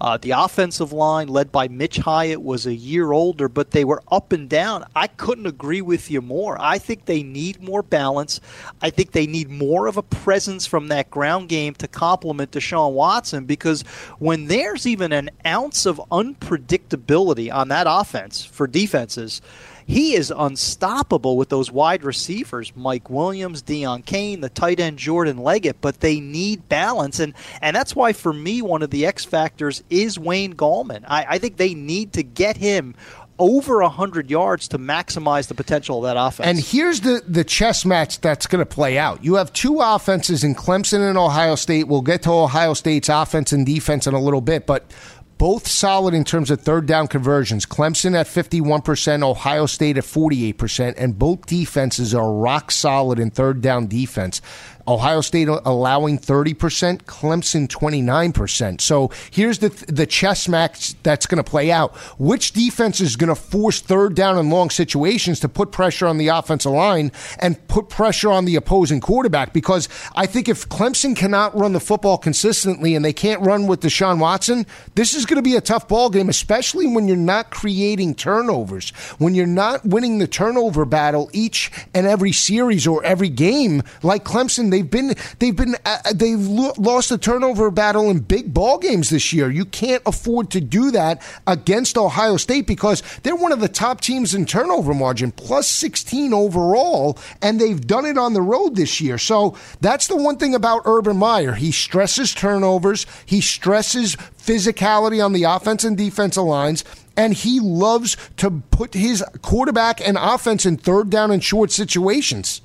Uh, 0.00 0.18
the 0.18 0.32
offensive 0.32 0.92
line, 0.92 1.28
led 1.28 1.50
by 1.50 1.68
Mitch 1.68 1.96
Hyatt, 1.96 2.42
was 2.42 2.66
a 2.66 2.74
year 2.74 3.12
older, 3.12 3.48
but 3.48 3.70
they 3.70 3.84
were 3.84 4.02
up 4.10 4.32
and 4.32 4.48
down. 4.48 4.84
I 4.94 5.06
couldn't 5.06 5.46
agree 5.46 5.80
with 5.80 6.10
you 6.10 6.20
more. 6.20 6.56
I 6.60 6.78
think 6.78 7.06
they 7.06 7.22
need 7.22 7.62
more 7.62 7.82
balance. 7.82 8.40
I 8.82 8.90
think 8.90 9.12
they 9.12 9.26
need 9.26 9.48
more 9.48 9.86
of 9.86 9.96
a 9.96 10.02
presence 10.02 10.66
from 10.66 10.88
that 10.88 11.10
ground 11.10 11.48
game 11.48 11.74
to 11.74 11.88
complement 11.88 12.50
Deshaun 12.50 12.92
Watson 12.92 13.46
because 13.46 13.82
when 14.18 14.46
there's 14.46 14.86
even 14.86 15.12
an 15.12 15.30
ounce 15.46 15.86
of 15.86 15.96
unpredictability 16.10 17.52
on 17.52 17.68
that 17.68 17.86
offense 17.88 18.44
for 18.44 18.66
defenses, 18.66 19.40
he 19.86 20.14
is 20.14 20.32
unstoppable 20.36 21.36
with 21.36 21.48
those 21.48 21.70
wide 21.70 22.02
receivers, 22.02 22.72
Mike 22.74 23.08
Williams, 23.08 23.62
Deon 23.62 24.04
Cain, 24.04 24.40
the 24.40 24.48
tight 24.48 24.80
end 24.80 24.98
Jordan 24.98 25.38
Leggett, 25.38 25.80
but 25.80 26.00
they 26.00 26.18
need 26.18 26.68
balance. 26.68 27.20
And, 27.20 27.34
and 27.62 27.74
that's 27.74 27.94
why, 27.94 28.12
for 28.12 28.32
me, 28.32 28.62
one 28.62 28.82
of 28.82 28.90
the 28.90 29.06
X 29.06 29.24
factors 29.24 29.84
is 29.88 30.18
Wayne 30.18 30.54
Gallman. 30.54 31.04
I, 31.06 31.26
I 31.30 31.38
think 31.38 31.56
they 31.56 31.74
need 31.74 32.14
to 32.14 32.24
get 32.24 32.56
him 32.56 32.96
over 33.38 33.82
100 33.82 34.30
yards 34.30 34.68
to 34.68 34.78
maximize 34.78 35.48
the 35.48 35.54
potential 35.54 35.98
of 35.98 36.04
that 36.04 36.20
offense. 36.20 36.48
And 36.48 36.58
here's 36.58 37.02
the, 37.02 37.22
the 37.26 37.44
chess 37.44 37.84
match 37.84 38.20
that's 38.20 38.46
going 38.46 38.64
to 38.64 38.66
play 38.66 38.98
out. 38.98 39.22
You 39.22 39.34
have 39.34 39.52
two 39.52 39.80
offenses 39.80 40.42
in 40.42 40.54
Clemson 40.54 41.08
and 41.08 41.18
Ohio 41.18 41.54
State. 41.54 41.86
We'll 41.86 42.00
get 42.00 42.22
to 42.22 42.32
Ohio 42.32 42.74
State's 42.74 43.08
offense 43.08 43.52
and 43.52 43.66
defense 43.66 44.06
in 44.06 44.14
a 44.14 44.20
little 44.20 44.40
bit, 44.40 44.66
but 44.66 44.90
both 45.38 45.66
solid 45.66 46.14
in 46.14 46.24
terms 46.24 46.50
of 46.50 46.60
third 46.60 46.86
down 46.86 47.08
conversions. 47.08 47.66
Clemson 47.66 48.14
at 48.14 48.26
51%, 48.26 49.22
Ohio 49.22 49.66
State 49.66 49.98
at 49.98 50.04
48%, 50.04 50.94
and 50.96 51.18
both 51.18 51.46
defenses 51.46 52.14
are 52.14 52.32
rock 52.32 52.70
solid 52.70 53.18
in 53.18 53.30
third 53.30 53.60
down 53.60 53.86
defense. 53.86 54.40
Ohio 54.88 55.20
State 55.20 55.48
allowing 55.48 56.18
30%, 56.18 57.02
Clemson 57.02 57.68
29%. 57.68 58.80
So 58.80 59.10
here's 59.30 59.58
the 59.58 59.68
the 59.88 60.06
chess 60.06 60.48
match 60.48 60.94
that's 61.02 61.26
going 61.26 61.42
to 61.42 61.48
play 61.48 61.70
out. 61.70 61.94
Which 62.18 62.52
defense 62.52 63.00
is 63.00 63.16
going 63.16 63.28
to 63.28 63.34
force 63.34 63.80
third 63.80 64.14
down 64.14 64.38
and 64.38 64.50
long 64.50 64.70
situations 64.70 65.40
to 65.40 65.48
put 65.48 65.72
pressure 65.72 66.06
on 66.06 66.18
the 66.18 66.28
offensive 66.28 66.72
line 66.72 67.12
and 67.38 67.66
put 67.68 67.88
pressure 67.88 68.30
on 68.30 68.44
the 68.44 68.56
opposing 68.56 69.00
quarterback? 69.00 69.52
Because 69.52 69.88
I 70.14 70.26
think 70.26 70.48
if 70.48 70.68
Clemson 70.68 71.16
cannot 71.16 71.56
run 71.56 71.72
the 71.72 71.80
football 71.80 72.18
consistently 72.18 72.94
and 72.94 73.04
they 73.04 73.12
can't 73.12 73.40
run 73.42 73.66
with 73.66 73.80
Deshaun 73.80 74.18
Watson, 74.18 74.66
this 74.94 75.14
is 75.14 75.26
going 75.26 75.36
to 75.36 75.42
be 75.42 75.56
a 75.56 75.60
tough 75.60 75.88
ball 75.88 76.10
game, 76.10 76.28
especially 76.28 76.86
when 76.86 77.08
you're 77.08 77.16
not 77.16 77.50
creating 77.50 78.14
turnovers, 78.14 78.90
when 79.18 79.34
you're 79.34 79.46
not 79.46 79.84
winning 79.84 80.18
the 80.18 80.26
turnover 80.26 80.84
battle 80.84 81.30
each 81.32 81.70
and 81.94 82.06
every 82.06 82.32
series 82.32 82.86
or 82.86 83.04
every 83.04 83.28
game 83.28 83.82
like 84.02 84.24
Clemson 84.24 84.70
They've 84.76 84.90
been 84.90 85.14
they've 85.38 85.56
been 85.56 85.74
uh, 85.86 85.98
uh 86.04 86.12
they've 86.14 86.46
lo- 86.46 86.74
lost 86.76 87.08
the 87.08 87.16
turnover 87.16 87.70
battle 87.70 88.10
in 88.10 88.18
big 88.18 88.52
ball 88.52 88.76
games 88.76 89.08
this 89.08 89.32
year. 89.32 89.50
You 89.50 89.64
can't 89.64 90.02
afford 90.04 90.50
to 90.50 90.60
do 90.60 90.90
that 90.90 91.22
against 91.46 91.96
Ohio 91.96 92.36
State 92.36 92.66
because 92.66 93.02
they're 93.22 93.34
one 93.34 93.52
of 93.52 93.60
the 93.60 93.68
top 93.68 94.02
teams 94.02 94.34
in 94.34 94.44
turnover 94.44 94.92
margin, 94.92 95.32
plus 95.32 95.66
16 95.66 96.34
overall, 96.34 97.18
and 97.40 97.58
they've 97.58 97.86
done 97.86 98.04
it 98.04 98.18
on 98.18 98.34
the 98.34 98.42
road 98.42 98.76
this 98.76 99.00
year. 99.00 99.16
So 99.16 99.56
that's 99.80 100.08
the 100.08 100.16
one 100.16 100.36
thing 100.36 100.54
about 100.54 100.82
Urban 100.84 101.16
Meyer. 101.16 101.54
He 101.54 101.72
stresses 101.72 102.34
turnovers. 102.34 103.06
He 103.24 103.40
stresses 103.40 104.16
physicality 104.16 105.24
on 105.24 105.32
the 105.32 105.44
offense 105.44 105.84
and 105.84 105.96
defensive 105.96 106.44
lines 106.44 106.84
and 107.16 107.32
he 107.32 107.60
loves 107.60 108.14
to 108.36 108.50
put 108.70 108.92
his 108.92 109.24
quarterback 109.40 110.06
and 110.06 110.18
offense 110.20 110.66
in 110.66 110.76
third 110.76 111.08
down 111.08 111.30
and 111.30 111.42
short 111.42 111.70
situations. 111.70 112.60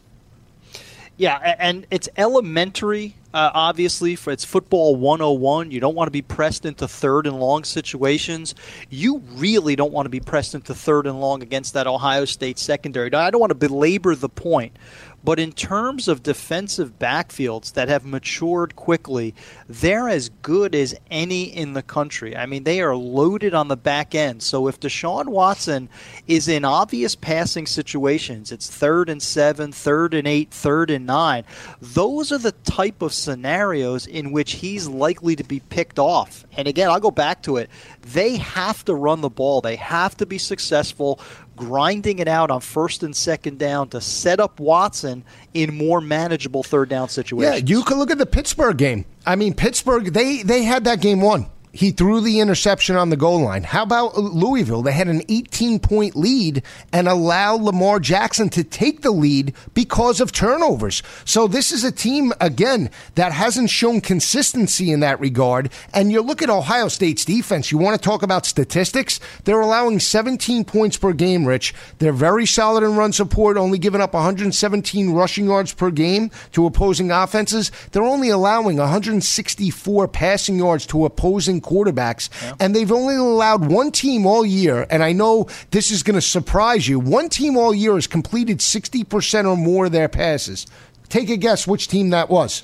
Yeah, 1.22 1.38
and 1.60 1.86
it's 1.92 2.10
elementary, 2.18 3.14
uh, 3.32 3.52
obviously, 3.54 4.16
for 4.16 4.32
it's 4.34 4.44
football 4.44 4.96
101. 4.96 5.70
You 5.70 5.80
don't 5.80 5.94
want 5.94 6.08
to 6.08 6.12
be 6.12 6.24
pressed 6.24 6.66
into 6.66 6.88
third 6.88 7.28
and 7.28 7.40
long 7.40 7.64
situations. 7.64 8.56
You 8.90 9.22
really 9.34 9.76
don't 9.76 9.92
want 9.92 10.08
to 10.08 10.10
be 10.10 10.20
pressed 10.20 10.56
into 10.56 10.74
third 10.74 11.06
and 11.06 11.22
long 11.22 11.44
against 11.44 11.76
that 11.76 11.86
Ohio 11.86 12.26
State 12.26 12.58
secondary. 12.58 13.14
I 13.14 13.30
don't 13.30 13.40
want 13.40 13.52
to 13.52 13.56
belabor 13.56 14.16
the 14.16 14.30
point, 14.30 14.76
but 15.24 15.40
in 15.40 15.52
terms 15.52 16.08
of 16.08 16.24
defensive 16.24 16.98
backfields 16.98 17.74
that 17.74 17.90
have 17.90 18.06
matured 18.06 18.76
quickly, 18.76 19.36
they're 19.68 20.10
as 20.10 20.30
good 20.42 20.74
as 20.74 20.96
any 21.10 21.44
in 21.44 21.74
the 21.74 21.84
country. 21.84 22.36
I 22.36 22.46
mean, 22.46 22.64
they 22.64 22.82
are 22.82 22.96
loaded 22.96 23.54
on 23.54 23.68
the 23.68 23.78
back 23.78 24.16
end. 24.16 24.42
So 24.42 24.68
if 24.68 24.80
Deshaun 24.80 25.28
Watson 25.28 25.90
is 26.28 26.48
in 26.48 26.66
obvious 26.66 27.16
passing 27.16 27.68
situations, 27.68 28.52
it's 28.52 28.70
third 28.70 29.10
and 29.10 29.22
seven, 29.22 29.72
third 29.72 30.14
and 30.14 30.28
eight, 30.28 30.52
third 30.52 30.90
and 30.90 31.06
nine, 31.06 31.44
those 31.82 32.32
are 32.32 32.38
the 32.38 32.52
type 32.52 33.02
of 33.02 33.14
scenarios 33.14 34.08
in 34.08 34.32
which 34.32 34.54
he's 34.54 34.88
likely 34.88 35.36
to 35.36 35.44
be 35.44 35.60
picked 35.60 36.00
off. 36.00 36.46
And 36.58 36.68
again, 36.68 36.90
I'll 36.90 37.00
go 37.00 37.12
back 37.12 37.44
to 37.44 37.58
it. 37.58 37.70
They 38.02 38.38
have 38.38 38.84
to 38.86 38.96
run 38.96 39.22
the 39.22 39.30
ball, 39.30 39.62
they 39.62 39.76
have 39.76 40.18
to 40.18 40.26
be 40.26 40.38
successful 40.38 41.20
grinding 41.68 42.18
it 42.18 42.28
out 42.28 42.50
on 42.50 42.60
first 42.60 43.04
and 43.04 43.16
second 43.16 43.60
down 43.60 43.88
to 43.90 44.02
set 44.02 44.40
up 44.40 44.60
Watson 44.60 45.24
in 45.54 45.76
more 45.76 46.02
manageable 46.02 46.64
third 46.64 46.90
down 46.90 47.08
situations. 47.08 47.62
Yeah, 47.62 47.76
you 47.76 47.84
can 47.84 48.00
look 48.00 48.10
at 48.10 48.18
the 48.18 48.26
Pittsburgh 48.26 48.78
game. 48.78 49.06
I 49.28 49.36
mean, 49.36 49.54
Pittsburgh 49.54 50.06
they 50.12 50.42
they 50.42 50.64
had 50.64 50.86
that 50.86 51.02
game 51.02 51.22
won 51.22 51.46
he 51.74 51.92
threw 51.92 52.20
the 52.20 52.40
interception 52.40 52.96
on 52.96 53.10
the 53.10 53.18
goal 53.18 53.42
line. 53.42 53.64
How 53.64 53.84
about 53.84 54.18
Louisville? 54.18 54.82
They 54.82 54.92
had 54.92 55.08
an 55.08 55.24
18 55.30 55.80
point 55.80 56.16
lead 56.16 56.64
and 56.92 57.08
allowed 57.08 57.62
Lamar 57.62 58.00
Jackson 58.00 58.50
to 58.50 58.64
take 58.64 59.02
the 59.02 59.12
lead 59.12 59.54
because 59.74 60.20
of 60.20 60.32
turnovers. 60.32 61.02
So 61.24 61.48
this 61.48 61.72
is 61.72 61.84
a 61.84 61.92
team, 61.92 62.34
again, 62.42 62.90
that 63.16 63.32
hasn't 63.32 63.70
shown 63.70 64.02
consistency 64.02 64.92
in 64.92 65.00
that 65.00 65.20
regard. 65.20 65.72
And 65.94 66.12
you 66.12 66.22
look 66.22 66.42
at 66.42 66.50
Ohio 66.50 66.90
State's 66.90 67.24
defense, 67.24 67.72
you 67.72 67.78
want 67.78 68.00
to 68.00 68.10
talk 68.10 68.22
about 68.22 68.46
statistics? 68.46 69.20
They're 69.46 69.62
allowing 69.62 70.00
17 70.00 70.66
points 70.66 70.98
per 70.98 71.14
game, 71.14 71.46
Rich. 71.46 71.74
They're 72.00 72.12
very 72.12 72.46
solid 72.46 72.84
in 72.84 72.96
run 72.98 73.14
support, 73.14 73.56
only 73.56 73.78
giving 73.78 74.02
up 74.02 74.14
117 74.14 75.12
rushing 75.12 75.46
yards 75.46 75.74
per 75.74 75.90
game 75.90 76.32
to 76.52 76.66
opposing 76.66 77.12
offenses. 77.12 77.72
They're 77.92 78.04
only 78.04 78.30
allowing 78.30 78.78
164 78.78 80.08
passing 80.10 80.58
yards 80.58 80.86
to 80.88 81.06
opposing 81.06 81.61
quarterbacks, 81.62 82.30
yeah. 82.42 82.56
and 82.60 82.76
they've 82.76 82.92
only 82.92 83.16
allowed 83.16 83.72
one 83.72 83.92
team 83.92 84.26
all 84.26 84.46
year. 84.46 84.86
And 84.90 85.04
I 85.04 85.12
know 85.12 85.48
this 85.72 85.92
is 85.92 86.04
going 86.04 86.16
to 86.16 86.22
surprise 86.22 86.88
you. 86.88 87.00
One 87.00 87.30
team 87.30 87.58
all 87.58 87.74
year 87.74 87.96
has 87.96 88.08
completed 88.08 88.60
60% 88.60 89.46
or 89.46 89.58
more 89.58 89.86
of 89.86 89.92
their 89.92 90.10
passes. 90.10 90.68
Take 91.10 91.30
a 91.30 91.38
guess 91.38 91.68
which 91.68 91.88
team 91.88 92.10
that 92.12 92.30
was. 92.30 92.64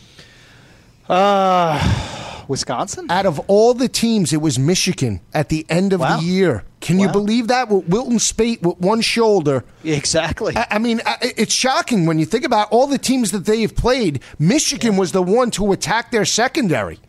Uh, 1.09 2.45
Wisconsin? 2.47 3.09
Out 3.09 3.25
of 3.25 3.39
all 3.47 3.73
the 3.73 3.87
teams, 3.87 4.33
it 4.33 4.41
was 4.41 4.57
Michigan 4.57 5.21
at 5.33 5.49
the 5.49 5.65
end 5.69 5.93
of 5.93 5.99
wow. 5.99 6.17
the 6.17 6.23
year. 6.23 6.63
Can 6.79 6.97
wow. 6.97 7.05
you 7.05 7.11
believe 7.11 7.47
that? 7.47 7.69
With 7.69 7.87
Wilton 7.87 8.19
Speight 8.19 8.61
with 8.61 8.77
one 8.79 9.01
shoulder. 9.01 9.63
Exactly. 9.83 10.55
I, 10.55 10.67
I, 10.71 10.79
mean, 10.79 11.01
it's 11.21 11.53
shocking 11.53 12.05
when 12.05 12.19
you 12.19 12.25
think 12.25 12.45
about 12.45 12.69
all 12.71 12.87
the 12.87 12.97
teams 12.97 13.31
that 13.31 13.45
they've 13.45 13.73
played. 13.73 14.21
Michigan 14.39 14.93
yeah. 14.93 14.99
was 14.99 15.11
the 15.11 15.21
one 15.21 15.51
to 15.51 15.71
attack 15.71 16.11
their 16.11 16.25
secondary. 16.25 16.99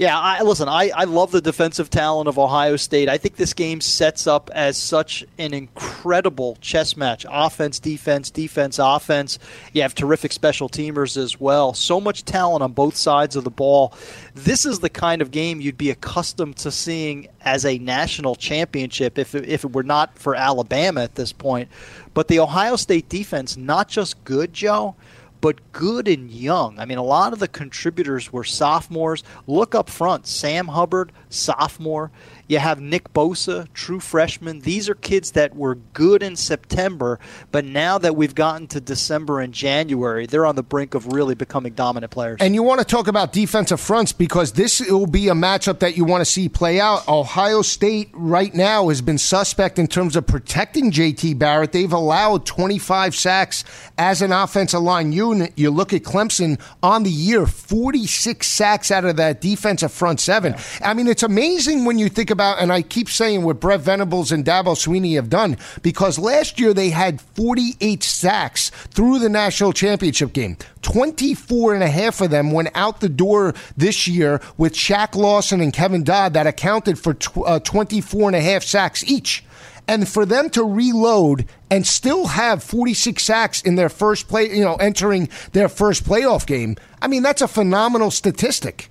Yeah, 0.00 0.18
I, 0.18 0.40
listen, 0.40 0.66
I, 0.66 0.90
I 0.96 1.04
love 1.04 1.30
the 1.30 1.42
defensive 1.42 1.90
talent 1.90 2.26
of 2.26 2.38
Ohio 2.38 2.76
State. 2.76 3.10
I 3.10 3.18
think 3.18 3.36
this 3.36 3.52
game 3.52 3.82
sets 3.82 4.26
up 4.26 4.48
as 4.54 4.78
such 4.78 5.26
an 5.36 5.52
incredible 5.52 6.56
chess 6.62 6.96
match 6.96 7.26
offense, 7.28 7.78
defense, 7.78 8.30
defense, 8.30 8.78
offense. 8.78 9.38
You 9.74 9.82
have 9.82 9.94
terrific 9.94 10.32
special 10.32 10.70
teamers 10.70 11.18
as 11.18 11.38
well. 11.38 11.74
So 11.74 12.00
much 12.00 12.24
talent 12.24 12.62
on 12.62 12.72
both 12.72 12.96
sides 12.96 13.36
of 13.36 13.44
the 13.44 13.50
ball. 13.50 13.92
This 14.34 14.64
is 14.64 14.78
the 14.78 14.88
kind 14.88 15.20
of 15.20 15.32
game 15.32 15.60
you'd 15.60 15.76
be 15.76 15.90
accustomed 15.90 16.56
to 16.56 16.70
seeing 16.70 17.28
as 17.42 17.66
a 17.66 17.76
national 17.76 18.36
championship 18.36 19.18
if 19.18 19.34
if 19.34 19.64
it 19.64 19.72
were 19.74 19.82
not 19.82 20.18
for 20.18 20.34
Alabama 20.34 21.02
at 21.02 21.16
this 21.16 21.34
point. 21.34 21.68
But 22.14 22.28
the 22.28 22.40
Ohio 22.40 22.76
State 22.76 23.10
defense, 23.10 23.58
not 23.58 23.88
just 23.88 24.24
good, 24.24 24.54
Joe 24.54 24.94
but 25.40 25.72
good 25.72 26.08
and 26.08 26.30
young. 26.30 26.78
I 26.78 26.84
mean, 26.84 26.98
a 26.98 27.02
lot 27.02 27.32
of 27.32 27.38
the 27.38 27.48
contributors 27.48 28.32
were 28.32 28.44
sophomores. 28.44 29.22
Look 29.46 29.74
up 29.74 29.88
front 29.88 30.26
Sam 30.26 30.68
Hubbard, 30.68 31.12
sophomore. 31.28 32.10
You 32.50 32.58
have 32.58 32.80
Nick 32.80 33.12
Bosa, 33.12 33.72
true 33.74 34.00
freshman. 34.00 34.58
These 34.62 34.88
are 34.88 34.96
kids 34.96 35.30
that 35.32 35.54
were 35.54 35.76
good 35.76 36.20
in 36.20 36.34
September, 36.34 37.20
but 37.52 37.64
now 37.64 37.96
that 37.98 38.16
we've 38.16 38.34
gotten 38.34 38.66
to 38.68 38.80
December 38.80 39.38
and 39.38 39.54
January, 39.54 40.26
they're 40.26 40.44
on 40.44 40.56
the 40.56 40.64
brink 40.64 40.96
of 40.96 41.12
really 41.12 41.36
becoming 41.36 41.74
dominant 41.74 42.10
players. 42.10 42.38
And 42.40 42.56
you 42.56 42.64
want 42.64 42.80
to 42.80 42.84
talk 42.84 43.06
about 43.06 43.32
defensive 43.32 43.80
fronts 43.80 44.10
because 44.10 44.50
this 44.54 44.80
will 44.80 45.06
be 45.06 45.28
a 45.28 45.32
matchup 45.32 45.78
that 45.78 45.96
you 45.96 46.04
want 46.04 46.22
to 46.22 46.24
see 46.24 46.48
play 46.48 46.80
out. 46.80 47.06
Ohio 47.06 47.62
State 47.62 48.10
right 48.14 48.52
now 48.52 48.88
has 48.88 49.00
been 49.00 49.18
suspect 49.18 49.78
in 49.78 49.86
terms 49.86 50.16
of 50.16 50.26
protecting 50.26 50.90
JT 50.90 51.38
Barrett. 51.38 51.70
They've 51.70 51.92
allowed 51.92 52.46
25 52.46 53.14
sacks 53.14 53.62
as 53.96 54.22
an 54.22 54.32
offensive 54.32 54.82
line 54.82 55.12
unit. 55.12 55.52
You 55.54 55.70
look 55.70 55.92
at 55.92 56.02
Clemson 56.02 56.60
on 56.82 57.04
the 57.04 57.10
year, 57.10 57.46
46 57.46 58.44
sacks 58.44 58.90
out 58.90 59.04
of 59.04 59.14
that 59.18 59.40
defensive 59.40 59.92
front 59.92 60.18
seven. 60.18 60.54
Yeah. 60.54 60.88
I 60.90 60.94
mean, 60.94 61.06
it's 61.06 61.22
amazing 61.22 61.84
when 61.84 62.00
you 62.00 62.08
think 62.08 62.30
about 62.30 62.39
about, 62.40 62.58
and 62.58 62.72
I 62.72 62.80
keep 62.80 63.10
saying 63.10 63.44
what 63.44 63.60
Brent 63.60 63.82
Venables 63.82 64.32
and 64.32 64.46
Dabo 64.46 64.74
Swinney 64.74 65.16
have 65.16 65.28
done, 65.28 65.58
because 65.82 66.18
last 66.18 66.58
year 66.58 66.72
they 66.72 66.88
had 66.88 67.20
48 67.20 68.02
sacks 68.02 68.70
through 68.70 69.18
the 69.18 69.28
national 69.28 69.74
championship 69.74 70.32
game. 70.32 70.56
24 70.80 71.74
and 71.74 71.82
a 71.82 71.88
half 71.88 72.22
of 72.22 72.30
them 72.30 72.50
went 72.50 72.70
out 72.74 73.00
the 73.00 73.10
door 73.10 73.52
this 73.76 74.08
year 74.08 74.40
with 74.56 74.72
Shaq 74.72 75.14
Lawson 75.14 75.60
and 75.60 75.70
Kevin 75.70 76.02
Dodd 76.02 76.32
that 76.32 76.46
accounted 76.46 76.98
for 76.98 77.12
tw- 77.12 77.44
uh, 77.44 77.60
24 77.60 78.30
and 78.30 78.36
a 78.36 78.40
half 78.40 78.62
sacks 78.62 79.04
each. 79.04 79.44
And 79.86 80.08
for 80.08 80.24
them 80.24 80.48
to 80.50 80.64
reload 80.64 81.44
and 81.70 81.86
still 81.86 82.28
have 82.28 82.62
46 82.62 83.22
sacks 83.22 83.60
in 83.60 83.74
their 83.74 83.90
first 83.90 84.28
play, 84.28 84.48
you 84.50 84.64
know, 84.64 84.76
entering 84.76 85.28
their 85.52 85.68
first 85.68 86.04
playoff 86.04 86.46
game, 86.46 86.76
I 87.02 87.08
mean, 87.08 87.22
that's 87.22 87.42
a 87.42 87.48
phenomenal 87.48 88.10
statistic. 88.10 88.88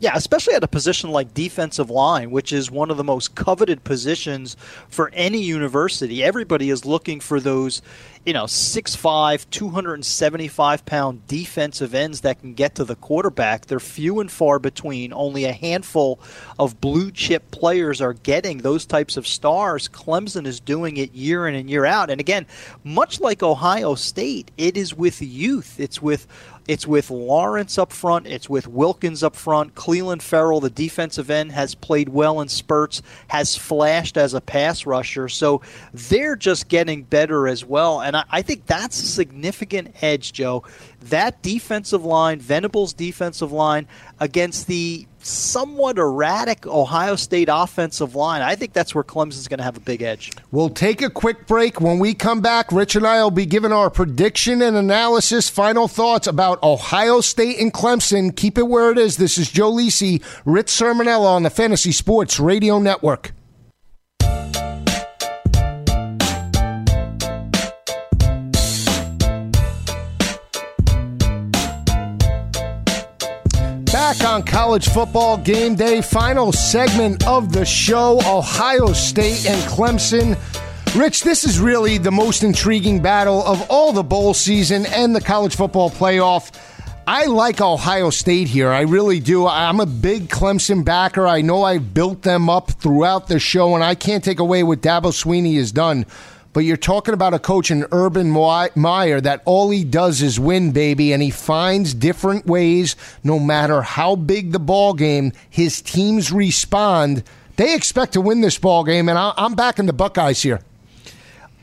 Yeah, 0.00 0.12
especially 0.14 0.54
at 0.54 0.64
a 0.64 0.68
position 0.68 1.10
like 1.10 1.34
defensive 1.34 1.90
line, 1.90 2.30
which 2.30 2.54
is 2.54 2.70
one 2.70 2.90
of 2.90 2.96
the 2.96 3.04
most 3.04 3.34
coveted 3.34 3.84
positions 3.84 4.56
for 4.88 5.10
any 5.12 5.42
university. 5.42 6.22
Everybody 6.24 6.70
is 6.70 6.86
looking 6.86 7.20
for 7.20 7.38
those, 7.38 7.82
you 8.24 8.32
know, 8.32 8.44
6'5, 8.44 9.50
275 9.50 10.86
pound 10.86 11.26
defensive 11.26 11.94
ends 11.94 12.22
that 12.22 12.40
can 12.40 12.54
get 12.54 12.76
to 12.76 12.84
the 12.84 12.96
quarterback. 12.96 13.66
They're 13.66 13.78
few 13.78 14.20
and 14.20 14.32
far 14.32 14.58
between. 14.58 15.12
Only 15.12 15.44
a 15.44 15.52
handful 15.52 16.18
of 16.58 16.80
blue 16.80 17.10
chip 17.10 17.50
players 17.50 18.00
are 18.00 18.14
getting 18.14 18.58
those 18.58 18.86
types 18.86 19.18
of 19.18 19.26
stars. 19.26 19.86
Clemson 19.86 20.46
is 20.46 20.60
doing 20.60 20.96
it 20.96 21.12
year 21.12 21.46
in 21.46 21.54
and 21.54 21.68
year 21.68 21.84
out. 21.84 22.08
And 22.08 22.22
again, 22.22 22.46
much 22.84 23.20
like 23.20 23.42
Ohio 23.42 23.96
State, 23.96 24.50
it 24.56 24.78
is 24.78 24.94
with 24.94 25.20
youth, 25.20 25.78
it's 25.78 26.00
with 26.00 26.26
It's 26.70 26.86
with 26.86 27.10
Lawrence 27.10 27.78
up 27.78 27.92
front. 27.92 28.28
It's 28.28 28.48
with 28.48 28.68
Wilkins 28.68 29.24
up 29.24 29.34
front. 29.34 29.74
Clelin 29.74 30.22
Ferrell, 30.22 30.60
the 30.60 30.70
defensive 30.70 31.28
end, 31.28 31.50
has 31.50 31.74
played 31.74 32.08
well 32.08 32.40
in 32.40 32.46
spurts, 32.46 33.02
has 33.26 33.56
flashed 33.56 34.16
as 34.16 34.34
a 34.34 34.40
pass 34.40 34.86
rusher. 34.86 35.28
So 35.28 35.62
they're 35.92 36.36
just 36.36 36.68
getting 36.68 37.02
better 37.02 37.48
as 37.48 37.64
well. 37.64 38.00
And 38.00 38.16
I, 38.16 38.24
I 38.30 38.42
think 38.42 38.66
that's 38.66 39.02
a 39.02 39.06
significant 39.06 39.96
edge, 40.00 40.32
Joe. 40.32 40.62
That 41.00 41.42
defensive 41.42 42.04
line, 42.04 42.40
Venables' 42.40 42.92
defensive 42.92 43.52
line, 43.52 43.88
against 44.18 44.66
the 44.66 45.06
somewhat 45.22 45.98
erratic 45.98 46.66
Ohio 46.66 47.16
State 47.16 47.48
offensive 47.50 48.14
line. 48.14 48.42
I 48.42 48.54
think 48.54 48.72
that's 48.72 48.94
where 48.94 49.04
Clemson's 49.04 49.48
going 49.48 49.58
to 49.58 49.64
have 49.64 49.76
a 49.76 49.80
big 49.80 50.02
edge. 50.02 50.30
We'll 50.50 50.70
take 50.70 51.02
a 51.02 51.10
quick 51.10 51.46
break. 51.46 51.80
When 51.80 51.98
we 51.98 52.14
come 52.14 52.40
back, 52.40 52.72
Rich 52.72 52.96
and 52.96 53.06
I 53.06 53.22
will 53.22 53.30
be 53.30 53.46
giving 53.46 53.72
our 53.72 53.90
prediction 53.90 54.62
and 54.62 54.76
analysis, 54.76 55.48
final 55.48 55.88
thoughts 55.88 56.26
about 56.26 56.62
Ohio 56.62 57.20
State 57.20 57.58
and 57.58 57.72
Clemson. 57.72 58.34
Keep 58.34 58.58
it 58.58 58.68
where 58.68 58.90
it 58.90 58.98
is. 58.98 59.16
This 59.16 59.38
is 59.38 59.50
Joe 59.50 59.72
Lisi, 59.72 60.22
Rich 60.44 60.68
Cirminiello 60.68 61.24
on 61.24 61.42
the 61.42 61.50
Fantasy 61.50 61.92
Sports 61.92 62.40
Radio 62.40 62.78
Network. 62.78 63.32
Back 74.18 74.28
on 74.28 74.42
college 74.42 74.88
football 74.88 75.36
game 75.36 75.76
day. 75.76 76.02
Final 76.02 76.50
segment 76.50 77.24
of 77.28 77.52
the 77.52 77.64
show 77.64 78.18
Ohio 78.26 78.92
State 78.92 79.46
and 79.46 79.62
Clemson. 79.70 80.36
Rich, 80.96 81.22
this 81.22 81.44
is 81.44 81.60
really 81.60 81.96
the 81.96 82.10
most 82.10 82.42
intriguing 82.42 83.00
battle 83.00 83.40
of 83.44 83.64
all 83.70 83.92
the 83.92 84.02
bowl 84.02 84.34
season 84.34 84.84
and 84.86 85.14
the 85.14 85.20
college 85.20 85.54
football 85.54 85.90
playoff. 85.90 86.50
I 87.06 87.26
like 87.26 87.60
Ohio 87.60 88.10
State 88.10 88.48
here. 88.48 88.70
I 88.70 88.80
really 88.80 89.20
do. 89.20 89.46
I'm 89.46 89.78
a 89.78 89.86
big 89.86 90.28
Clemson 90.28 90.84
backer. 90.84 91.28
I 91.28 91.40
know 91.40 91.62
I've 91.62 91.94
built 91.94 92.22
them 92.22 92.50
up 92.50 92.72
throughout 92.72 93.28
the 93.28 93.38
show, 93.38 93.76
and 93.76 93.84
I 93.84 93.94
can't 93.94 94.24
take 94.24 94.40
away 94.40 94.64
what 94.64 94.80
Dabo 94.80 95.12
Swinney 95.12 95.54
has 95.56 95.70
done 95.70 96.04
but 96.52 96.60
you're 96.60 96.76
talking 96.76 97.14
about 97.14 97.34
a 97.34 97.38
coach 97.38 97.70
in 97.70 97.86
Urban 97.92 98.30
Meyer 98.30 99.20
that 99.20 99.42
all 99.44 99.70
he 99.70 99.84
does 99.84 100.20
is 100.20 100.40
win, 100.40 100.72
baby, 100.72 101.12
and 101.12 101.22
he 101.22 101.30
finds 101.30 101.94
different 101.94 102.46
ways, 102.46 102.96
no 103.22 103.38
matter 103.38 103.82
how 103.82 104.16
big 104.16 104.52
the 104.52 104.58
ball 104.58 104.94
game, 104.94 105.32
his 105.48 105.80
teams 105.80 106.32
respond. 106.32 107.22
They 107.56 107.74
expect 107.74 108.14
to 108.14 108.20
win 108.20 108.40
this 108.40 108.58
ball 108.58 108.84
game, 108.84 109.08
and 109.08 109.18
I'm 109.18 109.54
backing 109.54 109.86
the 109.86 109.92
Buckeyes 109.92 110.42
here. 110.42 110.60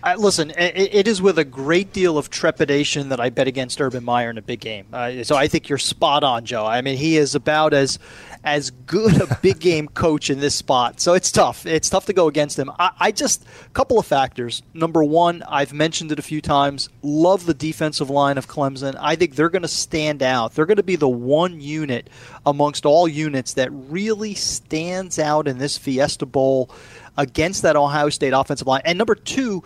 Uh, 0.07 0.15
listen, 0.15 0.51
it, 0.51 0.93
it 0.93 1.05
is 1.05 1.21
with 1.21 1.37
a 1.37 1.43
great 1.43 1.91
deal 1.91 2.17
of 2.17 2.29
trepidation 2.29 3.09
that 3.09 3.19
I 3.19 3.29
bet 3.29 3.45
against 3.45 3.81
Urban 3.81 4.05
Meyer 4.05 4.29
in 4.29 4.37
a 4.37 4.41
big 4.41 4.61
game. 4.61 4.85
Uh, 4.93 5.25
so 5.25 5.35
I 5.35 5.49
think 5.49 5.67
you're 5.67 5.77
spot 5.77 6.23
on, 6.23 6.45
Joe. 6.45 6.65
I 6.65 6.81
mean, 6.81 6.95
he 6.95 7.17
is 7.17 7.35
about 7.35 7.73
as 7.73 7.99
as 8.45 8.69
good 8.69 9.19
a 9.19 9.37
big 9.41 9.59
game 9.59 9.89
coach 9.89 10.29
in 10.29 10.39
this 10.39 10.55
spot. 10.55 11.01
So 11.01 11.13
it's 11.13 11.29
tough. 11.29 11.65
It's 11.65 11.89
tough 11.89 12.05
to 12.05 12.13
go 12.13 12.29
against 12.29 12.57
him. 12.57 12.71
I, 12.79 12.91
I 12.97 13.11
just 13.11 13.45
a 13.65 13.69
couple 13.71 13.99
of 13.99 14.05
factors. 14.05 14.63
Number 14.73 15.03
one, 15.03 15.43
I've 15.45 15.73
mentioned 15.73 16.13
it 16.13 16.19
a 16.19 16.21
few 16.21 16.39
times. 16.39 16.87
Love 17.01 17.45
the 17.45 17.53
defensive 17.53 18.09
line 18.09 18.37
of 18.37 18.47
Clemson. 18.47 18.95
I 18.97 19.17
think 19.17 19.35
they're 19.35 19.49
going 19.49 19.63
to 19.63 19.67
stand 19.67 20.23
out. 20.23 20.53
They're 20.53 20.65
going 20.65 20.77
to 20.77 20.83
be 20.83 20.95
the 20.95 21.09
one 21.09 21.59
unit 21.59 22.09
amongst 22.45 22.85
all 22.85 23.09
units 23.09 23.55
that 23.55 23.69
really 23.73 24.35
stands 24.35 25.19
out 25.19 25.49
in 25.49 25.57
this 25.57 25.77
Fiesta 25.77 26.25
Bowl 26.25 26.69
against 27.17 27.63
that 27.63 27.75
Ohio 27.75 28.09
State 28.09 28.33
offensive 28.33 28.67
line. 28.67 28.81
And 28.85 28.97
number 28.97 29.15
two, 29.15 29.63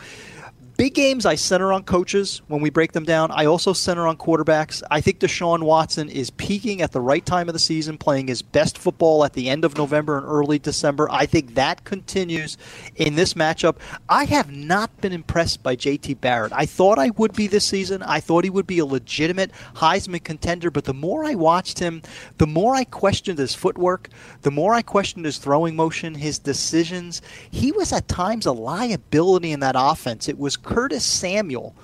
Big 0.81 0.95
games, 0.95 1.27
I 1.27 1.35
center 1.35 1.71
on 1.71 1.83
coaches 1.83 2.41
when 2.47 2.59
we 2.59 2.71
break 2.71 2.93
them 2.93 3.03
down. 3.03 3.29
I 3.29 3.45
also 3.45 3.71
center 3.71 4.07
on 4.07 4.17
quarterbacks. 4.17 4.81
I 4.89 4.99
think 4.99 5.19
Deshaun 5.19 5.61
Watson 5.61 6.09
is 6.09 6.31
peaking 6.31 6.81
at 6.81 6.91
the 6.91 6.99
right 6.99 7.23
time 7.23 7.47
of 7.47 7.53
the 7.53 7.59
season, 7.59 7.99
playing 7.99 8.29
his 8.29 8.41
best 8.41 8.79
football 8.79 9.23
at 9.23 9.33
the 9.33 9.47
end 9.47 9.63
of 9.63 9.77
November 9.77 10.17
and 10.17 10.25
early 10.25 10.57
December. 10.57 11.07
I 11.11 11.27
think 11.27 11.53
that 11.53 11.83
continues 11.83 12.57
in 12.95 13.13
this 13.13 13.35
matchup. 13.35 13.75
I 14.09 14.23
have 14.23 14.51
not 14.51 14.99
been 15.01 15.13
impressed 15.13 15.61
by 15.61 15.75
JT 15.75 16.19
Barrett. 16.19 16.51
I 16.51 16.65
thought 16.65 16.97
I 16.97 17.11
would 17.11 17.33
be 17.33 17.45
this 17.45 17.65
season. 17.65 18.01
I 18.01 18.19
thought 18.19 18.43
he 18.43 18.49
would 18.49 18.65
be 18.65 18.79
a 18.79 18.85
legitimate 18.87 19.51
Heisman 19.75 20.23
contender, 20.23 20.71
but 20.71 20.85
the 20.85 20.95
more 20.95 21.23
I 21.23 21.35
watched 21.35 21.77
him, 21.77 22.01
the 22.39 22.47
more 22.47 22.73
I 22.73 22.85
questioned 22.85 23.37
his 23.37 23.53
footwork, 23.53 24.09
the 24.41 24.49
more 24.49 24.73
I 24.73 24.81
questioned 24.81 25.25
his 25.25 25.37
throwing 25.37 25.75
motion, 25.75 26.15
his 26.15 26.39
decisions. 26.39 27.21
He 27.51 27.71
was 27.71 27.93
at 27.93 28.07
times 28.07 28.47
a 28.47 28.51
liability 28.51 29.51
in 29.51 29.59
that 29.59 29.75
offense. 29.77 30.27
It 30.27 30.39
was 30.39 30.57
Curtis 30.73 31.05
Samuel 31.05 31.75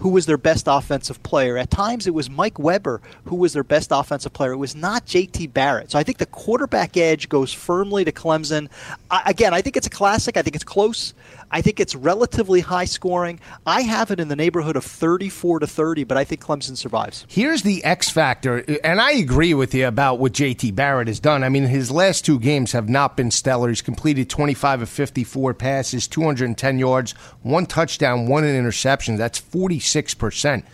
who 0.00 0.10
was 0.10 0.26
their 0.26 0.38
best 0.38 0.66
offensive 0.68 1.20
player. 1.22 1.58
At 1.58 1.70
times, 1.70 2.06
it 2.06 2.14
was 2.14 2.30
Mike 2.30 2.58
Weber 2.58 3.00
who 3.24 3.36
was 3.36 3.52
their 3.52 3.64
best 3.64 3.90
offensive 3.92 4.32
player. 4.32 4.52
It 4.52 4.58
was 4.58 4.76
not 4.76 5.06
J.T. 5.06 5.48
Barrett. 5.48 5.90
So 5.90 5.98
I 5.98 6.04
think 6.04 6.18
the 6.18 6.26
quarterback 6.26 6.96
edge 6.96 7.28
goes 7.28 7.52
firmly 7.52 8.04
to 8.04 8.12
Clemson. 8.12 8.68
I, 9.10 9.22
again, 9.26 9.52
I 9.52 9.60
think 9.60 9.76
it's 9.76 9.86
a 9.86 9.90
classic. 9.90 10.36
I 10.36 10.42
think 10.42 10.54
it's 10.54 10.64
close. 10.64 11.14
I 11.50 11.62
think 11.62 11.80
it's 11.80 11.94
relatively 11.94 12.60
high 12.60 12.84
scoring. 12.84 13.40
I 13.66 13.82
have 13.82 14.10
it 14.10 14.20
in 14.20 14.28
the 14.28 14.36
neighborhood 14.36 14.76
of 14.76 14.84
34 14.84 15.60
to 15.60 15.66
30, 15.66 16.04
but 16.04 16.16
I 16.16 16.24
think 16.24 16.42
Clemson 16.42 16.76
survives. 16.76 17.24
Here's 17.28 17.62
the 17.62 17.82
X 17.84 18.10
factor, 18.10 18.64
and 18.84 19.00
I 19.00 19.12
agree 19.12 19.54
with 19.54 19.74
you 19.74 19.86
about 19.86 20.18
what 20.18 20.32
JT 20.32 20.74
Barrett 20.74 21.08
has 21.08 21.20
done. 21.20 21.42
I 21.42 21.48
mean, 21.48 21.64
his 21.64 21.90
last 21.90 22.24
two 22.24 22.38
games 22.38 22.72
have 22.72 22.88
not 22.88 23.16
been 23.16 23.30
stellar. 23.30 23.68
He's 23.68 23.82
completed 23.82 24.28
25 24.28 24.82
of 24.82 24.88
54 24.88 25.54
passes, 25.54 26.06
210 26.06 26.78
yards, 26.78 27.12
one 27.42 27.66
touchdown, 27.66 28.28
one 28.28 28.44
interception. 28.44 29.16
That's 29.16 29.40
46%. 29.40 30.64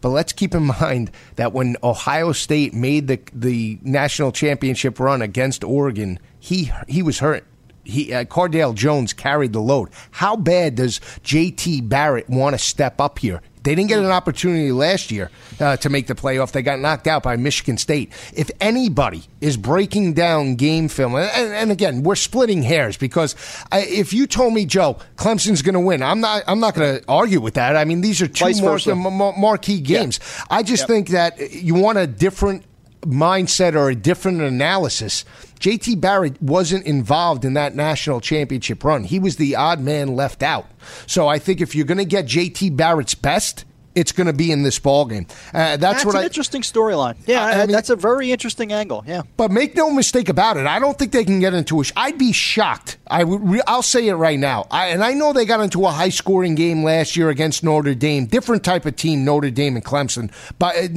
But 0.00 0.08
let's 0.10 0.32
keep 0.32 0.54
in 0.54 0.64
mind 0.80 1.10
that 1.36 1.52
when 1.52 1.76
Ohio 1.82 2.32
State 2.32 2.74
made 2.74 3.06
the 3.06 3.20
the 3.32 3.78
national 3.82 4.32
championship 4.32 4.98
run 4.98 5.22
against 5.22 5.62
Oregon, 5.62 6.18
he 6.40 6.72
he 6.88 7.02
was 7.02 7.20
hurt 7.20 7.46
he 7.84 8.12
uh, 8.12 8.24
Cardale 8.24 8.74
Jones 8.74 9.12
carried 9.12 9.52
the 9.52 9.60
load. 9.60 9.90
How 10.10 10.36
bad 10.36 10.76
does 10.76 11.00
JT 11.24 11.88
Barrett 11.88 12.28
want 12.28 12.54
to 12.54 12.58
step 12.58 13.00
up 13.00 13.18
here? 13.18 13.40
They 13.62 13.74
didn't 13.76 13.90
get 13.90 14.00
an 14.00 14.10
opportunity 14.10 14.72
last 14.72 15.10
year 15.10 15.30
uh, 15.60 15.76
to 15.78 15.88
make 15.88 16.08
the 16.08 16.14
playoff. 16.14 16.50
They 16.52 16.62
got 16.62 16.80
knocked 16.80 17.06
out 17.06 17.22
by 17.22 17.36
Michigan 17.36 17.78
State. 17.78 18.12
If 18.34 18.50
anybody 18.60 19.22
is 19.40 19.56
breaking 19.56 20.14
down 20.14 20.56
game 20.56 20.88
film, 20.88 21.14
and, 21.14 21.30
and 21.30 21.70
again, 21.70 22.02
we're 22.02 22.16
splitting 22.16 22.62
hairs 22.62 22.96
because 22.96 23.36
I, 23.70 23.82
if 23.82 24.12
you 24.12 24.26
told 24.26 24.52
me, 24.52 24.64
Joe, 24.64 24.98
Clemson's 25.16 25.62
going 25.62 25.74
to 25.74 25.80
win, 25.80 26.02
I'm 26.02 26.20
not. 26.20 26.42
I'm 26.48 26.58
not 26.58 26.74
going 26.74 26.98
to 26.98 27.04
argue 27.08 27.40
with 27.40 27.54
that. 27.54 27.76
I 27.76 27.84
mean, 27.84 28.00
these 28.00 28.20
are 28.20 28.26
two 28.26 28.52
more, 28.60 29.32
marquee 29.36 29.80
games. 29.80 30.18
Yeah. 30.20 30.44
I 30.50 30.62
just 30.62 30.82
yep. 30.82 30.88
think 30.88 31.08
that 31.10 31.52
you 31.52 31.74
want 31.74 31.98
a 31.98 32.06
different 32.06 32.64
mindset 33.02 33.74
or 33.74 33.90
a 33.90 33.94
different 33.94 34.40
analysis. 34.40 35.24
JT 35.62 36.00
Barrett 36.00 36.42
wasn't 36.42 36.84
involved 36.86 37.44
in 37.44 37.54
that 37.54 37.76
national 37.76 38.20
championship 38.20 38.82
run. 38.82 39.04
He 39.04 39.20
was 39.20 39.36
the 39.36 39.54
odd 39.54 39.78
man 39.78 40.16
left 40.16 40.42
out. 40.42 40.66
So 41.06 41.28
I 41.28 41.38
think 41.38 41.60
if 41.60 41.76
you're 41.76 41.86
going 41.86 41.98
to 41.98 42.04
get 42.04 42.26
JT 42.26 42.76
Barrett's 42.76 43.14
best, 43.14 43.64
it's 43.94 44.10
going 44.10 44.26
to 44.26 44.32
be 44.32 44.50
in 44.50 44.64
this 44.64 44.80
ball 44.80 45.04
game. 45.04 45.26
Uh, 45.54 45.76
that's, 45.76 45.80
that's 45.80 46.04
what 46.04 46.16
an 46.16 46.22
I, 46.22 46.24
interesting 46.24 46.62
storyline. 46.62 47.16
Yeah, 47.26 47.44
I, 47.44 47.52
I 47.52 47.58
mean, 47.58 47.72
that's 47.72 47.90
a 47.90 47.96
very 47.96 48.32
interesting 48.32 48.72
angle. 48.72 49.04
Yeah, 49.06 49.22
but 49.36 49.52
make 49.52 49.76
no 49.76 49.92
mistake 49.92 50.28
about 50.28 50.56
it. 50.56 50.66
I 50.66 50.80
don't 50.80 50.98
think 50.98 51.12
they 51.12 51.24
can 51.24 51.38
get 51.38 51.54
into 51.54 51.80
a. 51.80 51.84
I'd 51.94 52.18
be 52.18 52.32
shocked. 52.32 52.98
I 53.06 53.22
would. 53.22 53.60
I'll 53.68 53.82
say 53.82 54.08
it 54.08 54.14
right 54.14 54.38
now. 54.38 54.66
I, 54.70 54.88
and 54.88 55.04
I 55.04 55.12
know 55.12 55.32
they 55.32 55.44
got 55.44 55.60
into 55.60 55.84
a 55.84 55.90
high 55.90 56.08
scoring 56.08 56.54
game 56.54 56.82
last 56.82 57.16
year 57.16 57.28
against 57.28 57.62
Notre 57.62 57.94
Dame. 57.94 58.26
Different 58.26 58.64
type 58.64 58.86
of 58.86 58.96
team, 58.96 59.24
Notre 59.24 59.50
Dame 59.50 59.76
and 59.76 59.84
Clemson, 59.84 60.32
but 60.58 60.76
uh, 60.76 60.88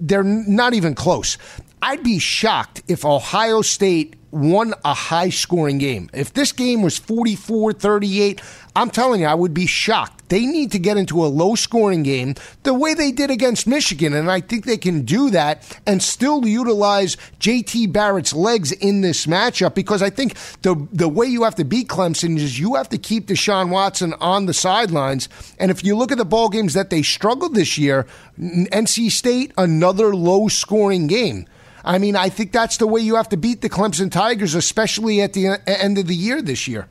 they're 0.00 0.24
not 0.24 0.74
even 0.74 0.94
close. 0.94 1.38
I'd 1.82 2.02
be 2.02 2.18
shocked 2.18 2.82
if 2.88 3.04
Ohio 3.04 3.62
State 3.62 4.16
won 4.30 4.74
a 4.84 4.94
high 4.94 5.30
scoring 5.30 5.78
game. 5.78 6.10
If 6.12 6.32
this 6.32 6.52
game 6.52 6.82
was 6.82 6.98
44 6.98 7.72
38, 7.72 8.40
I'm 8.76 8.90
telling 8.90 9.22
you, 9.22 9.26
I 9.26 9.34
would 9.34 9.54
be 9.54 9.66
shocked. 9.66 10.28
They 10.28 10.46
need 10.46 10.70
to 10.72 10.78
get 10.78 10.96
into 10.96 11.24
a 11.24 11.26
low 11.26 11.56
scoring 11.56 12.04
game 12.04 12.36
the 12.62 12.72
way 12.72 12.94
they 12.94 13.10
did 13.10 13.30
against 13.30 13.66
Michigan. 13.66 14.14
And 14.14 14.30
I 14.30 14.40
think 14.40 14.64
they 14.64 14.76
can 14.76 15.02
do 15.02 15.30
that 15.30 15.80
and 15.86 16.00
still 16.00 16.46
utilize 16.46 17.16
JT 17.40 17.92
Barrett's 17.92 18.32
legs 18.32 18.70
in 18.70 19.00
this 19.00 19.26
matchup 19.26 19.74
because 19.74 20.02
I 20.02 20.10
think 20.10 20.34
the, 20.62 20.86
the 20.92 21.08
way 21.08 21.26
you 21.26 21.42
have 21.42 21.56
to 21.56 21.64
beat 21.64 21.88
Clemson 21.88 22.36
is 22.36 22.60
you 22.60 22.76
have 22.76 22.88
to 22.90 22.98
keep 22.98 23.26
Deshaun 23.26 23.70
Watson 23.70 24.14
on 24.20 24.46
the 24.46 24.54
sidelines. 24.54 25.28
And 25.58 25.70
if 25.70 25.82
you 25.82 25.96
look 25.96 26.12
at 26.12 26.18
the 26.18 26.24
ball 26.24 26.48
games 26.48 26.74
that 26.74 26.90
they 26.90 27.02
struggled 27.02 27.54
this 27.54 27.76
year, 27.76 28.06
NC 28.38 29.10
State, 29.10 29.52
another 29.58 30.14
low 30.14 30.46
scoring 30.46 31.08
game. 31.08 31.46
I 31.84 31.98
mean, 31.98 32.16
I 32.16 32.28
think 32.28 32.52
that's 32.52 32.76
the 32.76 32.86
way 32.86 33.00
you 33.00 33.16
have 33.16 33.28
to 33.30 33.36
beat 33.36 33.60
the 33.60 33.68
Clemson 33.68 34.10
Tigers, 34.10 34.54
especially 34.54 35.20
at 35.20 35.32
the 35.32 35.58
end 35.66 35.98
of 35.98 36.06
the 36.06 36.14
year 36.14 36.42
this 36.42 36.68
year. 36.68 36.88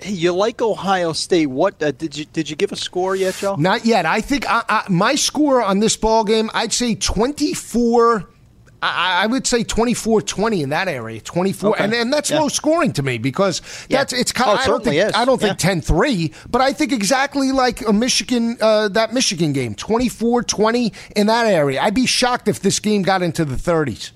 Hey, 0.00 0.12
you 0.12 0.32
like 0.32 0.62
Ohio 0.62 1.12
State? 1.12 1.46
What 1.46 1.82
uh, 1.82 1.90
did 1.90 2.16
you 2.16 2.24
did 2.24 2.48
you 2.48 2.56
give 2.56 2.72
a 2.72 2.76
score 2.76 3.14
yet, 3.14 3.34
Joe? 3.34 3.56
Not 3.56 3.84
yet. 3.84 4.06
I 4.06 4.22
think 4.22 4.48
I, 4.48 4.62
I, 4.68 4.84
my 4.88 5.14
score 5.14 5.62
on 5.62 5.80
this 5.80 5.96
ball 5.96 6.24
game, 6.24 6.50
I'd 6.54 6.72
say 6.72 6.94
twenty 6.94 7.52
four. 7.52 8.28
I, 8.82 9.24
I 9.24 9.26
would 9.26 9.46
say 9.46 9.62
24-20 9.62 10.62
in 10.62 10.70
that 10.70 10.88
area. 10.88 11.20
24 11.20 11.70
okay. 11.70 11.84
and, 11.84 11.92
and 11.92 12.10
that's 12.10 12.30
yeah. 12.30 12.40
low 12.40 12.48
scoring 12.48 12.94
to 12.94 13.02
me 13.02 13.18
because 13.18 13.60
yeah. 13.90 13.98
that's 13.98 14.14
it's 14.14 14.32
kind 14.32 14.58
oh, 14.58 14.62
I 14.62 14.66
don't 14.66 14.82
think 14.82 14.96
is. 14.96 15.12
I 15.14 15.26
don't 15.26 15.38
think 15.38 15.62
yeah. 15.62 15.74
10-3, 15.74 16.34
but 16.50 16.62
I 16.62 16.72
think 16.72 16.90
exactly 16.90 17.52
like 17.52 17.86
a 17.86 17.92
Michigan 17.92 18.56
uh, 18.58 18.88
that 18.88 19.12
Michigan 19.12 19.52
game, 19.52 19.74
24-20 19.74 20.94
in 21.14 21.26
that 21.26 21.46
area. 21.46 21.78
I'd 21.82 21.94
be 21.94 22.06
shocked 22.06 22.48
if 22.48 22.60
this 22.60 22.80
game 22.80 23.02
got 23.02 23.20
into 23.20 23.44
the 23.44 23.56
30s. 23.56 24.12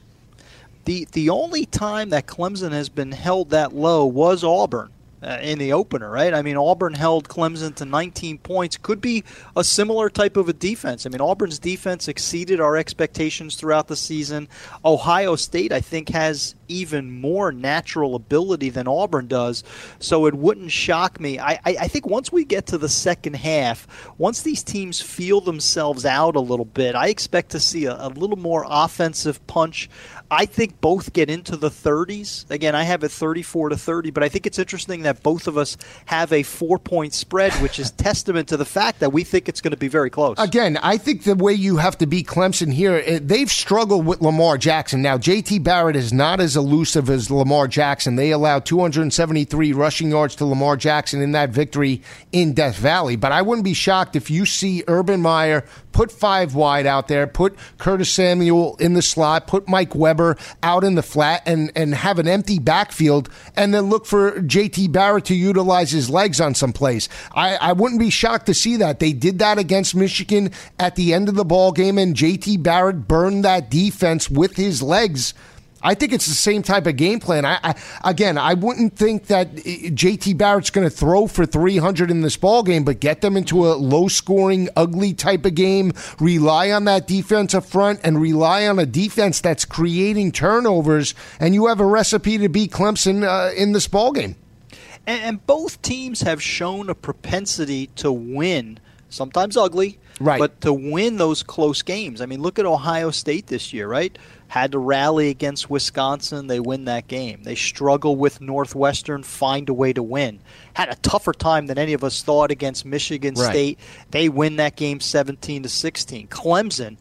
The 0.84 1.06
the 1.12 1.30
only 1.30 1.66
time 1.66 2.10
that 2.10 2.26
Clemson 2.26 2.72
has 2.72 2.88
been 2.88 3.12
held 3.12 3.50
that 3.50 3.74
low 3.74 4.04
was 4.04 4.44
Auburn 4.44 4.90
uh, 5.24 5.38
in 5.40 5.58
the 5.58 5.72
opener, 5.72 6.10
right? 6.10 6.34
I 6.34 6.42
mean, 6.42 6.56
Auburn 6.56 6.94
held 6.94 7.28
Clemson 7.28 7.74
to 7.76 7.84
19 7.84 8.38
points. 8.38 8.76
Could 8.76 9.00
be 9.00 9.24
a 9.56 9.64
similar 9.64 10.10
type 10.10 10.36
of 10.36 10.48
a 10.48 10.52
defense. 10.52 11.06
I 11.06 11.08
mean, 11.08 11.20
Auburn's 11.20 11.58
defense 11.58 12.08
exceeded 12.08 12.60
our 12.60 12.76
expectations 12.76 13.56
throughout 13.56 13.88
the 13.88 13.96
season. 13.96 14.48
Ohio 14.84 15.36
State, 15.36 15.72
I 15.72 15.80
think, 15.80 16.10
has 16.10 16.54
even 16.68 17.20
more 17.20 17.52
natural 17.52 18.14
ability 18.14 18.70
than 18.70 18.88
Auburn 18.88 19.26
does, 19.26 19.64
so 19.98 20.26
it 20.26 20.34
wouldn't 20.34 20.72
shock 20.72 21.20
me. 21.20 21.38
I, 21.38 21.52
I, 21.52 21.76
I 21.80 21.88
think 21.88 22.06
once 22.06 22.32
we 22.32 22.44
get 22.44 22.66
to 22.66 22.78
the 22.78 22.88
second 22.88 23.36
half, 23.36 23.86
once 24.18 24.42
these 24.42 24.62
teams 24.62 25.00
feel 25.00 25.40
themselves 25.40 26.04
out 26.04 26.36
a 26.36 26.40
little 26.40 26.64
bit, 26.64 26.94
I 26.94 27.08
expect 27.08 27.50
to 27.50 27.60
see 27.60 27.86
a, 27.86 27.94
a 27.94 28.08
little 28.08 28.36
more 28.36 28.64
offensive 28.68 29.44
punch. 29.46 29.88
I 30.30 30.46
think 30.46 30.80
both 30.80 31.12
get 31.12 31.30
into 31.30 31.56
the 31.56 31.70
30s. 31.70 32.50
Again, 32.50 32.74
I 32.74 32.82
have 32.82 33.04
it 33.04 33.10
34 33.10 33.70
to 33.70 33.76
30, 33.76 34.10
but 34.10 34.22
I 34.22 34.28
think 34.28 34.46
it's 34.46 34.58
interesting 34.58 35.02
that 35.02 35.22
both 35.22 35.46
of 35.46 35.56
us 35.56 35.76
have 36.06 36.32
a 36.32 36.42
four 36.42 36.78
point 36.78 37.14
spread, 37.14 37.52
which 37.54 37.78
is 37.78 37.90
testament 38.04 38.48
to 38.48 38.56
the 38.56 38.64
fact 38.64 39.00
that 39.00 39.12
we 39.12 39.24
think 39.24 39.48
it's 39.48 39.60
going 39.60 39.72
to 39.72 39.76
be 39.76 39.88
very 39.88 40.10
close. 40.10 40.38
Again, 40.38 40.78
I 40.82 40.96
think 40.96 41.24
the 41.24 41.34
way 41.34 41.52
you 41.52 41.76
have 41.76 41.98
to 41.98 42.06
beat 42.06 42.26
Clemson 42.26 42.72
here, 42.72 43.02
eh, 43.04 43.20
they've 43.22 43.50
struggled 43.50 44.06
with 44.06 44.20
Lamar 44.20 44.58
Jackson. 44.58 45.02
Now, 45.02 45.18
JT 45.18 45.62
Barrett 45.62 45.96
is 45.96 46.12
not 46.12 46.40
as 46.40 46.53
elusive 46.56 47.10
as 47.10 47.30
Lamar 47.30 47.68
Jackson. 47.68 48.16
They 48.16 48.30
allowed 48.30 48.66
273 48.66 49.72
rushing 49.72 50.10
yards 50.10 50.36
to 50.36 50.44
Lamar 50.44 50.76
Jackson 50.76 51.20
in 51.20 51.32
that 51.32 51.50
victory 51.50 52.02
in 52.32 52.52
Death 52.52 52.76
Valley, 52.76 53.16
but 53.16 53.32
I 53.32 53.42
wouldn't 53.42 53.64
be 53.64 53.74
shocked 53.74 54.16
if 54.16 54.30
you 54.30 54.46
see 54.46 54.84
Urban 54.86 55.20
Meyer 55.20 55.64
put 55.94 56.12
five 56.12 56.54
wide 56.54 56.86
out 56.86 57.08
there, 57.08 57.26
put 57.26 57.56
Curtis 57.78 58.10
Samuel 58.10 58.76
in 58.76 58.92
the 58.92 59.00
slot, 59.00 59.46
put 59.46 59.66
Mike 59.68 59.94
Weber 59.94 60.36
out 60.62 60.84
in 60.84 60.96
the 60.96 61.02
flat, 61.02 61.42
and, 61.46 61.72
and 61.74 61.94
have 61.94 62.18
an 62.18 62.28
empty 62.28 62.58
backfield, 62.58 63.30
and 63.56 63.72
then 63.72 63.84
look 63.84 64.04
for 64.04 64.32
JT 64.32 64.92
Barrett 64.92 65.24
to 65.26 65.34
utilize 65.34 65.92
his 65.92 66.10
legs 66.10 66.40
on 66.40 66.54
some 66.54 66.72
plays. 66.72 67.08
I, 67.32 67.56
I 67.56 67.72
wouldn't 67.72 68.00
be 68.00 68.10
shocked 68.10 68.46
to 68.46 68.54
see 68.54 68.76
that. 68.76 68.98
They 68.98 69.12
did 69.12 69.38
that 69.38 69.56
against 69.56 69.94
Michigan 69.94 70.50
at 70.78 70.96
the 70.96 71.14
end 71.14 71.28
of 71.28 71.36
the 71.36 71.44
ball 71.44 71.72
game, 71.72 71.96
and 71.96 72.14
JT 72.14 72.62
Barrett 72.62 73.08
burned 73.08 73.44
that 73.44 73.70
defense 73.70 74.28
with 74.28 74.56
his 74.56 74.82
legs 74.82 75.32
I 75.84 75.94
think 75.94 76.14
it's 76.14 76.26
the 76.26 76.34
same 76.34 76.62
type 76.62 76.86
of 76.86 76.96
game 76.96 77.20
plan. 77.20 77.44
I, 77.44 77.58
I 77.62 77.74
again, 78.02 78.38
I 78.38 78.54
wouldn't 78.54 78.96
think 78.96 79.26
that 79.26 79.54
JT 79.54 80.38
Barrett's 80.38 80.70
going 80.70 80.88
to 80.88 80.94
throw 80.94 81.26
for 81.26 81.44
300 81.44 82.10
in 82.10 82.22
this 82.22 82.38
ball 82.38 82.62
game, 82.62 82.84
but 82.84 83.00
get 83.00 83.20
them 83.20 83.36
into 83.36 83.66
a 83.66 83.74
low-scoring, 83.74 84.70
ugly 84.76 85.12
type 85.12 85.44
of 85.44 85.54
game. 85.54 85.92
Rely 86.18 86.70
on 86.70 86.86
that 86.86 87.06
defensive 87.06 87.66
front 87.66 88.00
and 88.02 88.20
rely 88.20 88.66
on 88.66 88.78
a 88.78 88.86
defense 88.86 89.42
that's 89.42 89.66
creating 89.66 90.32
turnovers, 90.32 91.14
and 91.38 91.54
you 91.54 91.66
have 91.66 91.80
a 91.80 91.86
recipe 91.86 92.38
to 92.38 92.48
beat 92.48 92.72
Clemson 92.72 93.22
uh, 93.22 93.52
in 93.54 93.72
this 93.72 93.86
ball 93.86 94.12
game. 94.12 94.36
And, 95.06 95.22
and 95.22 95.46
both 95.46 95.82
teams 95.82 96.22
have 96.22 96.42
shown 96.42 96.88
a 96.88 96.94
propensity 96.94 97.88
to 97.96 98.10
win, 98.10 98.80
sometimes 99.10 99.54
ugly, 99.54 99.98
right? 100.20 100.38
But 100.38 100.60
to 100.62 100.72
win 100.72 101.16
those 101.16 101.42
close 101.42 101.82
games. 101.82 102.20
I 102.20 102.26
mean, 102.26 102.40
look 102.40 102.58
at 102.58 102.66
Ohio 102.66 103.10
State 103.10 103.48
this 103.48 103.72
year, 103.72 103.86
right? 103.86 104.16
Had 104.54 104.70
to 104.70 104.78
rally 104.78 105.30
against 105.30 105.68
Wisconsin. 105.68 106.46
They 106.46 106.60
win 106.60 106.84
that 106.84 107.08
game. 107.08 107.42
They 107.42 107.56
struggle 107.56 108.14
with 108.14 108.40
Northwestern, 108.40 109.24
find 109.24 109.68
a 109.68 109.74
way 109.74 109.92
to 109.92 110.00
win. 110.00 110.38
Had 110.74 110.90
a 110.90 110.94
tougher 110.94 111.32
time 111.32 111.66
than 111.66 111.76
any 111.76 111.92
of 111.92 112.04
us 112.04 112.22
thought 112.22 112.52
against 112.52 112.84
Michigan 112.84 113.34
right. 113.34 113.50
State. 113.50 113.80
They 114.12 114.28
win 114.28 114.54
that 114.56 114.76
game 114.76 115.00
17 115.00 115.64
to 115.64 115.68
16. 115.68 116.28
Clemson. 116.28 116.98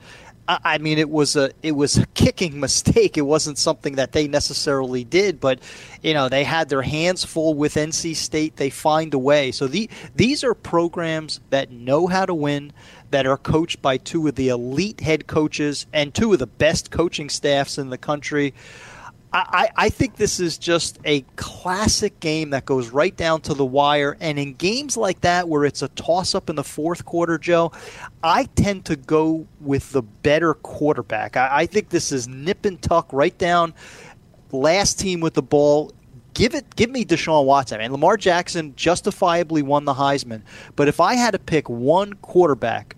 I 0.47 0.77
mean, 0.77 0.97
it 0.97 1.09
was 1.09 1.35
a 1.35 1.51
it 1.61 1.71
was 1.71 1.97
a 1.97 2.05
kicking 2.07 2.59
mistake. 2.59 3.17
It 3.17 3.21
wasn't 3.21 3.57
something 3.57 3.95
that 3.95 4.11
they 4.11 4.27
necessarily 4.27 5.03
did, 5.03 5.39
but 5.39 5.59
you 6.01 6.13
know 6.13 6.27
they 6.27 6.43
had 6.43 6.69
their 6.69 6.81
hands 6.81 7.23
full 7.23 7.53
with 7.53 7.75
NC 7.75 8.15
State. 8.15 8.57
They 8.57 8.69
find 8.69 9.13
a 9.13 9.19
way. 9.19 9.51
So 9.51 9.67
the, 9.67 9.89
these 10.15 10.43
are 10.43 10.53
programs 10.53 11.39
that 11.49 11.71
know 11.71 12.07
how 12.07 12.25
to 12.25 12.33
win 12.33 12.73
that 13.11 13.25
are 13.25 13.37
coached 13.37 13.81
by 13.81 13.97
two 13.97 14.27
of 14.27 14.35
the 14.35 14.49
elite 14.49 14.99
head 14.99 15.27
coaches 15.27 15.85
and 15.93 16.13
two 16.13 16.33
of 16.33 16.39
the 16.39 16.47
best 16.47 16.91
coaching 16.91 17.29
staffs 17.29 17.77
in 17.77 17.89
the 17.89 17.97
country. 17.97 18.53
I, 19.33 19.69
I, 19.75 19.89
think 19.89 20.17
this 20.17 20.39
is 20.39 20.59
just 20.59 20.99
a 21.05 21.21
classic 21.37 22.19
game 22.19 22.51
that 22.51 22.65
goes 22.65 22.89
right 22.89 23.15
down 23.15 23.41
to 23.41 23.55
the 23.55 23.65
wire. 23.65 24.15
And 24.19 24.37
in 24.37 24.53
games 24.53 24.95
like 24.95 25.21
that, 25.21 25.49
where 25.49 25.65
it's 25.65 25.81
a 25.81 25.87
toss 25.89 26.35
up 26.35 26.51
in 26.51 26.55
the 26.55 26.63
fourth 26.63 27.03
quarter, 27.03 27.39
Joe, 27.39 27.71
I 28.21 28.43
tend 28.43 28.85
to 28.85 28.95
go 28.95 29.47
with 29.59 29.91
the 29.91 30.03
better 30.03 30.53
quarterback. 30.53 31.35
I, 31.35 31.49
I 31.51 31.65
think 31.65 31.89
this 31.89 32.11
is 32.11 32.27
nip 32.27 32.65
and 32.65 32.79
tuck 32.79 33.11
right 33.11 33.35
down. 33.35 33.73
Last 34.51 34.99
team 34.99 35.19
with 35.19 35.33
the 35.33 35.41
ball 35.41 35.91
give 36.35 36.53
it 36.53 36.75
give 36.75 36.89
me 36.89 37.05
Deshaun 37.05 37.45
Watson. 37.45 37.79
I 37.79 37.83
mean, 37.83 37.91
Lamar 37.91 38.17
Jackson 38.17 38.75
justifiably 38.75 39.61
won 39.61 39.85
the 39.85 39.93
Heisman, 39.93 40.43
but 40.75 40.87
if 40.87 40.99
I 40.99 41.15
had 41.15 41.31
to 41.31 41.39
pick 41.39 41.69
one 41.69 42.13
quarterback 42.13 42.95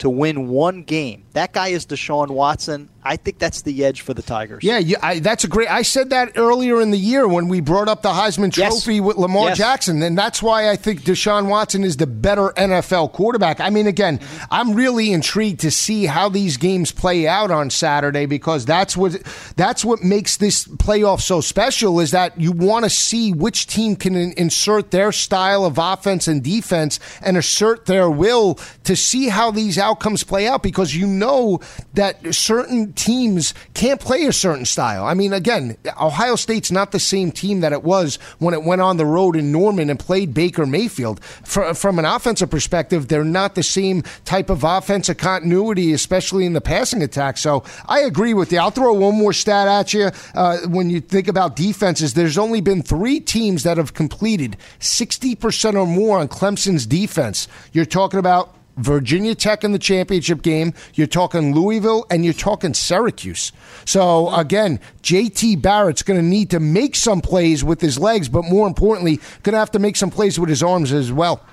to 0.00 0.08
win 0.08 0.48
one 0.48 0.82
game. 0.82 1.24
That 1.32 1.52
guy 1.52 1.68
is 1.68 1.86
Deshaun 1.86 2.30
Watson. 2.30 2.88
I 3.02 3.16
think 3.16 3.38
that's 3.38 3.62
the 3.62 3.84
edge 3.84 4.00
for 4.00 4.12
the 4.12 4.22
Tigers. 4.22 4.64
Yeah, 4.64 4.78
yeah 4.78 4.98
I, 5.02 5.20
that's 5.20 5.44
a 5.44 5.48
great. 5.48 5.70
I 5.70 5.82
said 5.82 6.10
that 6.10 6.32
earlier 6.36 6.80
in 6.80 6.90
the 6.90 6.98
year 6.98 7.28
when 7.28 7.48
we 7.48 7.60
brought 7.60 7.88
up 7.88 8.02
the 8.02 8.10
Heisman 8.10 8.52
Trophy 8.52 8.96
yes. 8.96 9.02
with 9.02 9.16
Lamar 9.16 9.48
yes. 9.48 9.58
Jackson, 9.58 10.02
and 10.02 10.18
that's 10.18 10.42
why 10.42 10.68
I 10.68 10.76
think 10.76 11.02
Deshaun 11.02 11.48
Watson 11.48 11.84
is 11.84 11.96
the 11.98 12.06
better 12.06 12.48
NFL 12.56 13.12
quarterback. 13.12 13.60
I 13.60 13.70
mean, 13.70 13.86
again, 13.86 14.18
mm-hmm. 14.18 14.44
I'm 14.50 14.74
really 14.74 15.12
intrigued 15.12 15.60
to 15.60 15.70
see 15.70 16.06
how 16.06 16.28
these 16.28 16.56
games 16.56 16.92
play 16.92 17.26
out 17.26 17.50
on 17.50 17.70
Saturday 17.70 18.26
because 18.26 18.64
that's 18.64 18.96
what 18.96 19.22
that's 19.56 19.84
what 19.84 20.02
makes 20.02 20.36
this 20.38 20.66
playoff 20.66 21.20
so 21.20 21.40
special. 21.40 22.00
Is 22.00 22.10
that 22.10 22.38
you 22.40 22.52
want 22.52 22.84
to 22.84 22.90
see 22.90 23.32
which 23.32 23.66
team 23.66 23.96
can 23.96 24.14
insert 24.16 24.90
their 24.90 25.12
style 25.12 25.64
of 25.64 25.78
offense 25.78 26.26
and 26.26 26.42
defense 26.42 26.98
and 27.22 27.36
assert 27.36 27.86
their 27.86 28.10
will 28.10 28.58
to 28.84 28.96
see 28.96 29.28
how 29.28 29.50
these 29.50 29.78
outcomes 29.90 30.22
play 30.22 30.46
out 30.46 30.62
because 30.62 30.94
you 30.94 31.06
know 31.06 31.60
that 31.94 32.34
certain 32.34 32.92
teams 32.92 33.54
can't 33.74 34.00
play 34.00 34.24
a 34.26 34.32
certain 34.32 34.64
style. 34.64 35.04
I 35.04 35.14
mean, 35.14 35.32
again, 35.32 35.76
Ohio 36.00 36.36
State's 36.36 36.70
not 36.70 36.92
the 36.92 37.00
same 37.00 37.32
team 37.32 37.60
that 37.60 37.72
it 37.72 37.82
was 37.82 38.16
when 38.38 38.54
it 38.54 38.62
went 38.62 38.80
on 38.80 38.98
the 38.98 39.06
road 39.06 39.34
in 39.34 39.50
Norman 39.50 39.90
and 39.90 39.98
played 39.98 40.32
Baker 40.32 40.64
Mayfield. 40.64 41.22
For, 41.24 41.74
from 41.74 41.98
an 41.98 42.04
offensive 42.04 42.50
perspective, 42.50 43.08
they're 43.08 43.24
not 43.24 43.56
the 43.56 43.64
same 43.64 44.02
type 44.24 44.48
of 44.48 44.62
offensive 44.62 45.16
continuity, 45.16 45.92
especially 45.92 46.46
in 46.46 46.52
the 46.52 46.60
passing 46.60 47.02
attack. 47.02 47.36
So 47.36 47.64
I 47.88 48.00
agree 48.00 48.34
with 48.34 48.52
you. 48.52 48.58
I'll 48.58 48.70
throw 48.70 48.92
one 48.92 49.16
more 49.16 49.32
stat 49.32 49.66
at 49.66 49.92
you. 49.92 50.10
Uh, 50.34 50.58
when 50.68 50.88
you 50.88 51.00
think 51.00 51.26
about 51.26 51.56
defenses, 51.56 52.14
there's 52.14 52.38
only 52.38 52.60
been 52.60 52.82
three 52.82 53.18
teams 53.18 53.64
that 53.64 53.76
have 53.76 53.94
completed 53.94 54.56
60% 54.78 55.74
or 55.74 55.86
more 55.86 56.18
on 56.18 56.28
Clemson's 56.28 56.86
defense. 56.86 57.48
You're 57.72 57.84
talking 57.84 58.20
about 58.20 58.54
Virginia 58.80 59.34
Tech 59.34 59.64
in 59.64 59.72
the 59.72 59.78
championship 59.78 60.42
game. 60.42 60.74
You're 60.94 61.06
talking 61.06 61.54
Louisville 61.54 62.06
and 62.10 62.24
you're 62.24 62.34
talking 62.34 62.74
Syracuse. 62.74 63.52
So 63.84 64.34
again, 64.34 64.80
JT 65.02 65.62
Barrett's 65.62 66.02
going 66.02 66.20
to 66.20 66.26
need 66.26 66.50
to 66.50 66.60
make 66.60 66.96
some 66.96 67.20
plays 67.20 67.62
with 67.62 67.80
his 67.80 67.98
legs, 67.98 68.28
but 68.28 68.42
more 68.42 68.66
importantly, 68.66 69.16
going 69.42 69.52
to 69.52 69.58
have 69.58 69.70
to 69.72 69.78
make 69.78 69.96
some 69.96 70.10
plays 70.10 70.38
with 70.38 70.48
his 70.48 70.62
arms 70.62 70.92
as 70.92 71.12
well. 71.12 71.44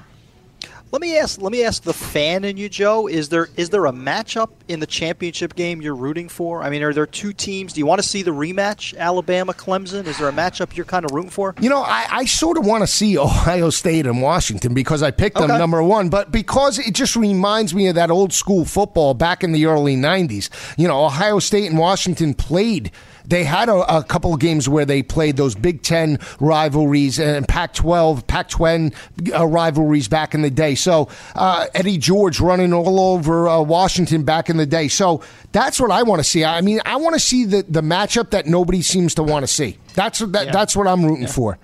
Let 0.92 1.02
me 1.02 1.18
ask. 1.18 1.42
Let 1.42 1.52
me 1.52 1.64
ask 1.64 1.84
the 1.84 1.94
fan 1.94 2.46
in 2.46 2.56
you, 2.56 2.70
Joe. 2.70 3.08
Is 3.08 3.30
there 3.30 3.50
is 3.58 3.70
there 3.70 3.86
a 3.86 3.92
matchup 3.92 4.50
in 4.68 4.80
the 4.80 4.86
championship 4.86 5.56
game 5.56 5.82
you're 5.82 5.96
rooting 5.96 6.30
for? 6.30 6.64
I 6.64 6.70
mean, 6.70 6.82
are 6.82 6.94
there 6.94 7.06
two 7.06 7.34
teams? 7.34 7.74
Do 7.74 7.80
you 7.80 7.86
want 7.86 8.02
to 8.02 8.08
see 8.08 8.22
the 8.24 8.32
rematch, 8.32 8.98
Alabama 8.98 9.54
Clemson? 9.54 10.06
Is 10.06 10.18
there 10.18 10.30
a 10.30 10.34
matchup 10.34 10.76
you're 10.78 10.86
kind 10.86 11.04
of 11.04 11.12
rooting 11.12 11.30
for? 11.30 11.56
You 11.60 11.70
know, 11.70 11.82
I, 11.82 12.08
I 12.10 12.26
sort 12.26 12.58
of 12.58 12.66
want 12.66 12.84
to 12.84 12.88
see 12.88 13.18
Ohio 13.28 13.70
State 13.70 14.06
and 14.06 14.22
Washington 14.22 14.74
because 14.74 15.04
I 15.04 15.12
picked 15.12 15.36
them 15.36 15.52
okay. 15.52 15.58
number 15.58 15.84
one, 15.84 16.10
but 16.10 16.32
because 16.32 16.80
it 16.80 16.94
just 16.94 17.16
reminds 17.16 17.74
me 17.74 17.88
of 17.88 17.96
that 17.96 18.10
old 18.10 18.32
school 18.32 18.64
football 18.64 19.14
back 19.14 19.44
in 19.44 19.52
the 19.52 19.66
early 19.66 19.98
'90s. 19.98 20.50
You 20.78 20.88
know, 20.88 21.06
Ohio 21.06 21.40
State 21.40 21.70
and 21.70 21.78
Washington 21.78 22.34
played 22.34 22.92
they 23.28 23.44
had 23.44 23.68
a, 23.68 23.98
a 23.98 24.04
couple 24.04 24.34
of 24.34 24.40
games 24.40 24.70
where 24.70 24.86
they 24.86 25.04
played 25.04 25.36
those 25.36 25.54
Big 25.54 25.82
Ten 25.82 26.18
rivalries 26.40 27.20
and 27.20 27.48
Pac 27.48 27.74
12, 27.74 28.26
Pac 28.26 28.50
12 28.50 28.92
uh, 29.36 29.46
rivalries 29.46 30.08
back 30.08 30.34
in 30.34 30.42
the 30.42 30.50
day. 30.50 30.76
So 30.76 31.10
uh, 31.36 31.68
Eddie 31.74 31.98
George 31.98 32.40
running 32.40 32.74
all 32.74 33.00
over 33.00 33.50
uh, 33.50 33.62
Washington 33.62 34.24
back 34.24 34.50
in 34.50 34.56
the 34.56 34.66
day. 34.66 34.88
So 34.88 35.22
that's 35.52 35.80
what 35.80 35.92
I 35.92 36.04
want 36.04 36.20
to 36.20 36.24
see. 36.24 36.46
I 36.46 36.62
mean, 36.62 36.80
I 36.86 36.96
want 36.96 37.16
to 37.16 37.20
see 37.20 37.44
the, 37.44 37.64
the 37.68 37.82
matchup 37.82 38.32
that 38.32 38.46
nobody 38.46 38.82
seems 38.82 39.16
to 39.16 39.24
want 39.24 39.44
to 39.44 39.48
see. 39.48 39.78
That's, 39.94 40.20
that, 40.20 40.46
yeah. 40.46 40.52
that's 40.52 40.76
what 40.76 40.88
I'm 40.88 41.04
rooting 41.04 41.24
yeah. 41.24 41.32
for. 41.32 41.58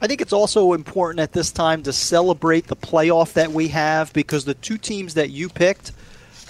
I 0.00 0.06
think 0.06 0.20
it's 0.20 0.32
also 0.32 0.74
important 0.74 1.20
at 1.20 1.32
this 1.32 1.50
time 1.50 1.82
to 1.84 1.92
celebrate 1.92 2.68
the 2.68 2.76
playoff 2.76 3.32
that 3.32 3.50
we 3.50 3.68
have 3.68 4.12
because 4.12 4.44
the 4.44 4.54
two 4.54 4.78
teams 4.78 5.14
that 5.14 5.30
you 5.30 5.48
picked 5.48 5.92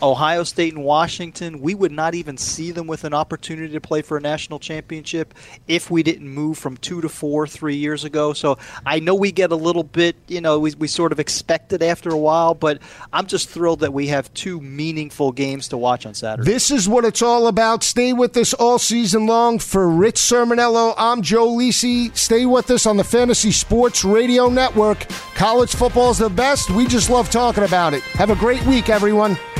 Ohio 0.02 0.44
State 0.44 0.74
and 0.74 0.84
Washington, 0.84 1.60
we 1.60 1.74
would 1.74 1.92
not 1.92 2.14
even 2.14 2.36
see 2.36 2.70
them 2.70 2.86
with 2.86 3.04
an 3.04 3.14
opportunity 3.14 3.72
to 3.72 3.80
play 3.80 4.02
for 4.02 4.16
a 4.16 4.20
national 4.20 4.58
championship 4.58 5.34
if 5.66 5.90
we 5.90 6.02
didn't 6.02 6.28
move 6.28 6.58
from 6.58 6.76
two 6.76 7.00
to 7.00 7.08
four 7.08 7.46
three 7.46 7.76
years 7.76 8.04
ago. 8.04 8.32
So 8.32 8.58
I 8.86 9.00
know 9.00 9.14
we 9.14 9.32
get 9.32 9.50
a 9.50 9.56
little 9.56 9.82
bit, 9.82 10.16
you 10.28 10.40
know, 10.40 10.58
we, 10.58 10.72
we 10.78 10.88
sort 10.88 11.12
of 11.12 11.18
expect 11.18 11.72
it 11.72 11.82
after 11.82 12.10
a 12.10 12.16
while, 12.16 12.54
but 12.54 12.80
I'm 13.12 13.26
just 13.26 13.48
thrilled 13.48 13.80
that 13.80 13.92
we 13.92 14.08
have 14.08 14.32
two 14.34 14.60
meaningful 14.60 15.32
games 15.32 15.68
to 15.68 15.76
watch 15.76 16.06
on 16.06 16.14
Saturday. 16.14 16.50
This 16.50 16.70
is 16.70 16.88
what 16.88 17.04
it's 17.04 17.22
all 17.22 17.48
about. 17.48 17.82
Stay 17.82 18.12
with 18.12 18.36
us 18.36 18.54
all 18.54 18.78
season 18.78 19.26
long. 19.26 19.58
For 19.58 19.88
Rich 19.88 20.16
Cirminiello, 20.16 20.94
I'm 20.96 21.22
Joe 21.22 21.48
Lisi. 21.48 22.16
Stay 22.16 22.46
with 22.46 22.70
us 22.70 22.86
on 22.86 22.96
the 22.96 23.04
Fantasy 23.04 23.50
Sports 23.50 24.04
Radio 24.04 24.48
Network. 24.48 25.08
College 25.34 25.74
football 25.74 26.10
is 26.10 26.18
the 26.18 26.30
best. 26.30 26.70
We 26.70 26.86
just 26.86 27.10
love 27.10 27.30
talking 27.30 27.64
about 27.64 27.94
it. 27.94 28.02
Have 28.14 28.30
a 28.30 28.36
great 28.36 28.64
week, 28.64 28.88
everyone. 28.88 29.36